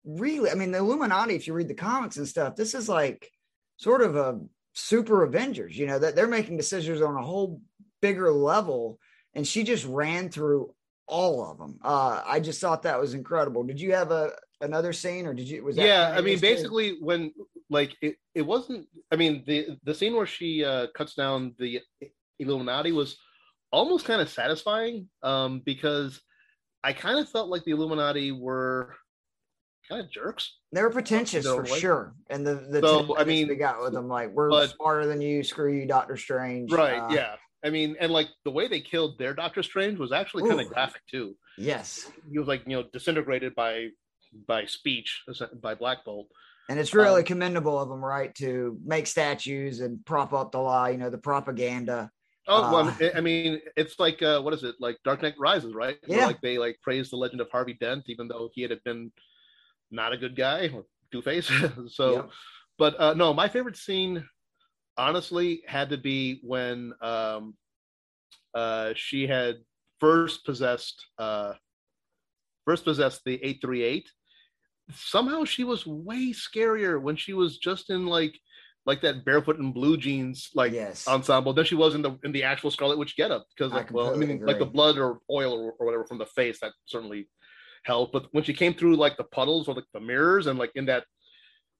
really, 0.05 0.49
I 0.49 0.55
mean, 0.55 0.71
the 0.71 0.79
Illuminati, 0.79 1.35
if 1.35 1.47
you 1.47 1.53
read 1.53 1.67
the 1.67 1.73
comics 1.73 2.17
and 2.17 2.27
stuff, 2.27 2.55
this 2.55 2.73
is 2.73 2.89
like 2.89 3.29
sort 3.77 4.01
of 4.01 4.15
a 4.15 4.39
super 4.79 5.23
Avengers, 5.23 5.77
you 5.77 5.87
know, 5.87 5.99
that 5.99 6.15
they're 6.15 6.27
making 6.27 6.57
decisions 6.57 7.01
on 7.01 7.15
a 7.15 7.21
whole 7.21 7.61
bigger 8.01 8.31
level. 8.31 8.99
And 9.33 9.47
she 9.47 9.63
just 9.63 9.85
ran 9.85 10.29
through 10.29 10.73
all 11.07 11.49
of 11.49 11.57
them. 11.57 11.79
Uh, 11.83 12.21
I 12.25 12.39
just 12.39 12.61
thought 12.61 12.83
that 12.83 12.99
was 12.99 13.13
incredible. 13.13 13.63
Did 13.63 13.79
you 13.79 13.93
have 13.93 14.11
a 14.11 14.31
another 14.61 14.93
scene 14.93 15.25
or 15.25 15.33
did 15.33 15.47
you 15.47 15.63
was 15.63 15.75
that 15.75 15.85
yeah 15.85 16.13
i 16.17 16.21
mean 16.21 16.39
basically 16.39 16.97
when 16.99 17.31
like 17.69 17.95
it, 18.01 18.15
it 18.35 18.41
wasn't 18.41 18.85
i 19.11 19.15
mean 19.15 19.43
the 19.45 19.77
the 19.83 19.93
scene 19.93 20.15
where 20.15 20.25
she 20.25 20.65
uh 20.65 20.87
cuts 20.93 21.15
down 21.15 21.53
the 21.59 21.79
illuminati 22.39 22.91
was 22.91 23.17
almost 23.71 24.05
kind 24.05 24.21
of 24.21 24.29
satisfying 24.29 25.07
um 25.23 25.61
because 25.65 26.21
i 26.83 26.91
kind 26.91 27.19
of 27.19 27.29
felt 27.29 27.49
like 27.49 27.63
the 27.63 27.71
illuminati 27.71 28.31
were 28.31 28.95
kind 29.89 30.01
of 30.01 30.11
jerks. 30.11 30.57
They 30.71 30.81
were 30.81 30.89
pretentious 30.89 31.45
for 31.45 31.65
sure, 31.65 32.13
and 32.29 32.45
the 32.45 32.55
the 32.55 32.81
so, 32.81 33.17
I 33.17 33.23
mean, 33.23 33.47
they 33.47 33.55
got 33.55 33.81
with 33.81 33.93
them 33.93 34.07
like 34.07 34.31
we're 34.31 34.49
but, 34.49 34.69
smarter 34.71 35.05
than 35.05 35.21
you. 35.21 35.43
Screw 35.43 35.73
you, 35.73 35.85
Doctor 35.85 36.17
Strange. 36.17 36.71
Right? 36.71 36.99
Uh, 36.99 37.09
yeah. 37.11 37.35
I 37.63 37.69
mean, 37.69 37.97
and 37.99 38.11
like 38.11 38.29
the 38.45 38.51
way 38.51 38.67
they 38.67 38.79
killed 38.79 39.17
their 39.17 39.33
Doctor 39.33 39.63
Strange 39.63 39.99
was 39.99 40.11
actually 40.11 40.47
kind 40.47 40.61
of 40.61 40.67
graphic 40.67 41.01
too. 41.09 41.35
Yes, 41.57 42.09
he 42.31 42.39
was 42.39 42.47
like 42.47 42.63
you 42.65 42.77
know 42.77 42.83
disintegrated 42.93 43.55
by 43.55 43.89
by 44.47 44.65
speech 44.65 45.23
by 45.61 45.75
Black 45.75 46.05
Bolt. 46.05 46.27
And 46.69 46.77
it's 46.77 46.93
really 46.93 47.21
um, 47.21 47.25
commendable 47.25 47.79
of 47.79 47.89
them, 47.89 48.05
right, 48.05 48.33
to 48.35 48.77
make 48.85 49.07
statues 49.07 49.79
and 49.79 50.05
prop 50.05 50.33
up 50.33 50.51
the 50.51 50.59
lie, 50.59 50.91
you 50.91 50.99
know, 50.99 51.09
the 51.09 51.17
propaganda. 51.17 52.11
Oh, 52.47 52.71
well, 52.71 52.87
uh, 52.87 53.17
I 53.17 53.21
mean, 53.21 53.59
it's 53.75 53.99
like 53.99 54.21
uh, 54.21 54.41
what 54.41 54.53
is 54.53 54.63
it? 54.63 54.75
Like 54.79 54.97
Dark 55.03 55.21
Knight 55.21 55.35
Rises, 55.39 55.73
right? 55.73 55.97
Yeah. 56.07 56.17
Where, 56.17 56.27
like 56.27 56.41
they 56.41 56.57
like 56.57 56.79
praise 56.81 57.09
the 57.09 57.15
legend 57.15 57.41
of 57.41 57.49
Harvey 57.51 57.73
Dent, 57.73 58.05
even 58.07 58.27
though 58.27 58.49
he 58.53 58.61
had 58.61 58.83
been 58.83 59.11
not 59.91 60.13
a 60.13 60.17
good 60.17 60.35
guy 60.35 60.69
Two 61.11 61.21
Face. 61.21 61.51
so, 61.89 62.15
yep. 62.15 62.29
but 62.77 62.99
uh, 62.99 63.13
no, 63.13 63.33
my 63.33 63.47
favorite 63.47 63.77
scene, 63.77 64.23
honestly, 64.97 65.61
had 65.67 65.89
to 65.89 65.97
be 65.97 66.39
when 66.43 66.93
um, 67.01 67.55
uh, 68.53 68.93
she 68.95 69.27
had 69.27 69.57
first 69.99 70.45
possessed 70.45 71.05
uh, 71.17 71.53
first 72.65 72.83
possessed 72.83 73.21
the 73.25 73.43
eight 73.43 73.59
three 73.61 73.83
eight. 73.83 74.09
Somehow 74.91 75.45
she 75.45 75.63
was 75.63 75.85
way 75.85 76.33
scarier 76.33 77.01
when 77.01 77.15
she 77.15 77.33
was 77.33 77.57
just 77.57 77.89
in 77.89 78.07
like 78.07 78.39
like 78.85 79.01
that 79.01 79.23
barefoot 79.23 79.59
and 79.59 79.73
blue 79.73 79.97
jeans 79.97 80.49
like 80.55 80.71
yes. 80.71 81.07
ensemble 81.07 81.53
than 81.53 81.65
she 81.65 81.75
was 81.75 81.93
in 81.93 82.01
the 82.01 82.17
in 82.23 82.31
the 82.31 82.43
actual 82.43 82.71
Scarlet 82.71 82.97
Witch 82.97 83.15
getup 83.15 83.45
because 83.55 83.71
I 83.71 83.85
well 83.91 84.13
I 84.13 84.17
mean 84.17 84.31
agree. 84.31 84.47
like 84.47 84.57
the 84.57 84.65
blood 84.65 84.97
or 84.97 85.19
oil 85.29 85.53
or, 85.53 85.73
or, 85.73 85.85
whatever 85.85 86.05
from 86.05 86.17
the 86.17 86.25
face 86.25 86.59
that 86.61 86.71
certainly 86.85 87.27
help. 87.85 88.11
But 88.11 88.27
when 88.31 88.43
she 88.43 88.53
came 88.53 88.73
through 88.73 88.95
like 88.95 89.17
the 89.17 89.23
puddles 89.25 89.67
or 89.67 89.75
like 89.75 89.85
the 89.93 89.99
mirrors 89.99 90.47
and 90.47 90.57
like 90.59 90.71
in 90.75 90.85
that 90.85 91.03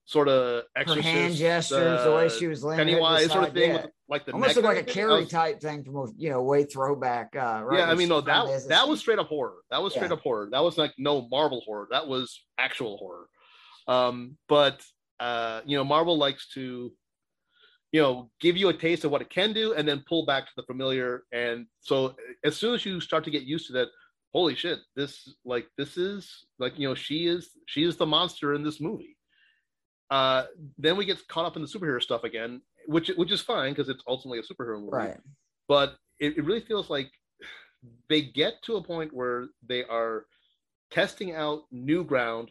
sort 0.04 0.28
of 0.28 0.64
exorcist, 0.76 1.06
Her 1.06 1.12
hand 1.12 1.34
gestures, 1.34 2.00
uh, 2.00 2.04
the 2.04 2.14
way 2.14 2.28
she 2.28 2.46
was 2.46 2.64
laying 2.64 2.78
Pennywise 2.78 3.30
sort 3.30 3.48
of 3.48 3.54
thing, 3.54 3.70
yeah. 3.70 3.82
with, 3.82 3.90
like 4.08 4.26
the 4.26 4.32
almost 4.32 4.56
looked 4.56 4.66
like 4.66 4.78
a 4.78 4.82
Carrie 4.82 5.20
was, 5.20 5.28
type 5.28 5.60
thing 5.60 5.84
from 5.84 5.96
a 5.96 6.06
you 6.16 6.30
know 6.30 6.42
way 6.42 6.64
throwback. 6.64 7.34
Uh, 7.36 7.62
right? 7.64 7.78
Yeah, 7.78 7.90
I 7.90 7.94
mean, 7.94 8.08
no, 8.08 8.20
that 8.20 8.64
that 8.68 8.88
was 8.88 9.00
straight 9.00 9.18
up 9.18 9.28
horror. 9.28 9.56
That 9.70 9.82
was 9.82 9.92
straight 9.92 10.08
yeah. 10.08 10.14
up 10.14 10.22
horror. 10.22 10.48
That 10.50 10.62
was 10.62 10.76
like 10.76 10.92
no 10.98 11.28
Marvel 11.30 11.62
horror. 11.64 11.88
That 11.90 12.08
was 12.08 12.40
actual 12.58 12.96
horror. 12.96 13.26
Um, 13.86 14.36
but 14.48 14.82
uh, 15.20 15.60
you 15.64 15.76
know, 15.76 15.84
Marvel 15.84 16.18
likes 16.18 16.48
to 16.54 16.92
you 17.92 18.00
know 18.00 18.30
give 18.40 18.56
you 18.56 18.68
a 18.68 18.74
taste 18.74 19.04
of 19.04 19.10
what 19.10 19.20
it 19.20 19.30
can 19.30 19.52
do 19.52 19.74
and 19.74 19.86
then 19.86 20.02
pull 20.08 20.24
back 20.26 20.46
to 20.46 20.52
the 20.56 20.62
familiar 20.62 21.24
and 21.32 21.66
so 21.80 22.14
as 22.44 22.56
soon 22.56 22.74
as 22.74 22.84
you 22.86 23.00
start 23.00 23.24
to 23.24 23.30
get 23.30 23.42
used 23.42 23.66
to 23.66 23.72
that 23.72 23.88
holy 24.32 24.54
shit, 24.54 24.78
this 24.96 25.34
like 25.44 25.66
this 25.76 25.96
is 25.96 26.46
like 26.58 26.78
you 26.78 26.88
know 26.88 26.94
she 26.94 27.26
is 27.26 27.50
she 27.66 27.84
is 27.84 27.96
the 27.96 28.06
monster 28.06 28.54
in 28.54 28.62
this 28.62 28.80
movie. 28.80 29.16
uh, 30.10 30.44
then 30.78 30.96
we 30.96 31.04
get 31.04 31.26
caught 31.28 31.46
up 31.46 31.56
in 31.56 31.62
the 31.62 31.68
superhero 31.68 32.02
stuff 32.02 32.24
again, 32.24 32.60
which 32.86 33.08
which 33.16 33.30
is 33.32 33.40
fine 33.40 33.72
because 33.72 33.88
it's 33.88 34.02
ultimately 34.08 34.38
a 34.38 34.42
superhero 34.42 34.78
movie. 34.80 34.90
Right. 34.92 35.16
But 35.68 35.96
it, 36.18 36.36
it 36.38 36.44
really 36.44 36.60
feels 36.60 36.90
like 36.90 37.10
they 38.08 38.22
get 38.22 38.54
to 38.64 38.76
a 38.76 38.82
point 38.82 39.12
where 39.14 39.46
they 39.66 39.84
are 39.84 40.26
testing 40.90 41.34
out 41.34 41.62
new 41.70 42.02
ground, 42.04 42.50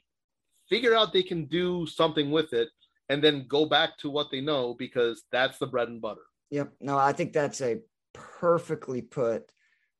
figure 0.69 0.95
out 0.95 1.11
they 1.13 1.23
can 1.23 1.45
do 1.45 1.85
something 1.85 2.31
with 2.31 2.53
it, 2.53 2.69
and 3.09 3.21
then 3.23 3.45
go 3.47 3.65
back 3.65 3.97
to 3.99 4.09
what 4.09 4.31
they 4.31 4.41
know 4.41 4.73
because 4.79 5.23
that's 5.31 5.57
the 5.57 5.67
bread 5.67 5.89
and 5.89 6.01
butter. 6.01 6.21
Yep. 6.51 6.71
No, 6.79 6.97
I 6.97 7.11
think 7.13 7.33
that's 7.33 7.61
a 7.61 7.81
perfectly 8.13 9.01
put 9.01 9.51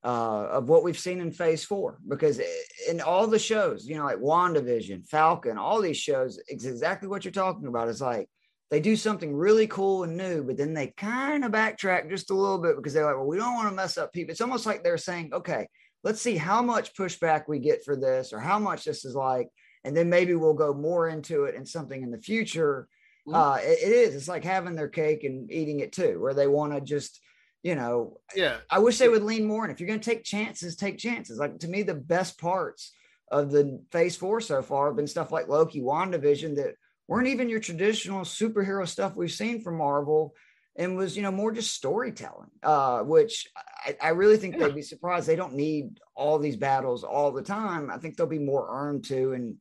uh, 0.04 0.48
of 0.52 0.70
what 0.70 0.84
we've 0.84 1.00
seen 1.00 1.20
in 1.20 1.32
phase 1.32 1.64
four 1.64 2.00
because 2.08 2.40
in 2.88 3.02
all 3.02 3.28
the 3.28 3.40
shows, 3.40 3.86
you 3.86 3.96
know, 3.96 4.06
like 4.06 4.18
WandaVision, 4.18 5.08
Falcon, 5.08 5.58
all 5.58 5.82
these 5.82 5.98
shows, 5.98 6.40
it's 6.48 6.66
exactly 6.66 7.10
what 7.10 7.26
you're 7.26 7.32
talking 7.32 7.68
about. 7.68 7.90
It's 7.90 8.02
like 8.02 8.30
they 8.72 8.80
do 8.80 8.96
something 8.96 9.36
really 9.36 9.68
cool 9.68 10.04
and 10.04 10.16
new, 10.16 10.44
but 10.44 10.58
then 10.58 10.74
they 10.74 10.88
kind 10.96 11.44
of 11.44 11.52
backtrack 11.52 12.10
just 12.10 12.30
a 12.30 12.36
little 12.36 12.60
bit 12.60 12.78
because 12.78 12.94
they're 12.94 13.06
like, 13.06 13.16
well, 13.16 13.26
we 13.26 13.38
don't 13.38 13.56
want 13.56 13.68
to 13.68 13.76
mess 13.76 13.98
up 13.98 14.14
people. 14.14 14.32
It's 14.32 14.42
almost 14.42 14.66
like 14.66 14.84
they're 14.84 14.98
saying, 14.98 15.32
okay, 15.34 15.68
let's 16.04 16.22
see 16.22 16.38
how 16.38 16.62
much 16.62 16.94
pushback 16.94 17.44
we 17.48 17.60
get 17.60 17.84
for 17.84 17.96
this 17.96 18.32
or 18.32 18.40
how 18.40 18.60
much 18.60 18.86
this 18.86 19.06
is 19.06 19.16
like, 19.16 19.50
and 19.84 19.98
then 19.98 20.10
maybe 20.10 20.36
we'll 20.36 20.54
go 20.54 20.74
more 20.74 21.10
into 21.10 21.46
it 21.46 21.56
in 21.56 21.66
something 21.66 22.04
in 22.04 22.12
the 22.12 22.22
future. 22.22 22.88
Mm-hmm. 23.28 23.36
Uh, 23.36 23.56
it, 23.56 23.80
it 23.84 23.92
is. 23.92 24.16
It's 24.16 24.28
like 24.28 24.44
having 24.44 24.76
their 24.76 24.88
cake 24.88 25.24
and 25.24 25.52
eating 25.52 25.80
it 25.80 25.92
too, 25.92 26.22
where 26.22 26.34
they 26.34 26.48
want 26.48 26.74
to 26.74 26.80
just 26.80 27.20
you 27.64 27.76
know, 27.76 28.20
yeah. 28.36 28.58
I 28.70 28.80
wish 28.80 28.98
they 28.98 29.10
would 29.10 29.24
lean 29.24 29.46
more. 29.46 29.64
And 29.64 29.72
if 29.72 29.80
you're 29.80 29.88
going 29.88 30.00
to 30.00 30.10
take 30.10 30.24
chances, 30.24 30.76
take 30.76 30.98
chances. 30.98 31.38
Like 31.38 31.60
to 31.60 31.68
me, 31.68 31.84
the 31.84 31.94
best 31.94 32.40
parts 32.40 32.94
of 33.32 33.52
the 33.52 33.82
phase 33.92 34.16
four 34.16 34.42
so 34.42 34.62
far 34.62 34.88
have 34.88 34.96
been 34.96 35.08
stuff 35.08 35.32
like 35.32 35.48
Loki, 35.48 35.82
WandaVision 35.82 36.56
that 36.56 36.76
weren't 37.08 37.28
even 37.28 37.50
your 37.50 37.60
traditional 37.60 38.22
superhero 38.22 38.88
stuff 38.88 39.16
we've 39.16 39.32
seen 39.32 39.62
from 39.62 39.78
Marvel 39.78 40.34
and 40.76 40.96
was, 40.96 41.18
you 41.18 41.24
know, 41.24 41.32
more 41.32 41.52
just 41.52 41.76
storytelling, 41.76 42.50
uh, 42.64 43.00
which 43.00 43.48
I, 43.86 43.96
I 44.02 44.10
really 44.10 44.38
think 44.38 44.56
yeah. 44.56 44.68
they'd 44.68 44.76
be 44.76 44.82
surprised. 44.82 45.28
They 45.28 45.36
don't 45.36 45.56
need 45.56 46.00
all 46.16 46.40
these 46.40 46.56
battles 46.56 47.04
all 47.04 47.32
the 47.32 47.42
time. 47.42 47.90
I 47.92 47.98
think 47.98 48.16
they'll 48.16 48.28
be 48.28 48.40
more 48.40 48.68
earned 48.70 49.04
to 49.06 49.34
and 49.34 49.56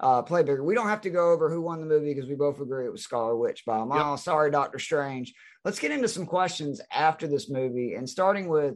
uh, 0.00 0.22
play 0.22 0.42
bigger. 0.42 0.64
We 0.64 0.74
don't 0.74 0.88
have 0.88 1.02
to 1.02 1.10
go 1.10 1.30
over 1.30 1.48
who 1.50 1.60
won 1.60 1.80
the 1.80 1.86
movie 1.86 2.12
because 2.12 2.28
we 2.28 2.34
both 2.34 2.60
agree 2.60 2.86
it 2.86 2.92
was 2.92 3.02
Scarlet 3.02 3.36
Witch 3.36 3.64
by 3.64 3.78
a 3.78 3.86
mile. 3.86 4.12
Yep. 4.12 4.20
Sorry, 4.20 4.50
Doctor 4.50 4.78
Strange 4.78 5.34
let's 5.64 5.78
get 5.78 5.90
into 5.90 6.08
some 6.08 6.26
questions 6.26 6.80
after 6.92 7.26
this 7.26 7.50
movie 7.50 7.94
and 7.94 8.08
starting 8.08 8.48
with 8.48 8.74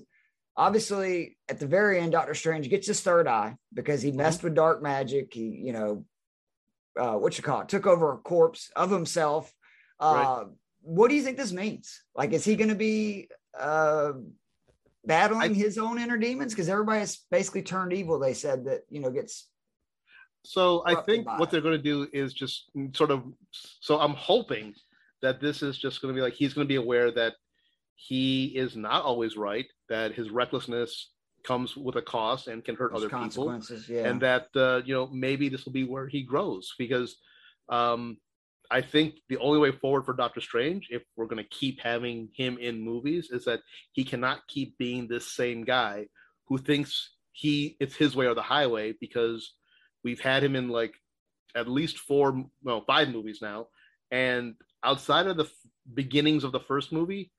obviously 0.57 1.37
at 1.49 1.59
the 1.59 1.67
very 1.67 1.99
end 1.99 2.13
dr 2.13 2.35
strange 2.35 2.69
gets 2.69 2.87
his 2.87 3.01
third 3.01 3.27
eye 3.27 3.55
because 3.73 4.03
he 4.03 4.13
messed 4.13 4.39
mm-hmm. 4.39 4.49
with 4.49 4.55
dark 4.55 4.83
magic 4.83 5.33
he 5.33 5.61
you 5.65 5.73
know 5.73 6.05
uh, 6.99 7.15
what 7.15 7.37
you 7.37 7.43
call 7.43 7.61
it 7.61 7.69
took 7.69 7.87
over 7.87 8.13
a 8.13 8.19
corpse 8.19 8.71
of 8.77 8.91
himself 8.91 9.53
uh, 10.01 10.43
right. 10.43 10.47
what 10.83 11.09
do 11.09 11.17
you 11.17 11.23
think 11.23 11.37
this 11.37 11.53
means 11.53 12.03
like 12.15 12.33
is 12.33 12.45
he 12.45 12.55
going 12.55 12.69
to 12.69 12.77
be 12.77 13.29
uh, 13.59 14.13
battling 15.05 15.53
I, 15.53 15.55
his 15.55 15.77
own 15.77 15.99
inner 15.99 16.19
demons 16.19 16.53
because 16.53 16.69
everybody's 16.69 17.25
basically 17.31 17.63
turned 17.63 17.93
evil 17.93 18.21
they 18.21 18.35
said 18.35 18.67
that 18.67 18.83
you 18.89 19.01
know 19.01 19.11
gets 19.11 19.49
so 20.45 20.83
i 20.87 20.95
think 20.95 21.27
what 21.39 21.51
they're 21.51 21.61
going 21.61 21.77
to 21.77 21.83
do 21.83 22.07
is 22.13 22.33
just 22.33 22.71
sort 22.95 23.11
of 23.11 23.25
so 23.81 23.99
i'm 23.99 24.15
hoping 24.15 24.75
that 25.23 25.41
this 25.41 25.63
is 25.63 25.79
just 25.79 26.03
going 26.03 26.13
to 26.13 26.17
be 26.17 26.23
like 26.23 26.35
he's 26.35 26.53
going 26.53 26.67
to 26.67 26.69
be 26.69 26.77
aware 26.77 27.11
that 27.11 27.35
he 27.97 28.47
is 28.47 28.77
not 28.77 29.05
always 29.05 29.37
right, 29.37 29.67
that 29.89 30.15
his 30.15 30.31
recklessness 30.31 31.11
comes 31.45 31.77
with 31.77 31.97
a 31.97 32.03
cost 32.03 32.49
and 32.49 32.65
can 32.65 32.75
hurt 32.75 32.93
There's 32.93 33.05
other 33.05 33.25
people, 33.25 33.61
yeah. 33.89 34.07
and 34.09 34.21
that 34.23 34.49
uh, 34.57 34.83
you 34.85 34.95
know 34.95 35.07
maybe 35.09 35.49
this 35.49 35.65
will 35.65 35.73
be 35.73 35.85
where 35.85 36.09
he 36.09 36.23
grows 36.23 36.75
because 36.79 37.17
um, 37.69 38.19
I 38.71 38.81
think 38.81 39.17
the 39.29 39.39
only 39.39 39.59
way 39.59 39.73
forward 39.73 40.05
for 40.05 40.15
Doctor 40.15 40.41
Strange, 40.41 40.89
if 40.91 41.03
we're 41.17 41.27
going 41.27 41.43
to 41.43 41.49
keep 41.49 41.81
having 41.81 42.29
him 42.35 42.59
in 42.59 42.81
movies, 42.81 43.31
is 43.31 43.45
that 43.45 43.61
he 43.93 44.05
cannot 44.05 44.47
keep 44.49 44.77
being 44.79 45.07
this 45.07 45.31
same 45.31 45.65
guy 45.65 46.07
who 46.47 46.59
thinks 46.59 47.11
he 47.33 47.77
it's 47.81 47.97
his 47.97 48.15
way 48.15 48.27
or 48.27 48.35
the 48.35 48.43
highway 48.43 48.95
because 49.01 49.55
we've 50.05 50.21
had 50.21 50.45
him 50.45 50.55
in 50.55 50.69
like 50.69 50.95
at 51.57 51.69
least 51.69 51.99
four, 51.99 52.45
well, 52.63 52.85
five 52.87 53.09
movies 53.09 53.39
now, 53.41 53.69
and 54.11 54.55
outside 54.85 55.27
of 55.27 55.37
the 55.37 55.45
f- 55.45 55.51
beginnings 55.95 56.45
of 56.45 56.53
the 56.53 56.61
first 56.61 56.93
movie, 56.93 57.33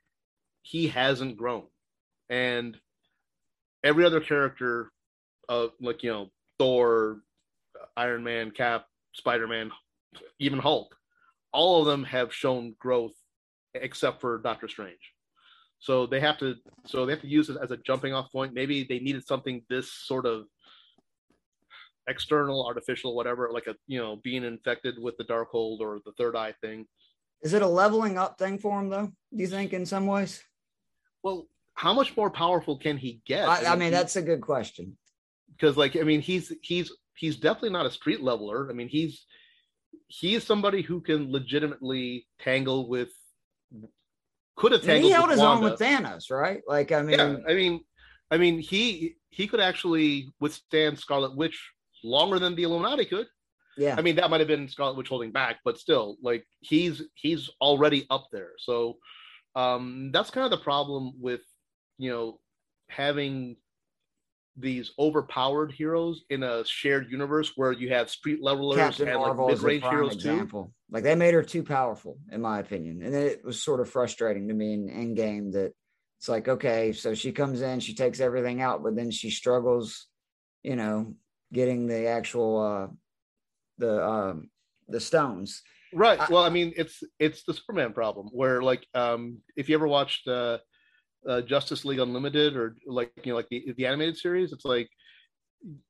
he 0.61 0.87
hasn't 0.87 1.37
grown. 1.37 1.63
And 2.29 2.77
every 3.83 4.03
other 4.03 4.19
character, 4.19 4.91
of 5.47 5.71
like, 5.79 6.01
you 6.01 6.11
know, 6.11 6.31
Thor, 6.57 7.21
Iron 7.95 8.23
Man, 8.23 8.51
Cap, 8.51 8.85
Spider 9.13 9.47
Man, 9.47 9.71
even 10.39 10.59
Hulk, 10.59 10.95
all 11.53 11.81
of 11.81 11.85
them 11.85 12.03
have 12.03 12.33
shown 12.33 12.75
growth 12.79 13.13
except 13.73 14.21
for 14.21 14.39
Doctor 14.39 14.67
Strange. 14.67 15.13
So 15.79 16.05
they 16.07 16.19
have 16.19 16.37
to 16.39 16.55
so 16.85 17.05
they 17.05 17.11
have 17.13 17.21
to 17.21 17.27
use 17.27 17.49
it 17.49 17.57
as 17.61 17.71
a 17.71 17.77
jumping 17.77 18.13
off 18.13 18.31
point. 18.31 18.53
Maybe 18.53 18.83
they 18.83 18.99
needed 18.99 19.27
something 19.27 19.61
this 19.69 19.91
sort 19.91 20.25
of 20.25 20.45
external, 22.07 22.65
artificial, 22.65 23.15
whatever, 23.15 23.49
like 23.51 23.67
a 23.67 23.75
you 23.87 23.99
know, 23.99 24.17
being 24.23 24.43
infected 24.43 24.95
with 24.99 25.17
the 25.17 25.23
Darkhold 25.23 25.79
or 25.79 25.99
the 26.05 26.11
third 26.17 26.35
eye 26.35 26.53
thing. 26.61 26.85
Is 27.41 27.53
it 27.53 27.61
a 27.61 27.67
leveling 27.67 28.17
up 28.17 28.37
thing 28.37 28.57
for 28.57 28.79
him 28.79 28.89
though? 28.89 29.07
Do 29.07 29.41
you 29.41 29.47
think 29.47 29.73
in 29.73 29.85
some 29.85 30.07
ways? 30.07 30.43
Well, 31.23 31.47
how 31.73 31.93
much 31.93 32.15
more 32.15 32.29
powerful 32.29 32.77
can 32.77 32.97
he 32.97 33.21
get? 33.25 33.47
I, 33.47 33.73
I 33.73 33.75
mean, 33.75 33.91
that's 33.91 34.15
a 34.15 34.21
good 34.21 34.41
question. 34.41 34.97
Because, 35.51 35.77
like, 35.77 35.95
I 35.95 36.01
mean, 36.01 36.21
he's 36.21 36.51
he's 36.61 36.91
he's 37.15 37.37
definitely 37.37 37.71
not 37.71 37.85
a 37.85 37.91
street 37.91 38.21
leveler. 38.21 38.69
I 38.69 38.73
mean, 38.73 38.87
he's 38.87 39.25
he 40.07 40.35
is 40.35 40.43
somebody 40.43 40.81
who 40.81 41.01
can 41.01 41.31
legitimately 41.31 42.27
tangle 42.39 42.89
with. 42.89 43.09
Could 44.55 44.71
have 44.71 44.83
tangled. 44.83 45.03
he 45.03 45.11
held 45.11 45.29
his 45.29 45.39
Wanda. 45.39 45.65
own 45.65 45.71
with 45.71 45.79
Thanos, 45.79 46.31
right? 46.31 46.61
Like, 46.65 46.93
I 46.93 47.01
mean, 47.01 47.19
yeah, 47.19 47.35
I 47.47 47.53
mean, 47.53 47.81
I 48.31 48.37
mean, 48.37 48.59
he 48.59 49.15
he 49.29 49.47
could 49.47 49.59
actually 49.59 50.33
withstand 50.39 50.97
Scarlet 50.97 51.35
Witch 51.35 51.71
longer 52.05 52.39
than 52.39 52.55
the 52.55 52.63
Illuminati 52.63 53.05
could. 53.05 53.27
Yeah. 53.77 53.95
I 53.97 54.01
mean, 54.01 54.15
that 54.15 54.29
might 54.29 54.39
have 54.39 54.47
been 54.47 54.69
Scarlet 54.69 54.95
Witch 54.95 55.09
holding 55.09 55.31
back, 55.31 55.57
but 55.65 55.77
still, 55.77 56.17
like 56.21 56.45
he's 56.61 57.01
he's 57.15 57.49
already 57.59 58.05
up 58.09 58.27
there. 58.31 58.51
So 58.59 58.97
um 59.55 60.11
that's 60.13 60.29
kind 60.29 60.45
of 60.45 60.51
the 60.51 60.63
problem 60.63 61.13
with 61.19 61.41
you 61.97 62.09
know 62.11 62.39
having 62.89 63.57
these 64.57 64.91
overpowered 64.97 65.71
heroes 65.71 66.23
in 66.29 66.41
a 66.43 66.63
shared 66.65 67.11
universe 67.11 67.51
where 67.55 67.73
you 67.73 67.89
have 67.89 68.09
street 68.09 68.41
levelers 68.41 68.77
Captain 68.77 69.09
and 69.09 69.17
Marvel 69.17 69.47
like 69.47 69.55
mid-range 69.55 69.83
heroes 69.83 70.13
example. 70.13 70.65
too. 70.65 70.71
Like 70.89 71.03
they 71.03 71.15
made 71.15 71.33
her 71.33 71.43
too 71.43 71.63
powerful, 71.63 72.17
in 72.31 72.41
my 72.41 72.59
opinion, 72.59 73.01
and 73.01 73.13
it 73.13 73.43
was 73.43 73.61
sort 73.61 73.81
of 73.81 73.89
frustrating 73.89 74.47
to 74.47 74.53
me 74.53 74.73
in 74.73 74.87
Endgame 74.87 75.51
that 75.53 75.73
it's 76.19 76.29
like 76.29 76.47
okay, 76.47 76.93
so 76.93 77.13
she 77.13 77.33
comes 77.33 77.61
in, 77.61 77.81
she 77.81 77.95
takes 77.95 78.21
everything 78.21 78.61
out, 78.61 78.83
but 78.83 78.95
then 78.95 79.11
she 79.11 79.29
struggles, 79.29 80.07
you 80.63 80.77
know, 80.77 81.15
getting 81.53 81.87
the 81.87 82.07
actual 82.07 82.61
uh 82.61 82.87
the 83.77 84.05
um 84.05 84.49
the 84.87 84.99
stones. 84.99 85.61
Right. 85.93 86.29
Well 86.29 86.43
i 86.43 86.49
mean 86.49 86.73
it's 86.75 87.01
it's 87.19 87.43
the 87.43 87.53
superman 87.53 87.93
problem 87.93 88.27
where 88.31 88.61
like 88.61 88.85
um 88.93 89.37
if 89.55 89.69
you 89.69 89.75
ever 89.75 89.87
watched 89.87 90.27
uh, 90.27 90.57
uh 91.27 91.41
justice 91.41 91.85
league 91.85 91.99
unlimited 91.99 92.55
or 92.55 92.75
like 92.85 93.11
you 93.23 93.31
know 93.31 93.37
like 93.37 93.47
the, 93.49 93.73
the 93.77 93.85
animated 93.85 94.17
series 94.17 94.51
it's 94.51 94.65
like 94.65 94.89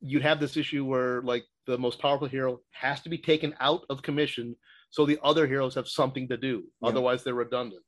you'd 0.01 0.21
have 0.21 0.39
this 0.39 0.57
issue 0.57 0.85
where 0.85 1.21
like 1.23 1.43
the 1.67 1.77
most 1.77 1.99
powerful 1.99 2.27
hero 2.27 2.59
has 2.71 3.01
to 3.01 3.09
be 3.09 3.17
taken 3.17 3.53
out 3.59 3.81
of 3.89 4.01
commission 4.01 4.55
so 4.89 5.05
the 5.05 5.19
other 5.23 5.45
heroes 5.45 5.75
have 5.75 5.87
something 5.87 6.27
to 6.29 6.37
do. 6.37 6.63
Yeah. 6.81 6.89
otherwise 6.89 7.23
they're 7.23 7.33
redundant. 7.33 7.83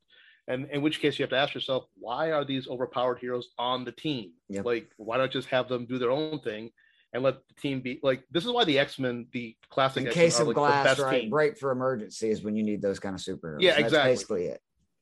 And 0.46 0.68
in 0.70 0.82
which 0.82 1.00
case 1.00 1.18
you 1.18 1.22
have 1.22 1.30
to 1.30 1.36
ask 1.36 1.54
yourself 1.54 1.84
why 1.94 2.32
are 2.32 2.44
these 2.44 2.68
overpowered 2.68 3.18
heroes 3.18 3.48
on 3.58 3.84
the 3.84 3.92
team? 3.92 4.32
Yeah. 4.48 4.62
like 4.62 4.90
why 4.96 5.18
not 5.18 5.30
just 5.30 5.48
have 5.48 5.68
them 5.68 5.86
do 5.86 5.98
their 5.98 6.10
own 6.10 6.40
thing 6.40 6.70
and 7.12 7.22
let 7.22 7.36
the 7.48 7.54
team 7.54 7.80
be 7.80 8.00
like 8.02 8.22
this 8.30 8.44
is 8.44 8.50
why 8.50 8.64
the 8.64 8.78
X-Men, 8.78 9.26
the 9.32 9.56
classic 9.70 10.06
in 10.06 10.12
case 10.12 10.40
of 10.40 10.48
like 10.48 10.56
glass, 10.56 10.98
right? 10.98 11.22
Team. 11.22 11.30
Break 11.30 11.58
for 11.58 11.70
emergencies 11.70 12.42
when 12.42 12.54
you 12.56 12.62
need 12.62 12.82
those 12.82 12.98
kind 12.98 13.14
of 13.14 13.20
superheroes. 13.20 13.60
Yeah, 13.60 13.72
exactly. 13.72 13.90
That's 13.90 14.06
basically 14.06 14.44
it. 14.46 14.60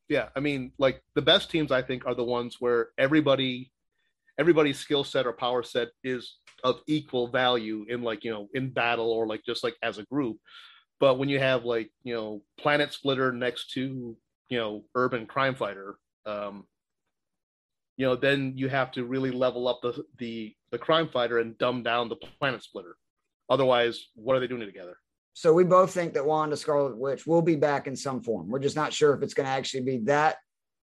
Yeah, 0.08 0.28
I 0.36 0.40
mean, 0.40 0.72
like 0.78 1.02
the 1.14 1.22
best 1.22 1.50
teams 1.50 1.72
I 1.72 1.82
think 1.82 2.06
are 2.06 2.14
the 2.14 2.24
ones 2.24 2.56
where 2.60 2.88
everybody 2.96 3.72
everybody's 4.38 4.78
skill 4.78 5.04
set 5.04 5.26
or 5.26 5.32
power 5.32 5.62
set 5.62 5.88
is 6.04 6.36
of 6.64 6.80
equal 6.86 7.28
value 7.28 7.84
in 7.88 8.02
like, 8.02 8.24
you 8.24 8.30
know, 8.30 8.48
in 8.54 8.70
battle 8.70 9.10
or 9.10 9.26
like 9.26 9.44
just 9.44 9.64
like 9.64 9.74
as 9.82 9.98
a 9.98 10.04
group. 10.04 10.38
But 11.00 11.18
when 11.18 11.28
you 11.28 11.38
have 11.38 11.64
like, 11.64 11.90
you 12.04 12.14
know, 12.14 12.42
Planet 12.58 12.92
Splitter 12.92 13.32
next 13.32 13.72
to, 13.72 14.16
you 14.48 14.58
know, 14.58 14.84
Urban 14.94 15.26
Crime 15.26 15.54
Fighter, 15.54 15.96
um, 16.24 16.64
you 17.96 18.06
know, 18.06 18.16
then 18.16 18.54
you 18.56 18.68
have 18.68 18.92
to 18.92 19.04
really 19.04 19.30
level 19.30 19.68
up 19.68 19.80
the 19.82 20.04
the 20.18 20.55
the 20.76 20.84
crime 20.84 21.08
fighter 21.08 21.38
and 21.38 21.56
dumb 21.56 21.82
down 21.82 22.10
the 22.10 22.16
planet 22.38 22.62
splitter. 22.62 22.96
Otherwise, 23.48 24.08
what 24.14 24.36
are 24.36 24.40
they 24.40 24.46
doing 24.46 24.60
together? 24.60 24.98
So 25.32 25.52
we 25.54 25.64
both 25.64 25.92
think 25.92 26.12
that 26.14 26.24
Wanda 26.24 26.56
Scarlet 26.56 26.98
Witch 26.98 27.26
will 27.26 27.42
be 27.42 27.56
back 27.56 27.86
in 27.86 27.96
some 27.96 28.22
form. 28.22 28.48
We're 28.48 28.58
just 28.58 28.76
not 28.76 28.92
sure 28.92 29.14
if 29.14 29.22
it's 29.22 29.32
going 29.32 29.46
to 29.46 29.52
actually 29.52 29.84
be 29.84 29.98
that, 30.04 30.36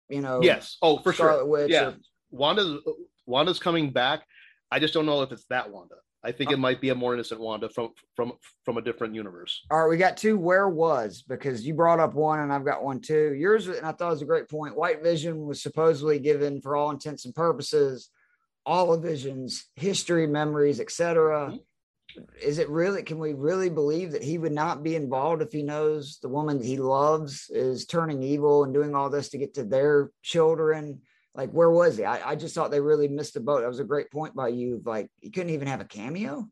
you 0.10 0.22
know. 0.22 0.42
Yes. 0.42 0.78
Oh, 0.82 0.98
for 1.00 1.14
Scarlet 1.14 1.42
sure. 1.42 1.46
Witch. 1.46 1.72
Yeah. 1.72 1.90
Or... 1.90 1.96
Wanda's 2.32 2.82
Wanda's 3.28 3.60
coming 3.60 3.92
back. 3.92 4.24
I 4.72 4.80
just 4.80 4.94
don't 4.94 5.06
know 5.06 5.22
if 5.22 5.32
it's 5.32 5.46
that 5.50 5.72
Wanda. 5.72 5.96
I 6.24 6.32
think 6.32 6.50
it 6.50 6.56
uh-huh. 6.56 6.62
might 6.62 6.82
be 6.82 6.90
a 6.90 6.96
more 6.96 7.14
innocent 7.14 7.40
Wanda 7.40 7.70
from 7.70 7.90
from 8.16 8.34
from 8.64 8.78
a 8.78 8.82
different 8.82 9.14
universe. 9.14 9.62
All 9.70 9.82
right, 9.82 9.90
we 9.90 9.98
got 9.98 10.18
two 10.18 10.38
where 10.38 10.68
was 10.68 11.24
because 11.28 11.66
you 11.66 11.76
brought 11.76 12.00
up 12.00 12.16
one 12.16 12.40
and 12.40 12.52
I've 12.52 12.66
got 12.66 12.84
one 12.84 13.00
too. 13.00 13.36
Yours 13.36 13.68
and 13.68 13.86
I 13.86 13.92
thought 13.92 14.08
it 14.08 14.12
was 14.12 14.22
a 14.24 14.26
great 14.26 14.50
point. 14.50 14.76
White 14.76 15.04
Vision 15.04 15.46
was 15.46 15.62
supposedly 15.62 16.18
given 16.18 16.62
for 16.62 16.76
all 16.76 16.90
intents 16.90 17.26
and 17.26 17.36
purposes 17.36 18.10
all 18.66 18.94
of 18.94 19.04
Vision's 19.04 19.66
history, 19.76 20.28
memories, 20.28 20.80
etc. 20.80 21.52
Mm-hmm. 21.52 21.58
Is 22.42 22.60
it 22.60 22.70
really 22.70 23.04
can 23.04 23.20
we 23.20 23.34
really 23.34 23.70
believe 23.70 24.12
that 24.14 24.24
he 24.24 24.38
would 24.38 24.54
not 24.54 24.84
be 24.84 24.96
involved 24.96 25.42
if 25.42 25.52
he 25.52 25.64
knows 25.64 26.20
the 26.22 26.30
woman 26.30 26.58
that 26.58 26.66
he 26.66 26.78
loves 26.78 27.50
is 27.50 27.86
turning 27.86 28.24
evil 28.24 28.64
and 28.64 28.74
doing 28.74 28.96
all 28.96 29.10
this 29.10 29.30
to 29.30 29.38
get 29.38 29.56
to 29.56 29.64
their 29.64 30.12
children? 30.24 31.02
like 31.36 31.52
where 31.52 31.70
was 31.70 31.98
he? 31.98 32.06
I, 32.06 32.32
I 32.32 32.36
just 32.36 32.56
thought 32.56 32.72
they 32.72 32.80
really 32.80 33.08
missed 33.08 33.34
the 33.34 33.40
boat. 33.40 33.62
That 33.62 33.68
was 33.68 33.80
a 33.80 33.86
great 33.86 34.10
point 34.12 34.36
by 34.36 34.50
you. 34.50 34.82
Like 34.86 35.10
he 35.20 35.30
couldn't 35.30 35.54
even 35.54 35.68
have 35.68 35.82
a 35.82 35.86
cameo. 35.86 36.48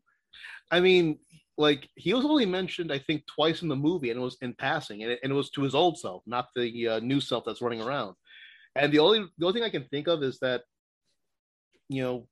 I 0.70 0.80
mean, 0.80 1.18
like 1.56 1.88
he 1.94 2.12
was 2.12 2.24
only 2.24 2.46
mentioned, 2.46 2.92
I 2.92 2.98
think, 2.98 3.24
twice 3.26 3.62
in 3.62 3.68
the 3.68 3.76
movie, 3.76 4.10
and 4.10 4.20
it 4.20 4.22
was 4.22 4.36
in 4.42 4.54
passing, 4.54 5.02
and 5.02 5.12
it, 5.12 5.20
and 5.22 5.32
it 5.32 5.36
was 5.36 5.50
to 5.50 5.62
his 5.62 5.74
old 5.74 5.98
self, 5.98 6.22
not 6.26 6.48
the 6.54 6.88
uh, 6.88 7.00
new 7.00 7.20
self 7.20 7.44
that's 7.44 7.62
running 7.62 7.80
around. 7.80 8.14
And 8.76 8.92
the 8.92 8.98
only 8.98 9.24
the 9.38 9.46
only 9.46 9.60
thing 9.60 9.66
I 9.66 9.70
can 9.70 9.88
think 9.88 10.08
of 10.08 10.22
is 10.22 10.38
that, 10.40 10.62
you 11.88 12.02
know, 12.02 12.26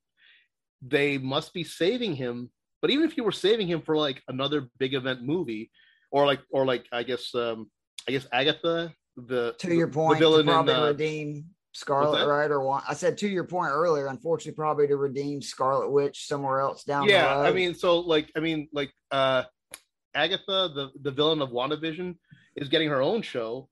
they 0.80 1.18
must 1.18 1.52
be 1.52 1.64
saving 1.64 2.14
him. 2.14 2.50
But 2.80 2.90
even 2.90 3.04
if 3.04 3.16
you 3.16 3.24
were 3.24 3.32
saving 3.32 3.68
him 3.68 3.80
for 3.82 3.96
like 3.96 4.22
another 4.28 4.68
big 4.78 4.94
event 4.94 5.22
movie, 5.22 5.70
or 6.10 6.26
like 6.26 6.40
or 6.50 6.64
like 6.66 6.86
I 6.92 7.02
guess 7.02 7.34
um 7.34 7.70
I 8.08 8.12
guess 8.12 8.26
Agatha, 8.32 8.92
the 9.16 9.54
to 9.58 9.74
your 9.74 9.88
point, 9.88 10.18
the 10.18 10.24
villain 10.24 10.46
probably 10.46 10.74
in, 10.74 10.80
uh, 10.80 10.86
redeem 10.86 11.44
Scarlet, 11.72 12.26
right? 12.26 12.50
Or 12.50 12.60
one, 12.60 12.82
I 12.88 12.94
said 12.94 13.16
to 13.18 13.28
your 13.28 13.44
point 13.44 13.70
earlier, 13.72 14.06
unfortunately, 14.06 14.56
probably 14.56 14.86
to 14.88 14.96
redeem 14.96 15.40
Scarlet 15.40 15.90
Witch 15.90 16.26
somewhere 16.26 16.60
else 16.60 16.84
down. 16.84 17.08
Yeah, 17.08 17.38
I 17.38 17.52
mean, 17.52 17.74
so 17.74 18.00
like, 18.00 18.30
I 18.36 18.40
mean, 18.40 18.68
like, 18.72 18.92
uh, 19.10 19.44
Agatha, 20.14 20.70
the 20.74 20.90
the 21.00 21.10
villain 21.10 21.40
of 21.40 21.50
WandaVision, 21.50 22.16
is 22.56 22.68
getting 22.68 22.88
her 22.90 23.00
own 23.00 23.22
show. 23.22 23.68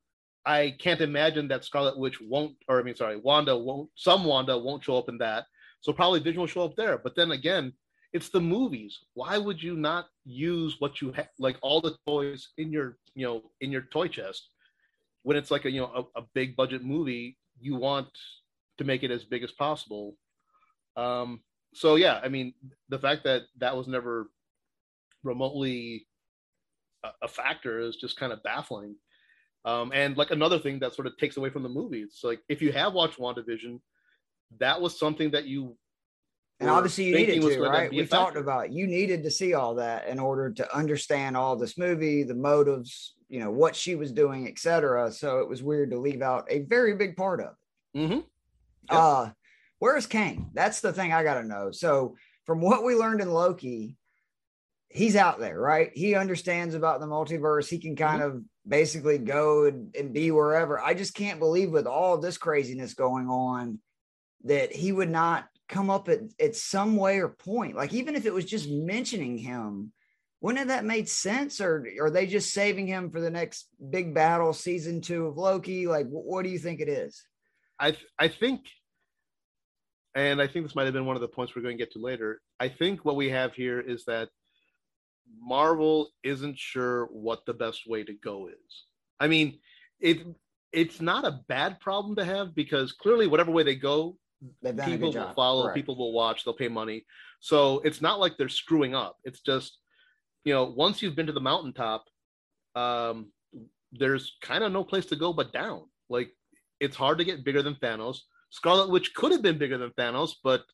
I 0.47 0.75
can't 0.79 1.03
imagine 1.03 1.49
that 1.49 1.65
Scarlet 1.65 1.99
Witch 1.99 2.21
won't, 2.21 2.57
or 2.69 2.81
I 2.81 2.83
mean, 2.83 2.97
sorry, 2.97 3.17
Wanda 3.17 3.57
won't. 3.57 3.91
Some 3.95 4.25
Wanda 4.25 4.57
won't 4.57 4.83
show 4.83 4.97
up 4.97 5.09
in 5.09 5.19
that. 5.19 5.45
So 5.81 5.93
probably 5.93 6.21
Vision 6.21 6.41
will 6.41 6.47
show 6.47 6.65
up 6.65 6.77
there. 6.77 6.99
But 6.99 7.17
then 7.17 7.33
again, 7.33 7.73
it's 8.13 8.29
the 8.29 8.41
movies. 8.41 8.99
Why 9.15 9.39
would 9.39 9.63
you 9.63 9.77
not 9.77 10.07
use 10.25 10.77
what 10.79 11.01
you 11.01 11.13
have, 11.13 11.29
like 11.39 11.57
all 11.63 11.81
the 11.81 11.97
toys 12.07 12.49
in 12.59 12.73
your, 12.73 12.99
you 13.15 13.27
know, 13.27 13.43
in 13.61 13.71
your 13.71 13.83
toy 13.83 14.09
chest, 14.09 14.49
when 15.23 15.37
it's 15.37 15.51
like 15.51 15.65
a, 15.65 15.71
you 15.71 15.81
know, 15.81 16.07
a, 16.17 16.21
a 16.21 16.25
big 16.35 16.57
budget 16.57 16.85
movie 16.85 17.37
you 17.61 17.77
want 17.77 18.09
to 18.79 18.85
make 18.85 19.03
it 19.03 19.11
as 19.11 19.25
big 19.25 19.43
as 19.43 19.53
possible. 19.53 20.17
Um, 20.97 21.41
so 21.75 21.97
yeah, 21.97 22.21
I 22.23 22.29
mean, 22.29 22.55
the 22.89 22.99
fact 22.99 23.25
that 23.25 23.43
that 23.59 23.77
was 23.77 23.87
never 23.87 24.31
remotely 25.23 26.07
a, 27.05 27.11
a 27.23 27.29
factor 27.29 27.81
is 27.81 27.97
just 27.97 28.19
kind 28.19 28.33
of 28.33 28.43
baffling. 28.43 28.97
Um, 29.65 29.93
and 29.95 30.17
like 30.17 30.31
another 30.31 30.59
thing 30.59 30.79
that 30.81 30.95
sort 30.95 31.07
of 31.07 31.17
takes 31.19 31.37
away 31.37 31.51
from 31.51 31.63
the 31.63 31.69
movie, 31.69 32.01
it's 32.01 32.25
like 32.25 32.41
if 32.49 32.63
you 32.63 32.73
have 32.73 32.95
watched 32.95 33.19
WandaVision, 33.19 33.81
that 34.59 34.81
was 34.81 34.99
something 34.99 35.31
that 35.31 35.47
you 35.47 35.77
and 36.61 36.69
obviously 36.69 37.05
you 37.05 37.15
needed 37.15 37.41
to, 37.41 37.61
right? 37.63 37.91
We 37.91 38.07
talked 38.07 38.37
about 38.37 38.71
you 38.71 38.87
needed 38.87 39.23
to 39.23 39.31
see 39.31 39.55
all 39.55 39.77
that 39.77 40.07
in 40.09 40.19
order 40.19 40.51
to 40.51 40.77
understand 40.77 41.37
all 41.37 41.57
this 41.57 41.79
movie, 41.79 42.23
the 42.23 42.35
motives, 42.35 43.15
you 43.31 43.41
know, 43.41 43.51
what 43.51 43.75
she 43.75 43.95
was 43.95 44.13
doing, 44.13 44.47
etc. 44.47 45.11
So 45.11 45.39
it 45.39 45.49
was 45.49 45.63
weird 45.63 45.91
to 45.91 45.99
leave 45.99 46.21
out 46.21 46.47
a 46.51 46.61
very 46.61 46.95
big 46.97 47.17
part 47.17 47.41
of 47.41 47.55
it. 47.95 47.99
Mm-hmm. 47.99 48.13
Yep. 48.13 48.25
Uh, 48.91 49.31
where's 49.79 50.07
Kang? 50.07 50.51
That's 50.53 50.83
the 50.83 50.93
thing 50.93 51.15
I 51.15 51.23
got 51.23 51.41
to 51.41 51.47
know. 51.47 51.71
So 51.71 52.17
from 52.45 52.61
what 52.61 52.85
we 52.85 52.95
learned 52.95 53.23
in 53.23 53.31
Loki, 53.31 53.97
he's 54.91 55.17
out 55.17 55.41
there, 55.41 55.59
right? 55.59 55.91
He 55.95 56.15
understands 56.15 56.75
about 56.75 57.01
the 57.01 57.07
multiverse. 57.07 57.71
He 57.71 57.79
can 57.79 57.97
kind 57.97 58.21
mm-hmm. 58.21 58.37
of 58.37 58.45
basically 58.69 59.17
go 59.17 59.65
and, 59.65 59.95
and 59.97 60.13
be 60.13 60.31
wherever. 60.31 60.79
I 60.79 60.93
just 60.93 61.15
can't 61.15 61.39
believe 61.39 61.71
with 61.71 61.87
all 61.87 62.19
this 62.19 62.37
craziness 62.37 62.93
going 62.93 63.29
on 63.29 63.79
that 64.45 64.73
he 64.73 64.93
would 64.93 65.11
not 65.11 65.47
come 65.69 65.91
up 65.91 66.09
at, 66.09 66.21
at 66.41 66.57
some 66.57 66.97
way 66.97 67.21
or 67.21 67.29
point. 67.29 67.77
Like 67.77 67.93
even 67.93 68.17
if 68.17 68.27
it 68.27 68.35
was 68.35 68.45
just 68.45 68.69
mentioning 68.69 69.39
him, 69.39 69.93
wouldn't 70.41 70.69
that 70.69 70.85
made 70.85 71.09
sense? 71.09 71.61
Or, 71.61 71.87
are 72.01 72.11
they 72.11 72.27
just 72.27 72.53
saving 72.53 72.87
him 72.87 73.11
for 73.11 73.21
the 73.21 73.31
next 73.31 73.69
big 73.91 74.15
battle, 74.15 74.53
season 74.53 75.01
two 75.01 75.27
of 75.27 75.37
Loki? 75.37 75.87
Like, 75.87 76.07
what, 76.07 76.25
what 76.25 76.45
do 76.45 76.51
you 76.51 76.59
think 76.59 76.81
it 76.81 76.89
is? 76.89 77.23
I 77.79 77.97
I 78.19 78.29
think, 78.29 78.63
and 80.15 80.41
I 80.41 80.47
think 80.47 80.65
this 80.65 80.75
might 80.75 80.85
have 80.85 80.95
been 80.95 81.07
one 81.07 81.17
of 81.17 81.23
the 81.23 81.29
points 81.29 81.55
we're 81.55 81.63
going 81.63 81.77
to 81.77 81.83
get 81.83 81.93
to 81.93 81.99
later. 81.99 82.41
I 82.59 82.69
think 82.69 83.05
what 83.05 83.17
we 83.17 83.31
have 83.31 83.55
here 83.55 83.81
is 83.81 84.05
that 84.07 84.29
Marvel 85.39 86.11
isn't 86.25 86.59
sure 86.59 87.07
what 87.07 87.45
the 87.47 87.55
best 87.55 87.87
way 87.87 88.03
to 88.03 88.13
go 88.13 88.49
is. 88.49 88.85
I 89.19 89.29
mean, 89.29 89.59
it 90.01 90.27
it's 90.73 91.01
not 91.01 91.25
a 91.25 91.41
bad 91.49 91.81
problem 91.81 92.17
to 92.17 92.25
have 92.25 92.55
because 92.55 92.93
clearly 92.93 93.27
whatever 93.27 93.51
way 93.51 93.63
they 93.63 93.75
go, 93.75 94.17
people 94.85 95.13
will 95.13 95.33
follow, 95.35 95.65
Correct. 95.65 95.77
people 95.77 95.97
will 95.97 96.13
watch, 96.13 96.45
they'll 96.45 96.55
pay 96.55 96.69
money. 96.69 97.05
So 97.41 97.81
it's 97.81 98.01
not 98.01 98.21
like 98.21 98.37
they're 98.37 98.49
screwing 98.49 98.95
up. 98.95 99.17
It's 99.25 99.41
just, 99.41 99.79
you 100.45 100.53
know, 100.53 100.65
once 100.65 101.03
you've 101.03 101.17
been 101.17 101.27
to 101.27 101.33
the 101.33 101.41
mountaintop, 101.41 102.05
um, 102.75 103.33
there's 103.93 104.37
kind 104.43 104.65
of 104.65 104.73
no 104.73 104.85
place 104.85 105.07
to 105.07 105.17
go 105.17 105.33
but 105.33 105.53
down. 105.53 105.83
Like 106.09 106.31
it's 106.79 106.97
hard 106.97 107.19
to 107.19 107.25
get 107.25 107.45
bigger 107.45 107.63
than 107.63 107.75
Thanos. 107.77 108.19
Scarlet 108.51 108.91
Witch 108.91 109.15
could 109.15 109.33
have 109.33 109.43
been 109.43 109.59
bigger 109.59 109.79
than 109.79 109.91
Thanos, 109.91 110.33
but 110.43 110.65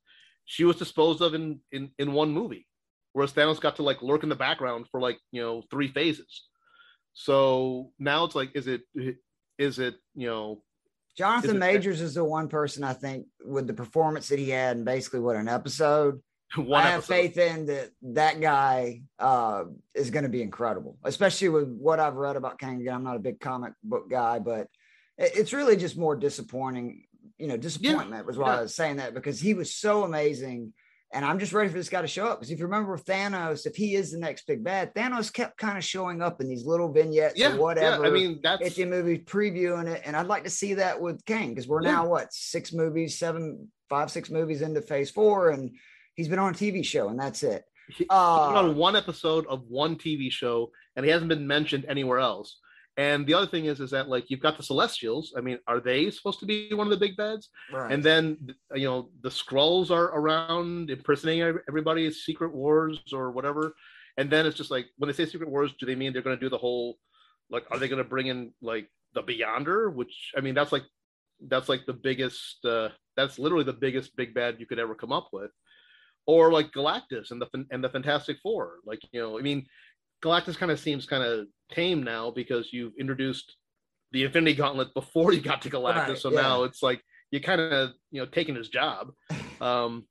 she 0.45 0.65
was 0.65 0.77
disposed 0.77 1.21
of 1.21 1.35
in 1.35 1.61
in 1.73 1.91
in 1.99 2.13
one 2.13 2.33
movie, 2.33 2.67
whereas 3.13 3.33
Thanos 3.33 3.61
got 3.61 3.77
to 3.77 3.83
like 3.83 4.03
lurk 4.03 4.23
in 4.23 4.29
the 4.29 4.35
background 4.35 4.87
for 4.91 5.01
like 5.01 5.19
you 5.33 5.43
know 5.43 5.63
three 5.71 5.89
phases. 5.89 6.45
So 7.13 7.93
now 7.99 8.25
it's 8.25 8.35
like, 8.35 8.53
is 8.55 8.67
it 8.67 8.83
is 9.59 9.79
it 9.79 9.97
you 10.15 10.29
know 10.29 10.63
Jonathan 11.17 11.59
Majors 11.59 12.01
is 12.01 12.15
the 12.15 12.25
one 12.25 12.49
person 12.49 12.85
I 12.85 12.93
think 12.93 13.27
with 13.45 13.67
the 13.67 13.73
performance 13.73 14.29
that 14.29 14.39
he 14.39 14.51
had 14.51 14.77
and 14.77 14.85
basically 14.85 15.21
what 15.21 15.37
an 15.37 15.49
episode. 15.49 16.21
One 16.57 16.81
I 16.81 16.91
have 16.91 16.99
episode. 16.99 17.13
faith 17.13 17.39
in 17.39 17.67
that 17.67 17.91
that 18.03 18.41
guy 18.41 19.03
uh, 19.19 19.65
is 19.97 20.11
going 20.11 20.23
to 20.23 20.29
be 20.29 20.43
incredible, 20.43 20.97
especially 21.03 21.49
with 21.49 21.69
what 21.69 21.99
I've 21.99 22.15
read 22.15 22.37
about 22.37 22.61
Kang. 22.61 22.89
I'm 22.89 23.03
not 23.03 23.17
a 23.17 23.19
big 23.19 23.41
comic 23.41 23.73
book 23.83 24.09
guy, 24.09 24.39
but 24.39 24.69
it's 25.19 25.53
really 25.53 25.77
just 25.77 25.99
more 25.99 26.15
disappointing. 26.15 27.03
You 27.39 27.49
know, 27.49 27.57
disappointment 27.57 28.23
yeah. 28.23 28.27
was 28.27 28.39
why 28.39 28.53
yeah. 28.53 28.59
I 28.59 28.63
was 28.63 28.77
saying 28.77 28.97
that 28.99 29.13
because 29.13 29.41
he 29.41 29.55
was 29.55 29.75
so 29.75 30.05
amazing 30.05 30.73
and 31.17 31.25
I'm 31.25 31.39
just 31.39 31.55
ready 31.55 31.71
for 31.71 31.79
this 31.79 31.89
guy 31.89 32.03
to 32.03 32.07
show 32.07 32.27
up. 32.27 32.41
Because 32.41 32.51
if 32.51 32.59
you 32.59 32.67
remember 32.67 32.95
Thanos, 32.99 33.65
if 33.65 33.75
he 33.75 33.95
is 33.95 34.13
the 34.13 34.19
next 34.19 34.47
big 34.47 34.63
bad, 34.63 34.95
Thanos 34.95 35.33
kept 35.33 35.57
kind 35.57 35.79
of 35.79 35.83
showing 35.83 36.21
up 36.21 36.43
in 36.43 36.47
these 36.47 36.67
little 36.67 36.93
vignettes 36.93 37.39
yeah, 37.39 37.55
or 37.55 37.57
whatever. 37.57 38.03
Yeah, 38.03 38.11
I 38.11 38.13
mean, 38.13 38.39
that's 38.43 38.63
at 38.63 38.75
the 38.75 38.85
movie 38.85 39.19
previewing 39.21 39.87
it. 39.89 40.03
And 40.05 40.15
I'd 40.15 40.27
like 40.27 40.45
to 40.45 40.51
see 40.51 40.75
that 40.75 41.01
with 41.01 41.25
Kang 41.25 41.49
because 41.49 41.67
we're 41.67 41.83
yeah. 41.83 41.93
now 41.93 42.07
what 42.07 42.35
six 42.35 42.71
movies, 42.71 43.19
seven, 43.19 43.73
five, 43.89 44.11
six 44.11 44.29
movies 44.29 44.61
into 44.61 44.83
phase 44.83 45.11
four, 45.11 45.51
and 45.51 45.71
he's 46.17 46.29
been 46.29 46.39
on 46.39 46.51
a 46.53 46.55
TV 46.55 46.85
show, 46.85 47.09
and 47.09 47.19
that's 47.19 47.43
it. 47.43 47.65
He, 47.89 48.05
uh, 48.11 48.15
on 48.15 48.77
one 48.77 48.95
episode 48.95 49.47
of 49.47 49.63
one 49.69 49.97
TV 49.97 50.31
show, 50.31 50.71
and 50.97 51.07
he 51.07 51.11
hasn't 51.11 51.31
been 51.31 51.47
mentioned 51.47 51.87
anywhere 51.89 52.19
else. 52.19 52.59
And 52.99 53.27
the 53.27 53.35
other 53.35 53.47
thing 53.47 53.67
is, 53.67 53.81
is 53.81 53.91
that 53.91 54.09
like 54.09 54.31
you've 54.31 54.41
got 54.41 54.57
the 54.57 54.63
Celestials. 54.63 55.35
I 55.37 55.43
mean, 55.43 55.59
are 55.67 55.81
they 55.81 56.11
supposed 56.11 56.41
to 56.41 56.47
be 56.47 56.73
one 56.73 56.87
of 56.87 56.91
the 56.91 56.97
big 56.97 57.17
bads? 57.17 57.51
Right. 57.71 57.93
And 57.93 58.03
then 58.03 58.55
you 58.75 58.87
know 58.87 59.11
the 59.23 59.29
Skrulls 59.29 59.91
are 59.91 60.07
around 60.07 60.91
impersonating 60.91 61.59
everybody. 61.69 62.11
Secret 62.11 62.55
Wars 62.55 62.99
or 63.13 63.31
whatever. 63.33 63.75
And 64.17 64.31
then 64.31 64.47
it's 64.47 64.57
just 64.57 64.71
like 64.71 64.87
when 64.97 65.09
they 65.09 65.13
say 65.13 65.27
Secret 65.27 65.51
Wars, 65.51 65.75
do 65.79 65.85
they 65.85 65.95
mean 65.95 66.13
they're 66.13 66.23
going 66.23 66.37
to 66.37 66.41
do 66.41 66.49
the 66.49 66.57
whole 66.57 66.97
like? 67.51 67.67
Are 67.71 67.79
they 67.79 67.89
going 67.89 68.03
to 68.03 68.09
bring 68.09 68.29
in 68.29 68.53
like 68.63 68.89
the 69.15 69.23
Beyonder? 69.23 69.93
Which 69.93 70.33
I 70.37 70.41
mean, 70.41 70.55
that's 70.55 70.73
like 70.73 70.85
that's 71.47 71.69
like 71.69 71.85
the 71.85 71.93
biggest. 71.93 72.65
Uh, 72.65 72.89
that's 73.15 73.39
literally 73.39 73.65
the 73.65 73.73
biggest 73.75 74.17
big 74.17 74.33
bad 74.35 74.57
you 74.59 74.67
could 74.67 74.79
ever 74.79 74.95
come 74.95 75.13
up 75.13 75.29
with. 75.33 75.51
Or 76.27 76.51
like 76.51 76.73
Galactus 76.73 77.31
and 77.31 77.43
the 77.43 77.67
and 77.71 77.85
the 77.85 77.91
Fantastic 77.91 78.39
Four. 78.43 78.79
Like 78.87 79.01
you 79.13 79.21
know, 79.21 79.39
I 79.39 79.43
mean, 79.43 79.67
Galactus 80.23 80.57
kind 80.57 80.73
of 80.73 80.81
seems 80.81 81.07
kind 81.07 81.23
of 81.23 81.47
tame 81.71 82.03
now 82.03 82.31
because 82.31 82.73
you've 82.73 82.93
introduced 82.99 83.57
the 84.13 84.25
Infinity 84.25 84.55
Gauntlet 84.55 84.95
before 84.95 85.33
you 85.33 85.41
got 85.41 85.63
to 85.63 85.71
Galactus. 85.71 86.09
Right, 86.09 86.19
so 86.19 86.33
yeah. 86.33 86.41
now 86.41 86.63
it's 86.65 86.83
like 86.83 87.03
you 87.31 87.41
kind 87.41 87.61
of 87.61 87.91
you 88.11 88.21
know 88.21 88.27
taking 88.27 88.55
his 88.55 88.69
job, 88.69 89.13
um, 89.61 90.07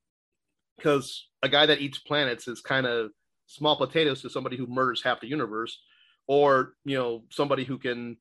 because 0.78 1.28
a 1.42 1.50
guy 1.50 1.66
that 1.66 1.80
eats 1.80 1.98
planets 1.98 2.48
is 2.48 2.62
kind 2.62 2.86
of 2.86 3.12
small 3.48 3.78
potatoes 3.78 4.22
to 4.22 4.30
somebody 4.30 4.58
who 4.58 4.68
murders 4.68 5.02
half 5.04 5.22
the 5.22 5.28
universe, 5.28 5.80
or 6.28 6.74
you 6.84 6.98
know 6.98 7.24
somebody 7.30 7.64
who 7.64 7.78
can 7.78 8.18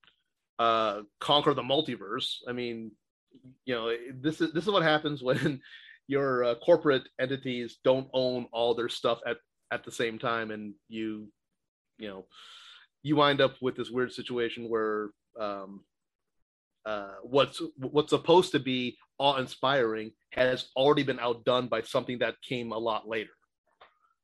uh, 0.58 1.00
conquer 1.20 1.54
the 1.54 1.62
multiverse. 1.62 2.36
I 2.48 2.52
mean, 2.52 2.92
you 3.64 3.74
know 3.74 3.94
this 4.20 4.40
is 4.40 4.52
this 4.52 4.64
is 4.64 4.70
what 4.70 4.82
happens 4.82 5.22
when 5.22 5.60
your 6.06 6.44
uh, 6.44 6.54
corporate 6.56 7.08
entities 7.18 7.78
don't 7.84 8.08
own 8.12 8.46
all 8.52 8.74
their 8.74 8.88
stuff 8.88 9.20
at 9.26 9.36
at 9.70 9.84
the 9.84 9.92
same 9.92 10.18
time, 10.18 10.50
and 10.50 10.74
you 10.88 11.28
you 11.98 12.08
know 12.08 12.26
you 13.02 13.16
wind 13.16 13.40
up 13.40 13.54
with 13.60 13.76
this 13.76 13.90
weird 13.90 14.12
situation 14.12 14.68
where 14.68 15.10
um, 15.38 15.80
uh, 16.86 17.14
what's 17.22 17.62
what's 17.76 18.10
supposed 18.10 18.52
to 18.52 18.58
be 18.58 18.96
awe-inspiring 19.18 20.10
has 20.30 20.68
already 20.76 21.02
been 21.02 21.20
outdone 21.20 21.68
by 21.68 21.82
something 21.82 22.18
that 22.18 22.34
came 22.42 22.72
a 22.72 22.78
lot 22.78 23.08
later. 23.08 23.30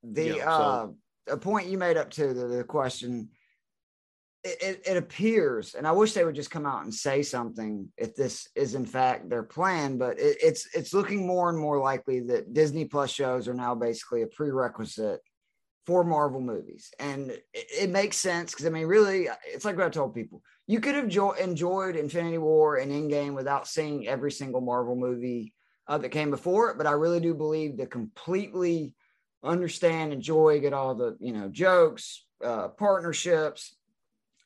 the 0.03 0.25
you 0.25 0.39
know, 0.39 0.45
uh, 0.47 0.89
a 1.29 1.37
point 1.37 1.69
you 1.69 1.79
made 1.79 1.97
up 1.97 2.11
to 2.11 2.35
the, 2.35 2.47
the 2.47 2.65
question 2.65 3.29
it, 4.43 4.81
it, 4.87 4.97
appears, 4.97 5.75
and 5.75 5.87
I 5.87 5.93
wish 5.93 6.15
they 6.15 6.25
would 6.25 6.35
just 6.35 6.51
come 6.51 6.65
out 6.65 6.83
and 6.83 6.95
say 6.95 7.23
something 7.23 7.87
if 7.99 8.17
this 8.17 8.49
is 8.55 8.75
in 8.75 8.87
fact 8.87 9.29
their 9.29 9.43
plan, 9.43 9.99
but 9.99 10.19
it, 10.19 10.39
it's 10.43 10.67
it's 10.75 10.95
looking 10.95 11.27
more 11.27 11.51
and 11.51 11.59
more 11.59 11.79
likely 11.79 12.21
that 12.21 12.55
Disney 12.55 12.87
Plus 12.87 13.11
shows 13.11 13.49
are 13.49 13.55
now 13.55 13.75
basically 13.75 14.23
a 14.23 14.27
prerequisite 14.27 15.21
for 15.91 16.05
Marvel 16.05 16.41
movies, 16.41 16.93
and 17.01 17.33
it, 17.33 17.43
it 17.53 17.91
makes 17.91 18.17
sense 18.17 18.53
because 18.53 18.65
I 18.65 18.69
mean, 18.69 18.87
really, 18.87 19.27
it's 19.45 19.65
like 19.65 19.77
what 19.77 19.87
I 19.87 19.91
told 19.91 20.15
people: 20.15 20.41
you 20.69 20.79
could 20.79 20.95
have 20.95 21.09
jo- 21.09 21.33
enjoyed 21.33 21.97
Infinity 21.97 22.39
War 22.39 22.77
and 22.77 22.93
Endgame 22.93 23.35
without 23.35 23.67
seeing 23.67 24.07
every 24.07 24.31
single 24.31 24.61
Marvel 24.61 24.95
movie 24.95 25.53
uh, 25.89 25.99
that 25.99 26.11
came 26.11 26.31
before 26.31 26.71
it, 26.71 26.79
but 26.79 26.87
I 26.87 26.93
really 26.93 27.19
do 27.19 27.35
believe 27.35 27.77
to 27.79 27.87
completely 27.87 28.95
understand, 29.43 30.13
enjoy, 30.13 30.61
get 30.61 30.73
all 30.73 30.95
the 30.95 31.17
you 31.19 31.33
know 31.33 31.49
jokes, 31.49 32.25
uh, 32.45 32.69
partnerships 32.69 33.75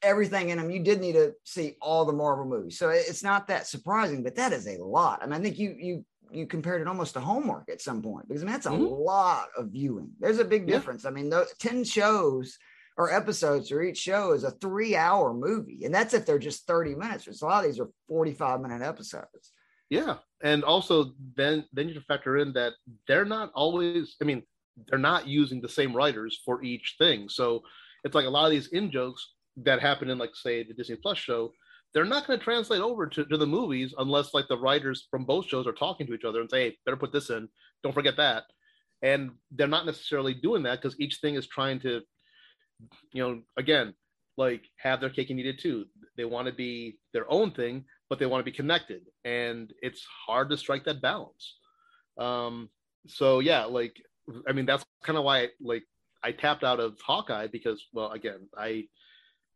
everything 0.00 0.48
in 0.48 0.56
them. 0.56 0.70
You 0.70 0.82
did 0.82 1.00
need 1.00 1.12
to 1.12 1.34
see 1.44 1.76
all 1.82 2.06
the 2.06 2.12
Marvel 2.14 2.46
movies, 2.46 2.78
so 2.78 2.88
it's 2.88 3.22
not 3.22 3.48
that 3.48 3.66
surprising. 3.66 4.22
But 4.22 4.36
that 4.36 4.54
is 4.54 4.66
a 4.66 4.82
lot. 4.82 5.22
I 5.22 5.26
mean, 5.26 5.34
I 5.34 5.42
think 5.42 5.58
you 5.58 5.76
you 5.78 6.04
you 6.30 6.46
compared 6.46 6.80
it 6.80 6.88
almost 6.88 7.14
to 7.14 7.20
homework 7.20 7.68
at 7.68 7.80
some 7.80 8.02
point 8.02 8.28
because 8.28 8.42
I 8.42 8.46
mean 8.46 8.52
that's 8.52 8.66
a 8.66 8.70
mm-hmm. 8.70 8.84
lot 8.84 9.48
of 9.56 9.68
viewing. 9.68 10.10
There's 10.18 10.38
a 10.38 10.44
big 10.44 10.66
difference. 10.66 11.04
I 11.04 11.10
mean, 11.10 11.30
those 11.30 11.52
ten 11.58 11.84
shows 11.84 12.58
or 12.96 13.12
episodes 13.12 13.68
for 13.68 13.82
each 13.82 13.98
show 13.98 14.32
is 14.32 14.44
a 14.44 14.52
three 14.52 14.96
hour 14.96 15.32
movie, 15.34 15.84
and 15.84 15.94
that's 15.94 16.14
if 16.14 16.26
they're 16.26 16.38
just 16.38 16.66
thirty 16.66 16.94
minutes. 16.94 17.28
So 17.30 17.46
a 17.46 17.48
lot 17.48 17.64
of 17.64 17.70
these 17.70 17.80
are 17.80 17.90
forty 18.08 18.32
five 18.32 18.60
minute 18.60 18.82
episodes. 18.82 19.52
Yeah, 19.90 20.16
and 20.42 20.64
also 20.64 21.12
then 21.36 21.64
then 21.72 21.88
you 21.88 22.00
factor 22.00 22.38
in 22.38 22.52
that 22.54 22.72
they're 23.06 23.24
not 23.24 23.50
always. 23.54 24.16
I 24.20 24.24
mean, 24.24 24.42
they're 24.88 24.98
not 24.98 25.26
using 25.26 25.60
the 25.60 25.68
same 25.68 25.94
writers 25.94 26.40
for 26.44 26.62
each 26.62 26.96
thing, 26.98 27.28
so 27.28 27.62
it's 28.04 28.14
like 28.14 28.26
a 28.26 28.30
lot 28.30 28.46
of 28.46 28.50
these 28.50 28.68
in 28.68 28.90
jokes 28.90 29.34
that 29.58 29.80
happen 29.80 30.10
in 30.10 30.18
like 30.18 30.34
say 30.34 30.62
the 30.62 30.74
Disney 30.74 30.96
Plus 30.96 31.18
show, 31.18 31.52
they're 31.94 32.04
not 32.04 32.26
going 32.26 32.38
to 32.38 32.44
translate 32.44 32.80
over 32.80 33.06
to, 33.06 33.24
to 33.24 33.36
the 33.38 33.46
movies 33.46 33.94
unless 33.98 34.34
like 34.34 34.48
the 34.48 34.58
writers 34.58 35.06
from 35.10 35.24
both 35.24 35.46
shows 35.46 35.66
are 35.66 35.72
talking 35.72 36.06
to 36.06 36.14
each 36.14 36.24
other 36.24 36.40
and 36.40 36.50
say, 36.50 36.70
hey, 36.70 36.76
better 36.84 36.96
put 36.96 37.12
this 37.12 37.30
in. 37.30 37.48
Don't 37.82 37.92
forget 37.94 38.16
that. 38.16 38.44
And 39.02 39.30
they're 39.52 39.68
not 39.68 39.86
necessarily 39.86 40.34
doing 40.34 40.64
that 40.64 40.82
because 40.82 40.98
each 40.98 41.18
thing 41.20 41.36
is 41.36 41.46
trying 41.46 41.78
to, 41.80 42.00
you 43.12 43.22
know, 43.22 43.42
again, 43.56 43.94
like 44.36 44.64
have 44.78 45.00
their 45.00 45.10
cake 45.10 45.30
and 45.30 45.38
eat 45.38 45.46
it 45.46 45.60
too. 45.60 45.84
They 46.16 46.24
want 46.24 46.48
to 46.48 46.52
be 46.52 46.98
their 47.12 47.30
own 47.30 47.52
thing, 47.52 47.84
but 48.10 48.18
they 48.18 48.26
want 48.26 48.40
to 48.44 48.50
be 48.50 48.56
connected. 48.56 49.02
And 49.24 49.72
it's 49.80 50.04
hard 50.26 50.50
to 50.50 50.56
strike 50.56 50.84
that 50.84 51.00
balance. 51.00 51.58
Um, 52.18 52.70
so 53.06 53.38
yeah, 53.38 53.64
like 53.64 53.96
I 54.48 54.52
mean 54.52 54.66
that's 54.66 54.84
kind 55.04 55.18
of 55.18 55.24
why 55.24 55.48
like 55.60 55.84
I 56.24 56.32
tapped 56.32 56.64
out 56.64 56.80
of 56.80 56.98
Hawkeye 57.04 57.48
because 57.48 57.84
well 57.92 58.10
again, 58.12 58.48
I 58.56 58.84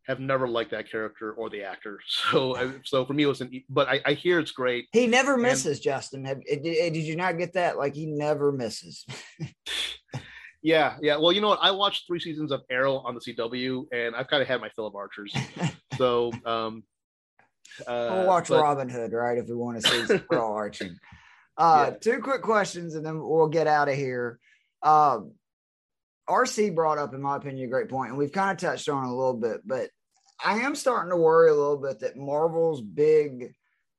have 0.09 0.21
never 0.21 0.49
liked 0.49 0.71
that 0.71 0.91
character 0.91 1.33
or 1.33 1.51
the 1.51 1.63
actor. 1.63 2.01
So, 2.31 2.73
so 2.85 3.05
for 3.07 3.13
me, 3.13 3.23
it 3.23 3.27
was 3.27 3.41
an. 3.41 3.51
But 3.69 3.89
I, 3.89 4.01
I 4.05 4.13
hear 4.15 4.39
it's 4.39 4.51
great. 4.51 4.87
He 4.93 5.07
never 5.07 5.37
misses, 5.37 5.79
and, 5.79 5.83
Justin. 5.83 6.25
Have, 6.25 6.43
did, 6.45 6.63
did 6.63 6.97
you 6.97 7.17
not 7.17 7.39
get 7.39 7.55
that? 7.55 7.79
Like 7.79 7.95
he 7.95 8.07
never 8.07 8.53
misses. 8.53 9.07
yeah, 10.63 10.97
yeah. 11.01 11.17
Well, 11.17 11.33
you 11.33 11.41
know 11.41 11.49
what? 11.49 11.61
I 11.63 11.71
watched 11.71 12.07
three 12.07 12.21
seasons 12.21 12.51
of 12.51 12.63
Arrow 12.71 12.99
on 12.99 13.15
the 13.15 13.21
CW, 13.21 13.87
and 13.93 14.15
I've 14.15 14.29
kind 14.29 14.43
of 14.43 14.49
had 14.49 14.61
my 14.61 14.69
fill 14.71 14.87
of 14.87 14.95
Archers. 14.95 15.35
so, 15.97 16.33
um, 16.45 16.83
uh, 17.87 18.09
we'll 18.13 18.27
watch 18.27 18.49
but, 18.49 18.63
Robin 18.63 18.89
Hood, 18.89 19.13
right? 19.13 19.39
If 19.39 19.47
we 19.47 19.55
want 19.55 19.81
to 19.81 19.89
see 19.89 20.07
some 20.07 20.21
pro 20.21 20.53
arching. 20.53 20.99
Uh, 21.57 21.91
yeah. 21.91 21.97
Two 21.99 22.21
quick 22.21 22.43
questions, 22.43 22.95
and 22.95 23.05
then 23.05 23.21
we'll 23.21 23.49
get 23.49 23.67
out 23.67 23.89
of 23.89 23.95
here. 23.95 24.39
Um, 24.83 25.33
RC 26.29 26.75
brought 26.75 26.99
up, 26.99 27.15
in 27.15 27.23
my 27.23 27.37
opinion, 27.37 27.67
a 27.67 27.71
great 27.71 27.89
point, 27.89 28.11
and 28.11 28.19
we've 28.19 28.33
kind 28.33 28.51
of 28.51 28.59
touched 28.59 28.89
on 28.89 29.05
it 29.05 29.09
a 29.09 29.15
little 29.15 29.35
bit, 29.35 29.63
but 29.65 29.91
I 30.45 30.61
am 30.61 30.75
starting 30.75 31.11
to 31.11 31.17
worry 31.17 31.51
a 31.51 31.55
little 31.55 31.79
bit 31.79 32.01
that 32.01 32.17
Marvel's 32.17 32.81
big 32.81 33.55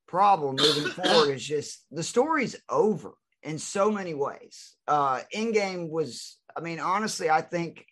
problem 0.07 0.55
moving 0.55 0.91
forward 1.03 1.35
is 1.35 1.45
just 1.45 1.85
the 1.91 2.03
story's 2.03 2.55
over 2.69 3.13
in 3.43 3.57
so 3.57 3.91
many 3.91 4.13
ways. 4.13 4.75
Uh 4.87 5.21
Endgame 5.33 5.89
was, 5.89 6.37
I 6.55 6.61
mean, 6.61 6.79
honestly, 6.79 7.29
I 7.29 7.41
think 7.41 7.85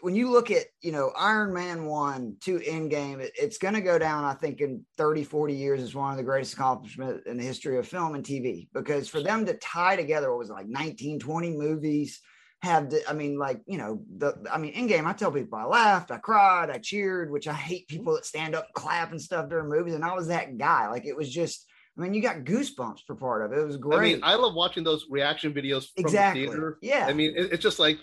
when 0.00 0.14
you 0.14 0.30
look 0.30 0.50
at, 0.50 0.66
you 0.82 0.92
know, 0.92 1.12
Iron 1.18 1.54
Man 1.54 1.86
1 1.86 2.36
to 2.42 2.58
Endgame, 2.58 3.20
it, 3.20 3.32
it's 3.40 3.58
going 3.58 3.74
to 3.74 3.80
go 3.80 3.98
down, 3.98 4.24
I 4.24 4.34
think, 4.34 4.60
in 4.60 4.84
30, 4.98 5.24
40 5.24 5.54
years 5.54 5.82
as 5.82 5.94
one 5.94 6.10
of 6.10 6.16
the 6.16 6.22
greatest 6.22 6.54
accomplishments 6.54 7.22
in 7.26 7.38
the 7.38 7.42
history 7.42 7.78
of 7.78 7.88
film 7.88 8.14
and 8.14 8.24
TV. 8.24 8.68
Because 8.74 9.08
for 9.08 9.22
them 9.22 9.46
to 9.46 9.54
tie 9.54 9.96
together, 9.96 10.30
what 10.30 10.40
was 10.40 10.50
it, 10.50 10.54
like 10.54 10.68
19, 10.68 11.20
20 11.20 11.50
movies, 11.56 12.20
have 12.64 12.90
the, 12.90 13.08
I 13.08 13.12
mean, 13.12 13.38
like, 13.38 13.60
you 13.66 13.78
know, 13.78 14.02
the, 14.16 14.34
I 14.50 14.58
mean, 14.58 14.74
Endgame, 14.74 15.06
I 15.06 15.12
tell 15.12 15.30
people 15.30 15.58
I 15.58 15.64
laughed, 15.64 16.10
I 16.10 16.18
cried, 16.18 16.70
I 16.70 16.78
cheered, 16.78 17.30
which 17.30 17.46
I 17.46 17.52
hate 17.52 17.86
people 17.86 18.14
that 18.14 18.26
stand 18.26 18.54
up, 18.54 18.72
clap 18.74 19.12
and 19.12 19.20
stuff 19.20 19.48
during 19.48 19.68
movies. 19.68 19.94
And 19.94 20.04
I 20.04 20.14
was 20.14 20.28
that 20.28 20.58
guy. 20.58 20.88
Like, 20.88 21.06
it 21.06 21.16
was 21.16 21.30
just, 21.30 21.66
I 21.96 22.00
mean, 22.00 22.12
you 22.12 22.20
got 22.20 22.38
goosebumps 22.38 23.00
for 23.06 23.14
part 23.14 23.44
of 23.44 23.52
it. 23.52 23.60
It 23.60 23.66
was 23.66 23.76
great. 23.76 23.98
I 23.98 24.02
mean, 24.02 24.20
I 24.24 24.34
love 24.34 24.54
watching 24.54 24.82
those 24.82 25.06
reaction 25.08 25.54
videos 25.54 25.86
from 25.94 26.04
exactly. 26.04 26.46
the 26.46 26.50
theater. 26.50 26.78
Yeah. 26.82 27.06
I 27.08 27.12
mean, 27.12 27.34
it, 27.36 27.52
it's 27.52 27.62
just 27.62 27.78
like, 27.78 27.98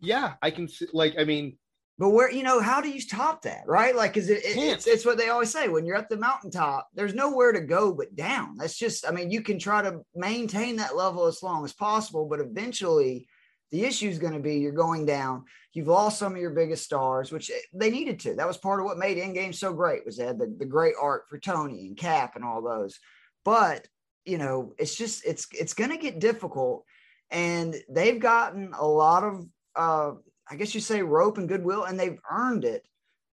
yeah, 0.00 0.34
I 0.42 0.50
can 0.50 0.66
see, 0.66 0.86
like, 0.92 1.14
I 1.18 1.24
mean, 1.24 1.56
but 1.98 2.10
where 2.10 2.32
you 2.32 2.42
know 2.42 2.60
how 2.60 2.80
do 2.80 2.88
you 2.88 3.02
top 3.02 3.42
that, 3.42 3.64
right? 3.66 3.94
Like, 3.94 4.16
is 4.16 4.30
it, 4.30 4.42
it 4.42 4.56
it's 4.56 4.86
it's 4.86 5.04
what 5.04 5.18
they 5.18 5.28
always 5.28 5.52
say 5.52 5.68
when 5.68 5.84
you're 5.84 5.98
at 5.98 6.08
the 6.08 6.16
mountaintop. 6.16 6.88
There's 6.94 7.12
nowhere 7.12 7.52
to 7.52 7.60
go 7.60 7.92
but 7.92 8.16
down. 8.16 8.56
That's 8.56 8.78
just, 8.78 9.06
I 9.06 9.10
mean, 9.10 9.30
you 9.30 9.42
can 9.42 9.58
try 9.58 9.82
to 9.82 10.00
maintain 10.14 10.76
that 10.76 10.96
level 10.96 11.26
as 11.26 11.42
long 11.42 11.62
as 11.62 11.74
possible, 11.74 12.24
but 12.24 12.40
eventually, 12.40 13.28
the 13.70 13.84
issue 13.84 14.08
is 14.08 14.18
going 14.18 14.32
to 14.32 14.40
be 14.40 14.56
you're 14.56 14.72
going 14.72 15.06
down. 15.06 15.44
You've 15.72 15.88
lost 15.88 16.18
some 16.18 16.32
of 16.32 16.40
your 16.40 16.50
biggest 16.50 16.84
stars, 16.84 17.30
which 17.30 17.50
they 17.72 17.90
needed 17.90 18.18
to. 18.20 18.34
That 18.34 18.48
was 18.48 18.56
part 18.56 18.80
of 18.80 18.86
what 18.86 18.98
made 18.98 19.18
Endgame 19.18 19.54
so 19.54 19.72
great 19.72 20.04
was 20.04 20.16
that 20.16 20.38
the, 20.38 20.52
the 20.58 20.64
great 20.64 20.94
art 21.00 21.28
for 21.28 21.38
Tony 21.38 21.86
and 21.86 21.96
Cap 21.96 22.34
and 22.34 22.44
all 22.44 22.62
those. 22.62 22.98
But 23.44 23.86
you 24.24 24.38
know, 24.38 24.74
it's 24.78 24.94
just 24.94 25.24
it's 25.24 25.46
it's 25.52 25.74
going 25.74 25.90
to 25.90 25.96
get 25.96 26.18
difficult, 26.18 26.84
and 27.30 27.74
they've 27.88 28.20
gotten 28.20 28.72
a 28.78 28.86
lot 28.86 29.24
of 29.24 29.46
uh, 29.76 30.12
I 30.50 30.56
guess 30.56 30.74
you 30.74 30.80
say 30.80 31.02
rope 31.02 31.38
and 31.38 31.48
goodwill, 31.48 31.84
and 31.84 31.98
they've 31.98 32.18
earned 32.30 32.64
it 32.64 32.84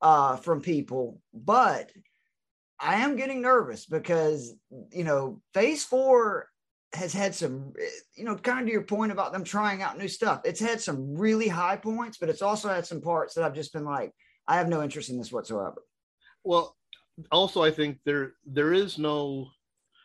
uh, 0.01 0.37
from 0.37 0.62
people. 0.62 1.20
But 1.33 1.93
I 2.80 2.97
am 2.97 3.16
getting 3.16 3.43
nervous 3.43 3.87
because 3.87 4.55
you 4.91 5.05
know 5.05 5.41
Phase 5.55 5.85
Four 5.85 6.49
has 6.95 7.12
had 7.12 7.34
some, 7.34 7.72
you 8.14 8.24
know, 8.24 8.36
kind 8.36 8.61
of 8.61 8.66
to 8.66 8.72
your 8.72 8.82
point 8.82 9.12
about 9.12 9.32
them 9.32 9.45
trying 9.45 9.82
out 9.82 9.99
new 9.99 10.09
stuff. 10.09 10.43
It's 10.45 10.61
had 10.61 10.80
some 10.80 11.14
really 11.14 11.49
high 11.49 11.76
points, 11.76 12.18
but 12.18 12.28
it's 12.28 12.43
also 12.43 12.68
had 12.68 12.86
some 12.86 13.01
parts 13.01 13.34
that 13.34 13.45
I've 13.45 13.55
just 13.55 13.72
been 13.72 13.84
like, 13.84 14.12
I 14.47 14.57
have 14.57 14.68
no 14.68 14.82
interest 14.82 15.09
in 15.09 15.18
this 15.18 15.32
whatsoever. 15.32 15.82
Well, 16.45 16.76
also 17.30 17.62
I 17.62 17.70
think 17.70 17.99
there 18.05 18.32
there 18.45 18.72
is 18.72 18.99
no 18.99 19.49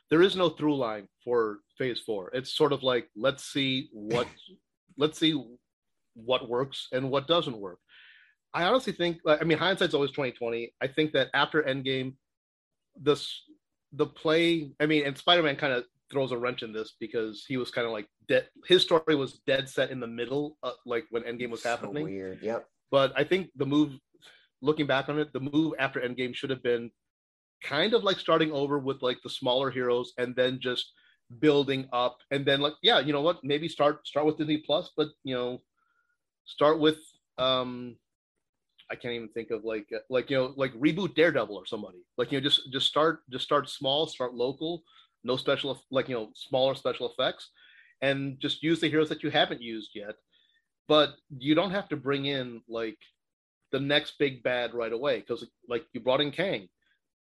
there 0.09 0.21
is 0.21 0.35
no 0.35 0.49
through 0.49 0.77
line 0.77 1.07
for 1.23 1.59
phase 1.77 1.99
four. 2.05 2.29
It's 2.33 2.55
sort 2.55 2.73
of 2.73 2.83
like 2.83 3.09
let's 3.15 3.43
see 3.45 3.89
what 3.91 4.27
let's 4.97 5.19
see 5.19 5.41
what 6.13 6.49
works 6.49 6.88
and 6.91 7.09
what 7.09 7.27
doesn't 7.27 7.57
work. 7.57 7.79
I 8.53 8.63
honestly 8.63 8.93
think 8.93 9.17
I 9.27 9.43
mean 9.43 9.57
hindsight's 9.57 9.93
always 9.93 10.11
2020. 10.11 10.73
I 10.81 10.88
think 10.88 11.11
that 11.13 11.29
after 11.33 11.63
Endgame, 11.63 12.13
this 12.95 13.43
the 13.93 14.05
play, 14.05 14.71
I 14.79 14.85
mean, 14.85 15.05
and 15.05 15.17
Spider-Man 15.17 15.55
kind 15.55 15.73
of 15.73 15.85
throws 16.12 16.32
a 16.32 16.38
wrench 16.38 16.64
in 16.64 16.72
this 16.72 16.93
because 16.99 17.45
he 17.47 17.58
was 17.58 17.72
kind 17.72 17.86
of 17.86 17.93
like 17.93 18.08
dead. 18.28 18.47
His 18.68 18.82
story 18.82 19.16
was 19.16 19.39
dead 19.45 19.70
set 19.70 19.91
in 19.91 19.99
the 19.99 20.08
middle, 20.08 20.58
uh, 20.64 20.72
like 20.86 21.05
when 21.10 21.24
Endgame 21.24 21.49
was 21.49 21.64
so 21.64 21.70
happening. 21.70 22.03
Weird. 22.03 22.39
Yep. 22.41 22.68
But 22.91 23.14
I 23.16 23.24
think 23.24 23.49
the 23.55 23.66
move, 23.66 23.93
looking 24.62 24.88
back 24.88 25.10
on 25.10 25.20
it, 25.20 25.34
the 25.34 25.39
move 25.39 25.74
after 25.80 25.99
Endgame 25.99 26.34
should 26.34 26.49
have 26.49 26.64
been 26.64 26.91
kind 27.64 27.93
of 27.93 28.03
like 28.03 28.20
starting 28.20 28.51
over 28.51 28.80
with 28.80 29.01
like 29.01 29.18
the 29.24 29.30
smaller 29.30 29.72
heroes 29.72 30.14
and 30.18 30.36
then 30.36 30.60
just 30.62 30.93
building 31.39 31.88
up 31.91 32.20
and 32.32 32.45
then 32.45 32.62
like 32.62 32.74
yeah 32.82 32.99
you 32.99 33.12
know 33.12 33.22
what 33.22 33.43
maybe 33.43 33.68
start 33.68 34.05
start 34.08 34.26
with 34.26 34.38
disney 34.38 34.58
plus 34.58 34.91
but 34.95 35.10
you 35.24 35.36
know 35.36 35.60
start 36.45 36.80
with 36.80 36.97
um 37.38 37.95
i 38.89 38.95
can't 38.95 39.14
even 39.14 39.28
think 39.30 39.51
of 39.51 39.66
like 39.66 39.89
like 40.10 40.30
you 40.30 40.38
know 40.38 40.53
like 40.55 40.74
reboot 40.74 41.14
daredevil 41.16 41.55
or 41.55 41.66
somebody 41.66 41.97
like 42.18 42.32
you 42.32 42.39
know 42.39 42.43
just 42.43 42.72
just 42.72 42.88
start 42.88 43.22
just 43.30 43.43
start 43.43 43.70
small 43.70 44.08
start 44.08 44.34
local 44.34 44.84
no 45.28 45.38
special 45.38 45.80
like 45.91 46.07
you 46.09 46.15
know 46.15 46.30
smaller 46.34 46.73
special 46.73 47.11
effects 47.11 47.51
and 48.01 48.39
just 48.39 48.63
use 48.63 48.80
the 48.80 48.89
heroes 48.89 49.09
that 49.09 49.21
you 49.23 49.30
haven't 49.30 49.61
used 49.61 49.91
yet 49.93 50.15
but 50.88 51.09
you 51.38 51.53
don't 51.53 51.71
have 51.71 51.89
to 51.89 51.97
bring 51.97 52.25
in 52.25 52.61
like 52.69 52.97
the 53.71 53.80
next 53.80 54.13
big 54.17 54.41
bad 54.41 54.73
right 54.73 54.93
away 54.93 55.19
because 55.19 55.45
like 55.67 55.86
you 55.93 55.99
brought 55.99 56.21
in 56.21 56.32
kang 56.32 56.67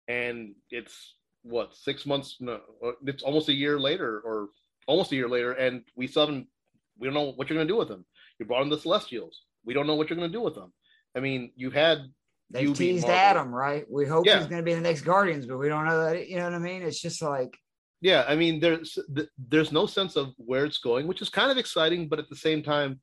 and 0.07 0.55
it's 0.71 1.15
what 1.43 1.75
six 1.75 2.05
months 2.05 2.37
no 2.39 2.59
it's 3.05 3.23
almost 3.23 3.49
a 3.49 3.53
year 3.53 3.77
later 3.77 4.21
or 4.23 4.47
almost 4.87 5.11
a 5.11 5.15
year 5.15 5.29
later 5.29 5.51
and 5.51 5.83
we 5.95 6.07
still 6.07 6.25
haven't 6.25 6.47
we 6.97 7.05
don't 7.05 7.13
know 7.13 7.33
what 7.35 7.49
you're 7.49 7.57
going 7.57 7.67
to 7.67 7.73
do 7.73 7.77
with 7.77 7.89
them 7.89 8.05
you 8.39 8.45
brought 8.45 8.63
in 8.63 8.69
the 8.69 8.79
celestials 8.79 9.41
we 9.65 9.73
don't 9.73 9.87
know 9.87 9.95
what 9.95 10.09
you're 10.09 10.17
going 10.17 10.31
to 10.31 10.37
do 10.37 10.41
with 10.41 10.55
them 10.55 10.71
i 11.15 11.19
mean 11.19 11.51
you 11.55 11.69
had 11.69 11.99
they 12.49 12.65
teased 12.71 13.07
Adam, 13.07 13.53
right? 13.53 13.85
We 13.89 14.05
hope 14.05 14.25
yeah. 14.25 14.37
he's 14.37 14.47
going 14.47 14.61
to 14.61 14.63
be 14.63 14.73
the 14.73 14.79
next 14.79 15.01
Guardians, 15.01 15.45
but 15.45 15.57
we 15.57 15.67
don't 15.67 15.85
know 15.85 16.05
that. 16.05 16.29
You 16.29 16.37
know 16.37 16.45
what 16.45 16.53
I 16.53 16.59
mean? 16.59 16.81
It's 16.81 17.01
just 17.01 17.21
like 17.21 17.57
yeah 18.01 18.23
i 18.27 18.35
mean 18.35 18.59
there's 18.59 18.97
there's 19.49 19.71
no 19.71 19.85
sense 19.85 20.15
of 20.15 20.33
where 20.37 20.65
it's 20.65 20.77
going 20.77 21.07
which 21.07 21.21
is 21.21 21.29
kind 21.29 21.51
of 21.51 21.57
exciting 21.57 22.07
but 22.07 22.19
at 22.19 22.29
the 22.29 22.35
same 22.35 22.61
time 22.61 22.99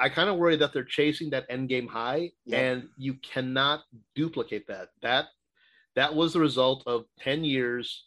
I 0.00 0.08
kind 0.08 0.30
of 0.30 0.36
worry 0.36 0.56
that 0.56 0.72
they're 0.72 0.82
chasing 0.82 1.28
that 1.30 1.48
Endgame 1.50 1.86
high, 1.86 2.30
and 2.50 2.88
you 2.96 3.14
cannot 3.14 3.82
duplicate 4.14 4.66
that. 4.68 4.88
That 5.02 5.26
that 5.94 6.14
was 6.14 6.32
the 6.32 6.40
result 6.40 6.82
of 6.86 7.04
ten 7.18 7.44
years, 7.44 8.06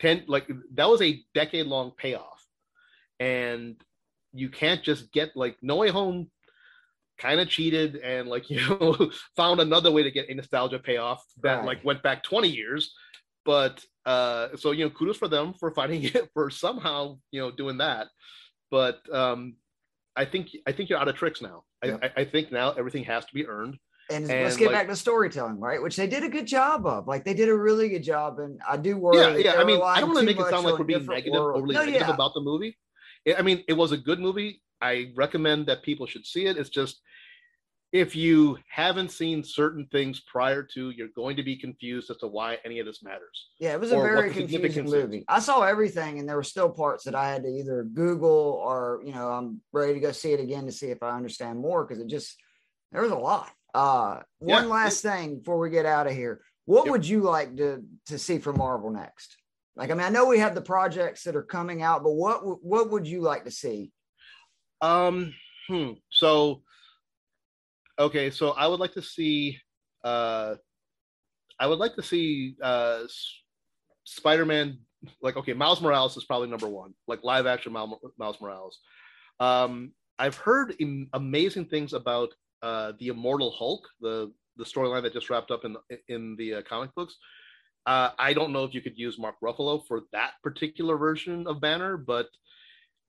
ten 0.00 0.24
like 0.26 0.48
that 0.74 0.88
was 0.88 1.00
a 1.00 1.22
decade 1.34 1.66
long 1.66 1.92
payoff, 1.96 2.44
and 3.20 3.76
you 4.32 4.48
can't 4.48 4.82
just 4.82 5.12
get 5.12 5.36
like 5.36 5.56
No 5.62 5.76
Way 5.76 5.90
Home 5.90 6.28
kind 7.18 7.38
of 7.40 7.48
cheated 7.48 7.96
and 7.96 8.28
like 8.28 8.50
you 8.50 8.60
know 8.68 9.10
found 9.36 9.60
another 9.60 9.92
way 9.92 10.02
to 10.02 10.10
get 10.10 10.28
a 10.28 10.34
nostalgia 10.34 10.80
payoff 10.80 11.24
that 11.42 11.58
right. 11.58 11.66
like 11.66 11.84
went 11.84 12.02
back 12.02 12.22
20 12.22 12.48
years 12.48 12.94
but 13.48 13.82
uh 14.04 14.48
so 14.56 14.72
you 14.72 14.84
know 14.84 14.90
kudos 14.90 15.16
for 15.16 15.26
them 15.26 15.54
for 15.54 15.70
finding 15.70 16.02
it 16.14 16.28
for 16.34 16.50
somehow 16.50 17.16
you 17.30 17.40
know 17.40 17.50
doing 17.50 17.78
that 17.78 18.08
but 18.70 18.98
um 19.14 19.54
I 20.18 20.24
think 20.24 20.48
I 20.66 20.72
think 20.72 20.90
you're 20.90 20.98
out 20.98 21.06
of 21.06 21.14
tricks 21.14 21.40
now. 21.40 21.62
Yep. 21.84 22.00
I, 22.02 22.22
I 22.22 22.24
think 22.24 22.50
now 22.50 22.72
everything 22.72 23.04
has 23.04 23.24
to 23.26 23.32
be 23.32 23.46
earned. 23.46 23.78
And, 24.10 24.28
and 24.28 24.42
let's 24.42 24.56
get 24.56 24.66
like, 24.66 24.74
back 24.74 24.88
to 24.88 24.96
storytelling, 24.96 25.60
right? 25.60 25.80
Which 25.80 25.94
they 25.94 26.08
did 26.08 26.24
a 26.24 26.28
good 26.28 26.46
job 26.46 26.86
of. 26.86 27.06
Like 27.06 27.24
they 27.24 27.34
did 27.34 27.48
a 27.48 27.56
really 27.56 27.88
good 27.88 28.02
job, 28.02 28.40
and 28.40 28.60
I 28.68 28.78
do 28.78 28.96
worry. 28.96 29.18
Yeah, 29.18 29.52
yeah. 29.52 29.60
I 29.60 29.64
mean, 29.64 29.80
I 29.80 30.00
don't 30.00 30.08
want 30.08 30.20
to 30.20 30.26
make 30.26 30.40
it 30.40 30.50
sound 30.50 30.64
like 30.64 30.76
we're 30.76 30.84
being 30.84 31.06
negative, 31.06 31.34
world. 31.34 31.58
overly 31.58 31.74
no, 31.74 31.84
negative 31.84 32.08
yeah. 32.08 32.14
about 32.14 32.34
the 32.34 32.40
movie. 32.40 32.76
I 33.36 33.42
mean, 33.42 33.62
it 33.68 33.74
was 33.74 33.92
a 33.92 33.96
good 33.96 34.18
movie. 34.18 34.60
I 34.80 35.12
recommend 35.14 35.66
that 35.66 35.82
people 35.82 36.06
should 36.06 36.26
see 36.26 36.46
it. 36.46 36.56
It's 36.56 36.70
just 36.70 37.00
if 37.90 38.14
you 38.14 38.58
haven't 38.70 39.10
seen 39.10 39.42
certain 39.42 39.86
things 39.90 40.20
prior 40.20 40.62
to, 40.74 40.90
you're 40.90 41.08
going 41.16 41.36
to 41.36 41.42
be 41.42 41.56
confused 41.56 42.10
as 42.10 42.18
to 42.18 42.26
why 42.26 42.58
any 42.64 42.80
of 42.80 42.86
this 42.86 43.02
matters. 43.02 43.48
Yeah, 43.58 43.72
it 43.72 43.80
was 43.80 43.92
a 43.92 43.96
very 43.96 44.30
confusing 44.30 44.84
movie. 44.84 45.18
Is. 45.18 45.24
I 45.26 45.40
saw 45.40 45.62
everything, 45.62 46.18
and 46.18 46.28
there 46.28 46.36
were 46.36 46.42
still 46.42 46.68
parts 46.68 47.04
that 47.04 47.14
I 47.14 47.30
had 47.30 47.44
to 47.44 47.48
either 47.48 47.84
Google 47.84 48.60
or, 48.62 49.00
you 49.04 49.12
know, 49.12 49.28
I'm 49.28 49.62
ready 49.72 49.94
to 49.94 50.00
go 50.00 50.12
see 50.12 50.32
it 50.32 50.40
again 50.40 50.66
to 50.66 50.72
see 50.72 50.88
if 50.88 51.02
I 51.02 51.16
understand 51.16 51.60
more 51.60 51.84
because 51.84 52.02
it 52.02 52.08
just 52.08 52.36
there 52.92 53.02
was 53.02 53.10
a 53.10 53.16
lot. 53.16 53.50
Uh, 53.74 54.20
one 54.38 54.64
yeah, 54.64 54.70
last 54.70 55.04
it, 55.04 55.08
thing 55.08 55.38
before 55.38 55.58
we 55.58 55.70
get 55.70 55.86
out 55.86 56.06
of 56.06 56.12
here, 56.12 56.42
what 56.66 56.84
yep. 56.84 56.92
would 56.92 57.06
you 57.06 57.22
like 57.22 57.56
to 57.56 57.82
to 58.06 58.18
see 58.18 58.38
from 58.38 58.58
Marvel 58.58 58.90
next? 58.90 59.36
Like, 59.76 59.90
I 59.90 59.94
mean, 59.94 60.04
I 60.04 60.10
know 60.10 60.26
we 60.26 60.40
have 60.40 60.54
the 60.54 60.60
projects 60.60 61.22
that 61.24 61.36
are 61.36 61.42
coming 61.42 61.82
out, 61.82 62.02
but 62.02 62.12
what 62.12 62.62
what 62.62 62.90
would 62.90 63.06
you 63.06 63.22
like 63.22 63.44
to 63.44 63.50
see? 63.50 63.92
Um, 64.82 65.32
hmm. 65.68 65.92
So 66.10 66.62
okay, 67.98 68.30
so 68.30 68.50
I 68.50 68.66
would 68.66 68.80
like 68.80 68.92
to 68.92 69.02
see. 69.02 69.58
Uh, 70.04 70.54
I 71.60 71.66
would 71.66 71.78
like 71.78 71.94
to 71.96 72.02
see 72.02 72.56
uh, 72.62 73.00
Spider-Man. 74.04 74.78
Like, 75.22 75.36
okay, 75.36 75.52
Miles 75.52 75.80
Morales 75.80 76.16
is 76.16 76.24
probably 76.24 76.48
number 76.48 76.68
one. 76.68 76.94
Like 77.06 77.22
live 77.22 77.46
action 77.46 77.72
Miles 77.72 78.40
Morales. 78.40 78.78
Um, 79.40 79.92
I've 80.18 80.36
heard 80.36 80.74
amazing 81.12 81.66
things 81.66 81.92
about 81.92 82.30
uh, 82.62 82.92
the 82.98 83.08
Immortal 83.08 83.52
Hulk, 83.52 83.88
the 84.00 84.32
the 84.56 84.64
storyline 84.64 85.02
that 85.02 85.12
just 85.12 85.30
wrapped 85.30 85.50
up 85.50 85.64
in 85.64 85.76
in 86.08 86.36
the 86.36 86.54
uh, 86.54 86.62
comic 86.62 86.94
books. 86.94 87.16
Uh, 87.86 88.10
I 88.18 88.32
don't 88.32 88.52
know 88.52 88.64
if 88.64 88.74
you 88.74 88.80
could 88.80 88.98
use 88.98 89.18
Mark 89.18 89.36
Ruffalo 89.42 89.86
for 89.86 90.02
that 90.12 90.32
particular 90.42 90.96
version 90.98 91.46
of 91.46 91.60
Banner, 91.60 91.96
but 91.96 92.28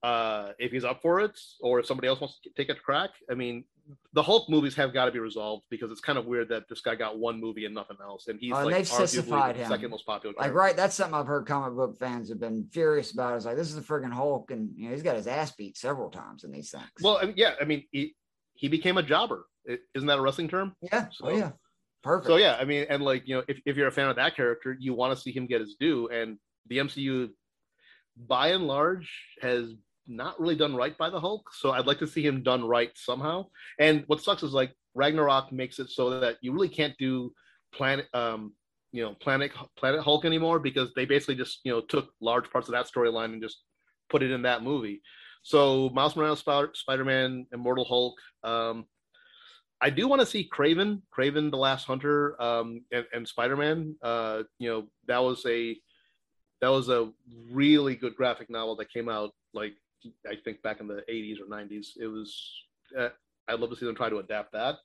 uh, 0.03 0.51
if 0.59 0.71
he's 0.71 0.85
up 0.85 1.01
for 1.01 1.19
it, 1.19 1.37
or 1.59 1.79
if 1.79 1.85
somebody 1.85 2.07
else 2.07 2.21
wants 2.21 2.39
to 2.43 2.49
take 2.55 2.69
a 2.69 2.75
crack, 2.75 3.09
I 3.29 3.33
mean, 3.33 3.65
the 4.13 4.23
Hulk 4.23 4.49
movies 4.49 4.75
have 4.75 4.93
got 4.93 5.05
to 5.05 5.11
be 5.11 5.19
resolved 5.19 5.63
because 5.69 5.91
it's 5.91 6.01
kind 6.01 6.17
of 6.17 6.25
weird 6.25 6.49
that 6.49 6.67
this 6.69 6.81
guy 6.81 6.95
got 6.95 7.17
one 7.17 7.39
movie 7.39 7.65
and 7.65 7.73
nothing 7.73 7.97
else, 8.01 8.27
and 8.27 8.39
he's 8.39 8.53
uh, 8.53 8.65
like 8.65 8.75
arguably 8.75 9.57
the 9.57 9.67
second 9.67 9.91
most 9.91 10.05
popular. 10.05 10.35
Like, 10.37 10.53
right? 10.53 10.75
That's 10.75 10.95
something 10.95 11.15
I've 11.15 11.27
heard 11.27 11.45
comic 11.45 11.75
book 11.75 11.97
fans 11.97 12.29
have 12.29 12.39
been 12.39 12.67
furious 12.71 13.11
about. 13.11 13.37
Is 13.37 13.45
like 13.45 13.55
this 13.55 13.69
is 13.69 13.75
the 13.75 13.81
friggin' 13.81 14.11
Hulk, 14.11 14.51
and 14.51 14.71
you 14.75 14.85
know 14.85 14.93
he's 14.93 15.03
got 15.03 15.15
his 15.15 15.27
ass 15.27 15.51
beat 15.51 15.77
several 15.77 16.09
times 16.09 16.43
in 16.43 16.51
these 16.51 16.71
things. 16.71 16.85
Well, 17.01 17.19
I 17.21 17.25
mean, 17.25 17.35
yeah, 17.37 17.53
I 17.59 17.65
mean 17.65 17.83
he 17.91 18.15
he 18.53 18.67
became 18.67 18.97
a 18.97 19.03
jobber. 19.03 19.45
Isn't 19.95 20.07
that 20.07 20.17
a 20.17 20.21
wrestling 20.21 20.49
term? 20.49 20.75
Yeah. 20.81 21.07
So, 21.11 21.25
oh 21.27 21.37
yeah. 21.37 21.51
Perfect. 22.03 22.27
So 22.27 22.37
yeah, 22.37 22.57
I 22.59 22.65
mean, 22.65 22.85
and 22.89 23.03
like 23.03 23.27
you 23.27 23.35
know, 23.35 23.43
if, 23.47 23.59
if 23.65 23.75
you're 23.75 23.87
a 23.87 23.91
fan 23.91 24.09
of 24.09 24.15
that 24.15 24.35
character, 24.35 24.75
you 24.79 24.93
want 24.93 25.15
to 25.15 25.21
see 25.21 25.31
him 25.31 25.47
get 25.47 25.61
his 25.61 25.75
due, 25.79 26.07
and 26.09 26.37
the 26.67 26.77
MCU, 26.77 27.29
by 28.27 28.49
and 28.49 28.67
large, 28.67 29.09
has 29.41 29.73
not 30.09 30.39
really 30.39 30.55
done 30.55 30.75
right 30.75 30.97
by 30.97 31.09
the 31.09 31.19
Hulk. 31.19 31.49
So 31.53 31.71
I'd 31.71 31.85
like 31.85 31.99
to 31.99 32.07
see 32.07 32.25
him 32.25 32.43
done 32.43 32.65
right 32.65 32.91
somehow. 32.95 33.45
And 33.79 34.03
what 34.07 34.21
sucks 34.21 34.43
is 34.43 34.53
like 34.53 34.73
Ragnarok 34.95 35.51
makes 35.51 35.79
it 35.79 35.89
so 35.89 36.19
that 36.19 36.37
you 36.41 36.51
really 36.51 36.69
can't 36.69 36.97
do 36.97 37.31
planet 37.71 38.07
um 38.15 38.53
you 38.91 39.03
know 39.03 39.13
planet 39.13 39.51
planet 39.77 40.01
Hulk 40.01 40.25
anymore 40.25 40.59
because 40.59 40.91
they 40.95 41.05
basically 41.05 41.35
just 41.35 41.59
you 41.63 41.71
know 41.71 41.81
took 41.81 42.09
large 42.19 42.49
parts 42.49 42.67
of 42.67 42.73
that 42.73 42.87
storyline 42.87 43.33
and 43.33 43.41
just 43.41 43.61
put 44.09 44.23
it 44.23 44.31
in 44.31 44.41
that 44.41 44.63
movie. 44.63 45.01
So 45.43 45.89
Miles 45.89 46.15
Morales, 46.15 46.39
Spider 46.39 47.05
Man, 47.05 47.45
Immortal 47.53 47.85
Hulk. 47.85 48.15
Um, 48.43 48.85
I 49.81 49.89
do 49.89 50.07
want 50.07 50.19
to 50.19 50.25
see 50.25 50.49
Kraven, 50.51 51.01
Kraven 51.17 51.51
the 51.51 51.57
Last 51.57 51.85
Hunter, 51.85 52.41
um, 52.41 52.81
and, 52.91 53.05
and 53.13 53.27
Spider 53.27 53.55
Man. 53.55 53.95
Uh, 54.01 54.43
you 54.57 54.69
know 54.69 54.87
that 55.07 55.19
was 55.19 55.45
a 55.45 55.77
that 56.61 56.69
was 56.69 56.89
a 56.89 57.11
really 57.51 57.95
good 57.95 58.15
graphic 58.15 58.49
novel 58.49 58.75
that 58.77 58.91
came 58.91 59.07
out 59.07 59.31
like 59.53 59.75
I 60.27 60.35
think 60.43 60.61
back 60.61 60.79
in 60.79 60.87
the 60.87 61.03
80s 61.09 61.37
or 61.41 61.45
90s. 61.45 61.87
It 61.99 62.07
was, 62.07 62.37
uh, 62.97 63.09
I'd 63.47 63.59
love 63.59 63.69
to 63.71 63.75
see 63.75 63.85
them 63.85 63.95
try 63.95 64.09
to 64.09 64.19
adapt 64.19 64.53
that. 64.53 64.77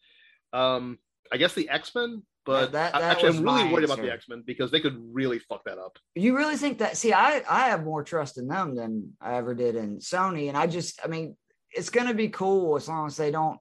Um, 0.53 0.99
I 1.33 1.37
guess 1.37 1.55
the 1.55 1.69
X 1.69 1.95
Men, 1.95 2.23
but 2.45 2.73
that, 2.73 2.93
that 2.93 3.03
actually, 3.03 3.39
I'm 3.39 3.45
really 3.45 3.65
worried 3.65 3.85
answer. 3.85 3.95
about 3.95 4.03
the 4.03 4.13
X 4.13 4.29
Men 4.29 4.43
because 4.47 4.71
they 4.71 4.81
could 4.81 4.97
really 5.13 5.39
fuck 5.39 5.65
that 5.65 5.79
up. 5.79 5.99
You 6.15 6.37
really 6.37 6.57
think 6.57 6.79
that? 6.79 6.97
See, 6.97 7.13
I 7.13 7.43
I 7.49 7.69
have 7.69 7.85
more 7.85 8.05
trust 8.05 8.39
in 8.39 8.47
them 8.47 8.77
than 8.77 9.13
I 9.21 9.37
ever 9.37 9.55
did 9.55 9.77
in 9.77 9.99
Sony, 9.99 10.49
and 10.49 10.57
I 10.57 10.67
just, 10.67 11.01
I 11.03 11.09
mean, 11.09 11.37
it's 11.71 11.91
going 11.91 12.07
to 12.07 12.15
be 12.15 12.29
cool 12.29 12.77
as 12.77 12.89
long 12.89 13.07
as 13.07 13.17
they 13.17 13.31
don't. 13.31 13.59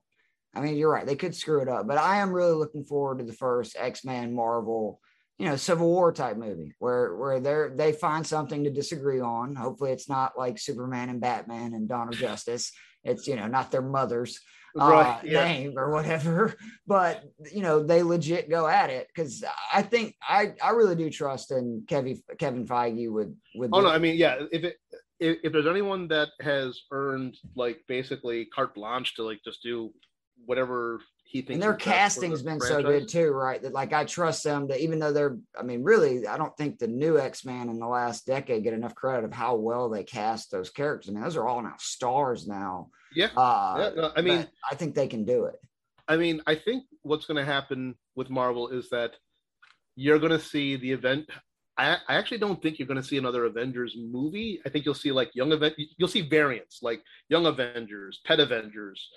I 0.54 0.60
mean, 0.60 0.76
you're 0.76 0.92
right; 0.92 1.06
they 1.06 1.16
could 1.16 1.34
screw 1.34 1.62
it 1.62 1.68
up, 1.68 1.86
but 1.86 1.98
I 1.98 2.18
am 2.18 2.30
really 2.30 2.54
looking 2.54 2.84
forward 2.84 3.18
to 3.18 3.24
the 3.24 3.32
first 3.32 3.76
X 3.78 4.04
Men 4.04 4.34
Marvel 4.34 5.00
you 5.38 5.46
know 5.46 5.56
civil 5.56 5.88
war 5.88 6.12
type 6.12 6.36
movie 6.36 6.74
where 6.78 7.16
where 7.16 7.40
they 7.40 7.66
they 7.74 7.92
find 7.92 8.26
something 8.26 8.64
to 8.64 8.70
disagree 8.70 9.20
on. 9.20 9.54
Hopefully 9.54 9.92
it's 9.92 10.08
not 10.08 10.38
like 10.38 10.58
superman 10.58 11.08
and 11.08 11.20
batman 11.20 11.74
and 11.74 11.88
dawn 11.88 12.08
of 12.08 12.14
justice. 12.14 12.72
It's 13.02 13.26
you 13.26 13.36
know 13.36 13.46
not 13.46 13.70
their 13.70 13.82
mother's 13.82 14.40
uh, 14.78 14.88
right, 14.88 15.20
yeah. 15.24 15.44
name 15.44 15.74
or 15.76 15.90
whatever. 15.90 16.54
But 16.86 17.24
you 17.52 17.62
know 17.62 17.82
they 17.82 18.02
legit 18.02 18.50
go 18.50 18.68
at 18.68 18.90
it 18.90 19.08
because 19.08 19.42
i 19.72 19.80
think 19.80 20.14
i 20.22 20.52
i 20.62 20.70
really 20.70 20.94
do 20.94 21.08
trust 21.08 21.50
in 21.50 21.84
kevin 21.88 22.22
kevin 22.38 22.66
feige 22.66 23.10
with 23.10 23.34
with 23.54 23.70
oh 23.72 23.80
no 23.80 23.88
i 23.88 23.98
mean 23.98 24.16
yeah 24.16 24.36
if 24.52 24.64
it 24.64 24.76
if, 25.18 25.38
if 25.42 25.52
there's 25.52 25.66
anyone 25.66 26.08
that 26.08 26.28
has 26.40 26.82
earned 26.90 27.36
like 27.56 27.78
basically 27.88 28.44
carte 28.54 28.74
blanche 28.74 29.14
to 29.14 29.22
like 29.22 29.40
just 29.44 29.62
do 29.62 29.90
whatever 30.44 31.00
he 31.24 31.40
thinks. 31.40 31.54
And 31.54 31.62
their 31.62 31.74
casting's 31.74 32.42
the 32.42 32.50
been 32.50 32.60
franchise. 32.60 32.78
so 32.78 32.82
good 32.82 33.08
too, 33.08 33.30
right? 33.30 33.60
That 33.60 33.72
like 33.72 33.92
I 33.92 34.04
trust 34.04 34.44
them 34.44 34.68
that 34.68 34.80
even 34.80 34.98
though 34.98 35.12
they're 35.12 35.38
I 35.58 35.62
mean, 35.62 35.82
really, 35.82 36.26
I 36.26 36.36
don't 36.36 36.56
think 36.56 36.78
the 36.78 36.86
new 36.86 37.18
X-Men 37.18 37.68
in 37.68 37.78
the 37.78 37.86
last 37.86 38.26
decade 38.26 38.62
get 38.62 38.74
enough 38.74 38.94
credit 38.94 39.24
of 39.24 39.32
how 39.32 39.56
well 39.56 39.88
they 39.88 40.04
cast 40.04 40.50
those 40.50 40.70
characters. 40.70 41.10
I 41.10 41.12
mean, 41.12 41.22
those 41.22 41.36
are 41.36 41.48
all 41.48 41.62
now 41.62 41.74
stars 41.78 42.46
now. 42.46 42.90
Yeah. 43.14 43.30
Uh, 43.36 43.74
yeah 43.78 44.02
no, 44.02 44.12
I 44.16 44.20
mean 44.20 44.46
I 44.70 44.74
think 44.74 44.94
they 44.94 45.08
can 45.08 45.24
do 45.24 45.46
it. 45.46 45.56
I 46.06 46.16
mean, 46.16 46.42
I 46.46 46.54
think 46.54 46.84
what's 47.02 47.26
gonna 47.26 47.44
happen 47.44 47.96
with 48.14 48.30
Marvel 48.30 48.68
is 48.68 48.90
that 48.90 49.12
you're 49.96 50.18
gonna 50.18 50.40
see 50.40 50.76
the 50.76 50.92
event 50.92 51.28
I, 51.76 51.96
I, 52.08 52.16
actually 52.16 52.38
don't 52.38 52.62
think 52.62 52.78
you're 52.78 52.86
going 52.86 53.00
to 53.00 53.06
see 53.06 53.18
another 53.18 53.46
Avengers 53.46 53.96
movie. 53.98 54.60
I 54.64 54.68
think 54.68 54.84
you'll 54.84 54.94
see 54.94 55.10
like 55.10 55.34
young 55.34 55.52
event. 55.52 55.74
You'll 55.96 56.08
see 56.08 56.20
variants 56.20 56.82
like 56.82 57.02
Young 57.28 57.46
Avengers, 57.46 58.20
Pet 58.24 58.38
Avengers, 58.38 59.10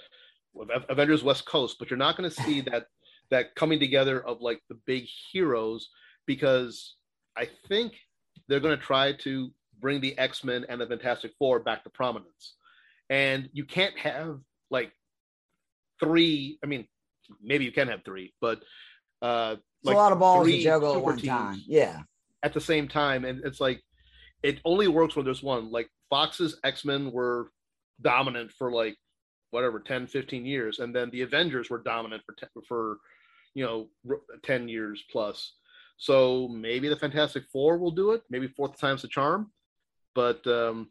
Avengers 0.89 1.23
West 1.23 1.45
Coast, 1.45 1.77
but 1.79 1.89
you're 1.89 1.97
not 1.97 2.17
going 2.17 2.29
to 2.29 2.43
see 2.43 2.61
that 2.71 2.87
that 3.29 3.55
coming 3.55 3.79
together 3.79 4.25
of 4.25 4.41
like 4.41 4.61
the 4.69 4.77
big 4.85 5.05
heroes 5.31 5.89
because 6.25 6.95
I 7.35 7.47
think 7.67 7.93
they're 8.47 8.59
going 8.59 8.77
to 8.77 8.83
try 8.83 9.13
to 9.13 9.51
bring 9.79 10.01
the 10.01 10.17
X 10.17 10.43
Men 10.43 10.65
and 10.69 10.81
the 10.81 10.87
Fantastic 10.87 11.33
Four 11.37 11.59
back 11.59 11.83
to 11.83 11.89
prominence, 11.89 12.55
and 13.09 13.49
you 13.53 13.65
can't 13.65 13.97
have 13.97 14.39
like 14.69 14.91
three. 15.99 16.59
I 16.63 16.67
mean, 16.67 16.87
maybe 17.41 17.65
you 17.65 17.71
can 17.71 17.87
have 17.87 18.03
three, 18.03 18.33
but 18.41 18.61
uh, 19.21 19.55
like 19.83 19.95
a 19.95 19.97
lot 19.97 20.11
of 20.11 20.19
balls 20.19 20.47
to 20.47 20.61
juggle 20.61 20.95
at 20.95 21.01
one 21.01 21.17
time. 21.17 21.61
Yeah, 21.65 22.01
at 22.43 22.53
the 22.53 22.61
same 22.61 22.87
time, 22.87 23.25
and 23.25 23.43
it's 23.43 23.59
like 23.59 23.81
it 24.43 24.59
only 24.65 24.87
works 24.87 25.15
when 25.15 25.25
there's 25.25 25.43
one. 25.43 25.71
Like 25.71 25.89
Fox's 26.09 26.59
X 26.63 26.85
Men 26.85 27.11
were 27.11 27.51
dominant 28.01 28.51
for 28.51 28.71
like 28.71 28.95
whatever 29.51 29.79
10 29.79 30.07
15 30.07 30.45
years 30.45 30.79
and 30.79 30.95
then 30.95 31.09
the 31.11 31.21
avengers 31.21 31.69
were 31.69 31.81
dominant 31.81 32.21
for 32.25 32.35
10, 32.35 32.49
for 32.67 32.97
you 33.53 33.63
know 33.63 33.87
10 34.43 34.67
years 34.67 35.03
plus. 35.11 35.53
So 35.97 36.47
maybe 36.49 36.89
the 36.89 36.95
fantastic 36.95 37.43
four 37.51 37.77
will 37.77 37.91
do 37.91 38.11
it 38.11 38.21
maybe 38.29 38.47
fourth 38.47 38.79
time's 38.79 39.01
the 39.01 39.07
charm 39.07 39.51
but 40.17 40.45
um 40.47 40.89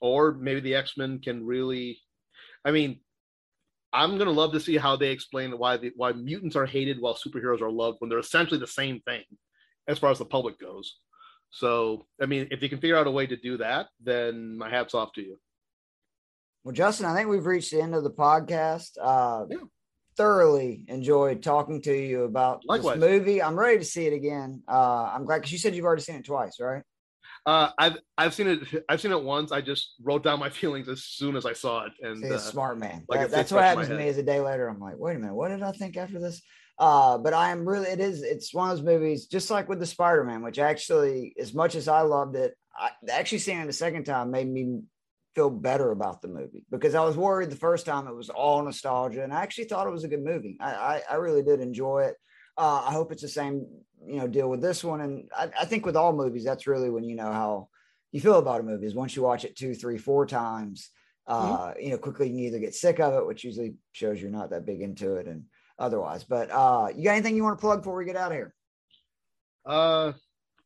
or 0.00 0.32
maybe 0.32 0.60
the 0.60 0.74
x-men 0.74 1.18
can 1.18 1.44
really 1.44 1.98
i 2.64 2.70
mean 2.70 2.98
i'm 3.92 4.16
gonna 4.16 4.30
love 4.30 4.52
to 4.52 4.60
see 4.60 4.76
how 4.76 4.96
they 4.96 5.10
explain 5.10 5.52
why 5.58 5.76
the 5.76 5.92
why 5.96 6.12
mutants 6.12 6.56
are 6.56 6.66
hated 6.66 7.00
while 7.00 7.14
superheroes 7.14 7.60
are 7.60 7.70
loved 7.70 7.96
when 8.00 8.08
they're 8.08 8.18
essentially 8.18 8.58
the 8.58 8.66
same 8.66 9.00
thing 9.00 9.24
as 9.86 9.98
far 9.98 10.10
as 10.10 10.18
the 10.18 10.24
public 10.24 10.58
goes. 10.58 10.98
So 11.50 12.06
i 12.22 12.26
mean 12.26 12.48
if 12.50 12.62
you 12.62 12.68
can 12.68 12.80
figure 12.80 12.96
out 12.96 13.06
a 13.06 13.16
way 13.18 13.26
to 13.26 13.36
do 13.36 13.58
that 13.58 13.86
then 14.02 14.56
my 14.56 14.68
hat's 14.70 14.94
off 14.94 15.12
to 15.14 15.22
you 15.22 15.38
Well, 16.68 16.74
Justin, 16.74 17.06
I 17.06 17.14
think 17.14 17.30
we've 17.30 17.46
reached 17.46 17.70
the 17.70 17.80
end 17.80 17.94
of 17.94 18.04
the 18.04 18.10
podcast. 18.10 18.98
Uh, 19.00 19.46
yeah. 19.48 19.56
Thoroughly 20.18 20.84
enjoyed 20.88 21.42
talking 21.42 21.80
to 21.80 21.94
you 21.94 22.24
about 22.24 22.60
Likewise. 22.66 23.00
this 23.00 23.10
movie. 23.10 23.42
I'm 23.42 23.58
ready 23.58 23.78
to 23.78 23.84
see 23.86 24.06
it 24.06 24.12
again. 24.12 24.62
Uh, 24.68 25.04
I'm 25.04 25.24
glad 25.24 25.38
because 25.38 25.50
you 25.50 25.56
said 25.56 25.74
you've 25.74 25.86
already 25.86 26.02
seen 26.02 26.16
it 26.16 26.26
twice, 26.26 26.60
right? 26.60 26.82
Uh, 27.46 27.70
I've 27.78 27.96
I've 28.18 28.34
seen 28.34 28.48
it. 28.48 28.84
I've 28.86 29.00
seen 29.00 29.12
it 29.12 29.22
once. 29.22 29.50
I 29.50 29.62
just 29.62 29.94
wrote 30.02 30.22
down 30.22 30.40
my 30.40 30.50
feelings 30.60 30.90
as 30.90 31.04
soon 31.04 31.36
as 31.36 31.46
I 31.46 31.54
saw 31.54 31.86
it. 31.86 31.92
And 32.02 32.22
uh, 32.22 32.36
smart 32.36 32.78
man. 32.78 33.06
Like 33.08 33.20
that, 33.20 33.30
that's 33.30 33.50
what 33.50 33.64
happens 33.64 33.88
to 33.88 33.96
me. 33.96 34.06
Is 34.06 34.18
a 34.18 34.22
day 34.22 34.40
later, 34.40 34.68
I'm 34.68 34.78
like, 34.78 34.98
wait 34.98 35.16
a 35.16 35.18
minute, 35.18 35.36
what 35.36 35.48
did 35.48 35.62
I 35.62 35.72
think 35.72 35.96
after 35.96 36.20
this? 36.20 36.42
Uh, 36.78 37.16
but 37.16 37.32
I 37.32 37.50
am 37.50 37.66
really. 37.66 37.88
It 37.88 38.00
is. 38.00 38.22
It's 38.22 38.52
one 38.52 38.70
of 38.70 38.76
those 38.76 38.84
movies, 38.84 39.24
just 39.24 39.50
like 39.50 39.70
with 39.70 39.80
the 39.80 39.86
Spider 39.86 40.22
Man, 40.22 40.42
which 40.42 40.58
actually, 40.58 41.34
as 41.40 41.54
much 41.54 41.76
as 41.76 41.88
I 41.88 42.02
loved 42.02 42.36
it, 42.36 42.54
I, 42.78 42.90
actually 43.10 43.38
seeing 43.38 43.58
it 43.58 43.70
a 43.70 43.72
second 43.72 44.04
time 44.04 44.30
made 44.30 44.52
me 44.52 44.82
feel 45.38 45.50
better 45.50 45.92
about 45.92 46.20
the 46.20 46.26
movie 46.26 46.64
because 46.68 46.96
I 46.96 47.04
was 47.04 47.16
worried 47.16 47.48
the 47.48 47.56
first 47.56 47.86
time 47.86 48.08
it 48.08 48.14
was 48.14 48.28
all 48.28 48.60
nostalgia, 48.64 49.22
and 49.22 49.32
I 49.32 49.40
actually 49.40 49.66
thought 49.66 49.86
it 49.86 49.92
was 49.92 50.02
a 50.02 50.08
good 50.08 50.24
movie. 50.24 50.56
I 50.60 50.72
I, 50.72 51.02
I 51.12 51.14
really 51.14 51.44
did 51.44 51.60
enjoy 51.60 52.00
it. 52.10 52.16
Uh, 52.56 52.82
I 52.84 52.92
hope 52.92 53.12
it's 53.12 53.22
the 53.22 53.28
same 53.28 53.66
you 54.04 54.16
know 54.16 54.26
deal 54.26 54.48
with 54.48 54.60
this 54.60 54.82
one 54.82 55.00
and 55.00 55.28
I, 55.36 55.50
I, 55.60 55.64
think 55.64 55.84
with 55.84 55.96
all 55.96 56.12
movies 56.12 56.44
that's 56.44 56.66
really 56.66 56.88
when 56.88 57.04
you 57.04 57.16
know 57.16 57.32
how 57.32 57.68
you 58.12 58.20
feel 58.20 58.38
about 58.38 58.60
a 58.60 58.62
movie 58.62 58.86
is 58.86 58.94
once 58.94 59.16
you 59.16 59.22
watch 59.22 59.44
it 59.44 59.56
two 59.56 59.74
three 59.74 59.98
four 59.98 60.24
times 60.24 60.90
uh 61.26 61.70
mm-hmm. 61.70 61.80
you 61.80 61.90
know 61.90 61.98
quickly 61.98 62.28
you 62.28 62.34
can 62.34 62.44
either 62.44 62.58
get 62.60 62.74
sick 62.74 63.00
of 63.00 63.14
it 63.14 63.26
which 63.26 63.42
usually 63.42 63.74
shows 63.90 64.20
you're 64.22 64.30
not 64.30 64.50
that 64.50 64.64
big 64.64 64.82
into 64.82 65.16
it 65.16 65.26
and 65.26 65.42
otherwise 65.80 66.22
but 66.22 66.48
uh 66.52 66.86
you 66.94 67.04
got 67.04 67.12
anything 67.12 67.34
you 67.34 67.42
want 67.42 67.58
to 67.58 67.60
plug 67.60 67.80
before 67.80 67.96
we 67.96 68.04
get 68.04 68.16
out 68.16 68.30
of 68.30 68.38
here 68.38 68.54
uh 69.66 70.12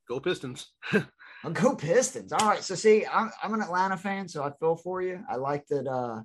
go 0.08 0.20
pistons 0.20 0.72
go 1.50 1.74
pistons 1.74 2.32
all 2.32 2.48
right 2.48 2.62
so 2.62 2.74
see 2.74 3.04
I'm, 3.06 3.30
I'm 3.42 3.54
an 3.54 3.62
atlanta 3.62 3.96
fan 3.96 4.28
so 4.28 4.44
i 4.44 4.50
feel 4.60 4.76
for 4.76 5.02
you 5.02 5.24
i 5.28 5.36
like 5.36 5.66
that 5.68 5.88
uh 5.88 6.22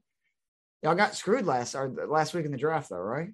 y'all 0.84 0.95
got 0.95 1.15
screwed 1.15 1.45
last 1.45 1.76
or 1.76 1.89
last 2.07 2.34
week 2.34 2.45
in 2.45 2.51
the 2.51 2.57
draft 2.57 2.89
though 2.89 2.97
right 2.97 3.30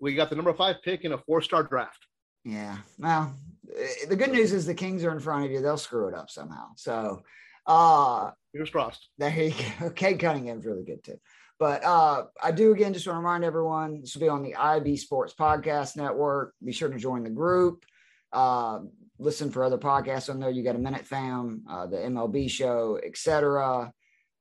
we 0.00 0.14
got 0.14 0.30
the 0.30 0.36
number 0.36 0.54
five 0.54 0.76
pick 0.84 1.04
in 1.04 1.12
a 1.12 1.18
four 1.18 1.42
star 1.42 1.62
draft 1.62 2.06
yeah. 2.48 2.78
Well, 2.98 3.34
eh, 3.76 4.06
the 4.08 4.16
good 4.16 4.32
news 4.32 4.52
is 4.52 4.64
the 4.64 4.74
Kings 4.74 5.04
are 5.04 5.12
in 5.12 5.20
front 5.20 5.44
of 5.44 5.50
you. 5.50 5.60
They'll 5.60 5.76
screw 5.76 6.08
it 6.08 6.14
up 6.14 6.30
somehow. 6.30 6.68
So, 6.76 7.22
uh, 7.66 8.30
here's 8.52 8.70
crossed. 8.70 9.08
There 9.18 9.30
you 9.30 9.54
go. 9.80 9.90
Cade 9.94 10.18
Cunningham's 10.18 10.64
really 10.64 10.84
good 10.84 11.04
too. 11.04 11.18
But 11.58 11.84
uh, 11.84 12.24
I 12.42 12.52
do 12.52 12.72
again 12.72 12.94
just 12.94 13.06
want 13.06 13.16
to 13.16 13.18
remind 13.18 13.44
everyone 13.44 14.00
this 14.00 14.14
will 14.14 14.22
be 14.22 14.28
on 14.28 14.42
the 14.42 14.54
IB 14.54 14.96
Sports 14.96 15.34
Podcast 15.38 15.96
Network. 15.96 16.54
Be 16.64 16.72
sure 16.72 16.88
to 16.88 16.98
join 16.98 17.24
the 17.24 17.30
group. 17.30 17.84
Uh, 18.32 18.80
listen 19.18 19.50
for 19.50 19.64
other 19.64 19.78
podcasts 19.78 20.30
on 20.30 20.40
there. 20.40 20.50
You 20.50 20.62
got 20.62 20.76
a 20.76 20.80
minute 20.80 21.06
fam, 21.06 21.62
uh, 21.68 21.86
the 21.86 21.96
MLB 21.96 22.50
show, 22.50 22.98
etc. 23.04 23.92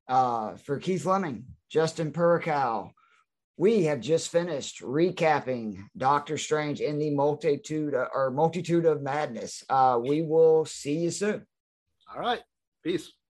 Uh, 0.08 0.56
for 0.56 0.80
Keith 0.80 1.04
Fleming, 1.04 1.46
Justin 1.70 2.12
Purikow, 2.12 2.92
we 3.58 3.86
have 3.86 4.00
just 4.00 4.30
finished 4.30 4.82
recapping 4.82 5.80
Doctor 5.98 6.38
Strange 6.38 6.80
in 6.80 7.00
the 7.00 7.10
multitude 7.10 7.96
or 7.96 8.32
multitude 8.32 8.86
of 8.86 9.02
madness. 9.02 9.64
Uh, 9.68 10.00
we 10.02 10.22
will 10.22 10.64
see 10.66 11.00
you 11.00 11.12
soon. 11.12 11.46
All 12.14 12.22
right. 12.22 12.42
Peace. 12.84 13.12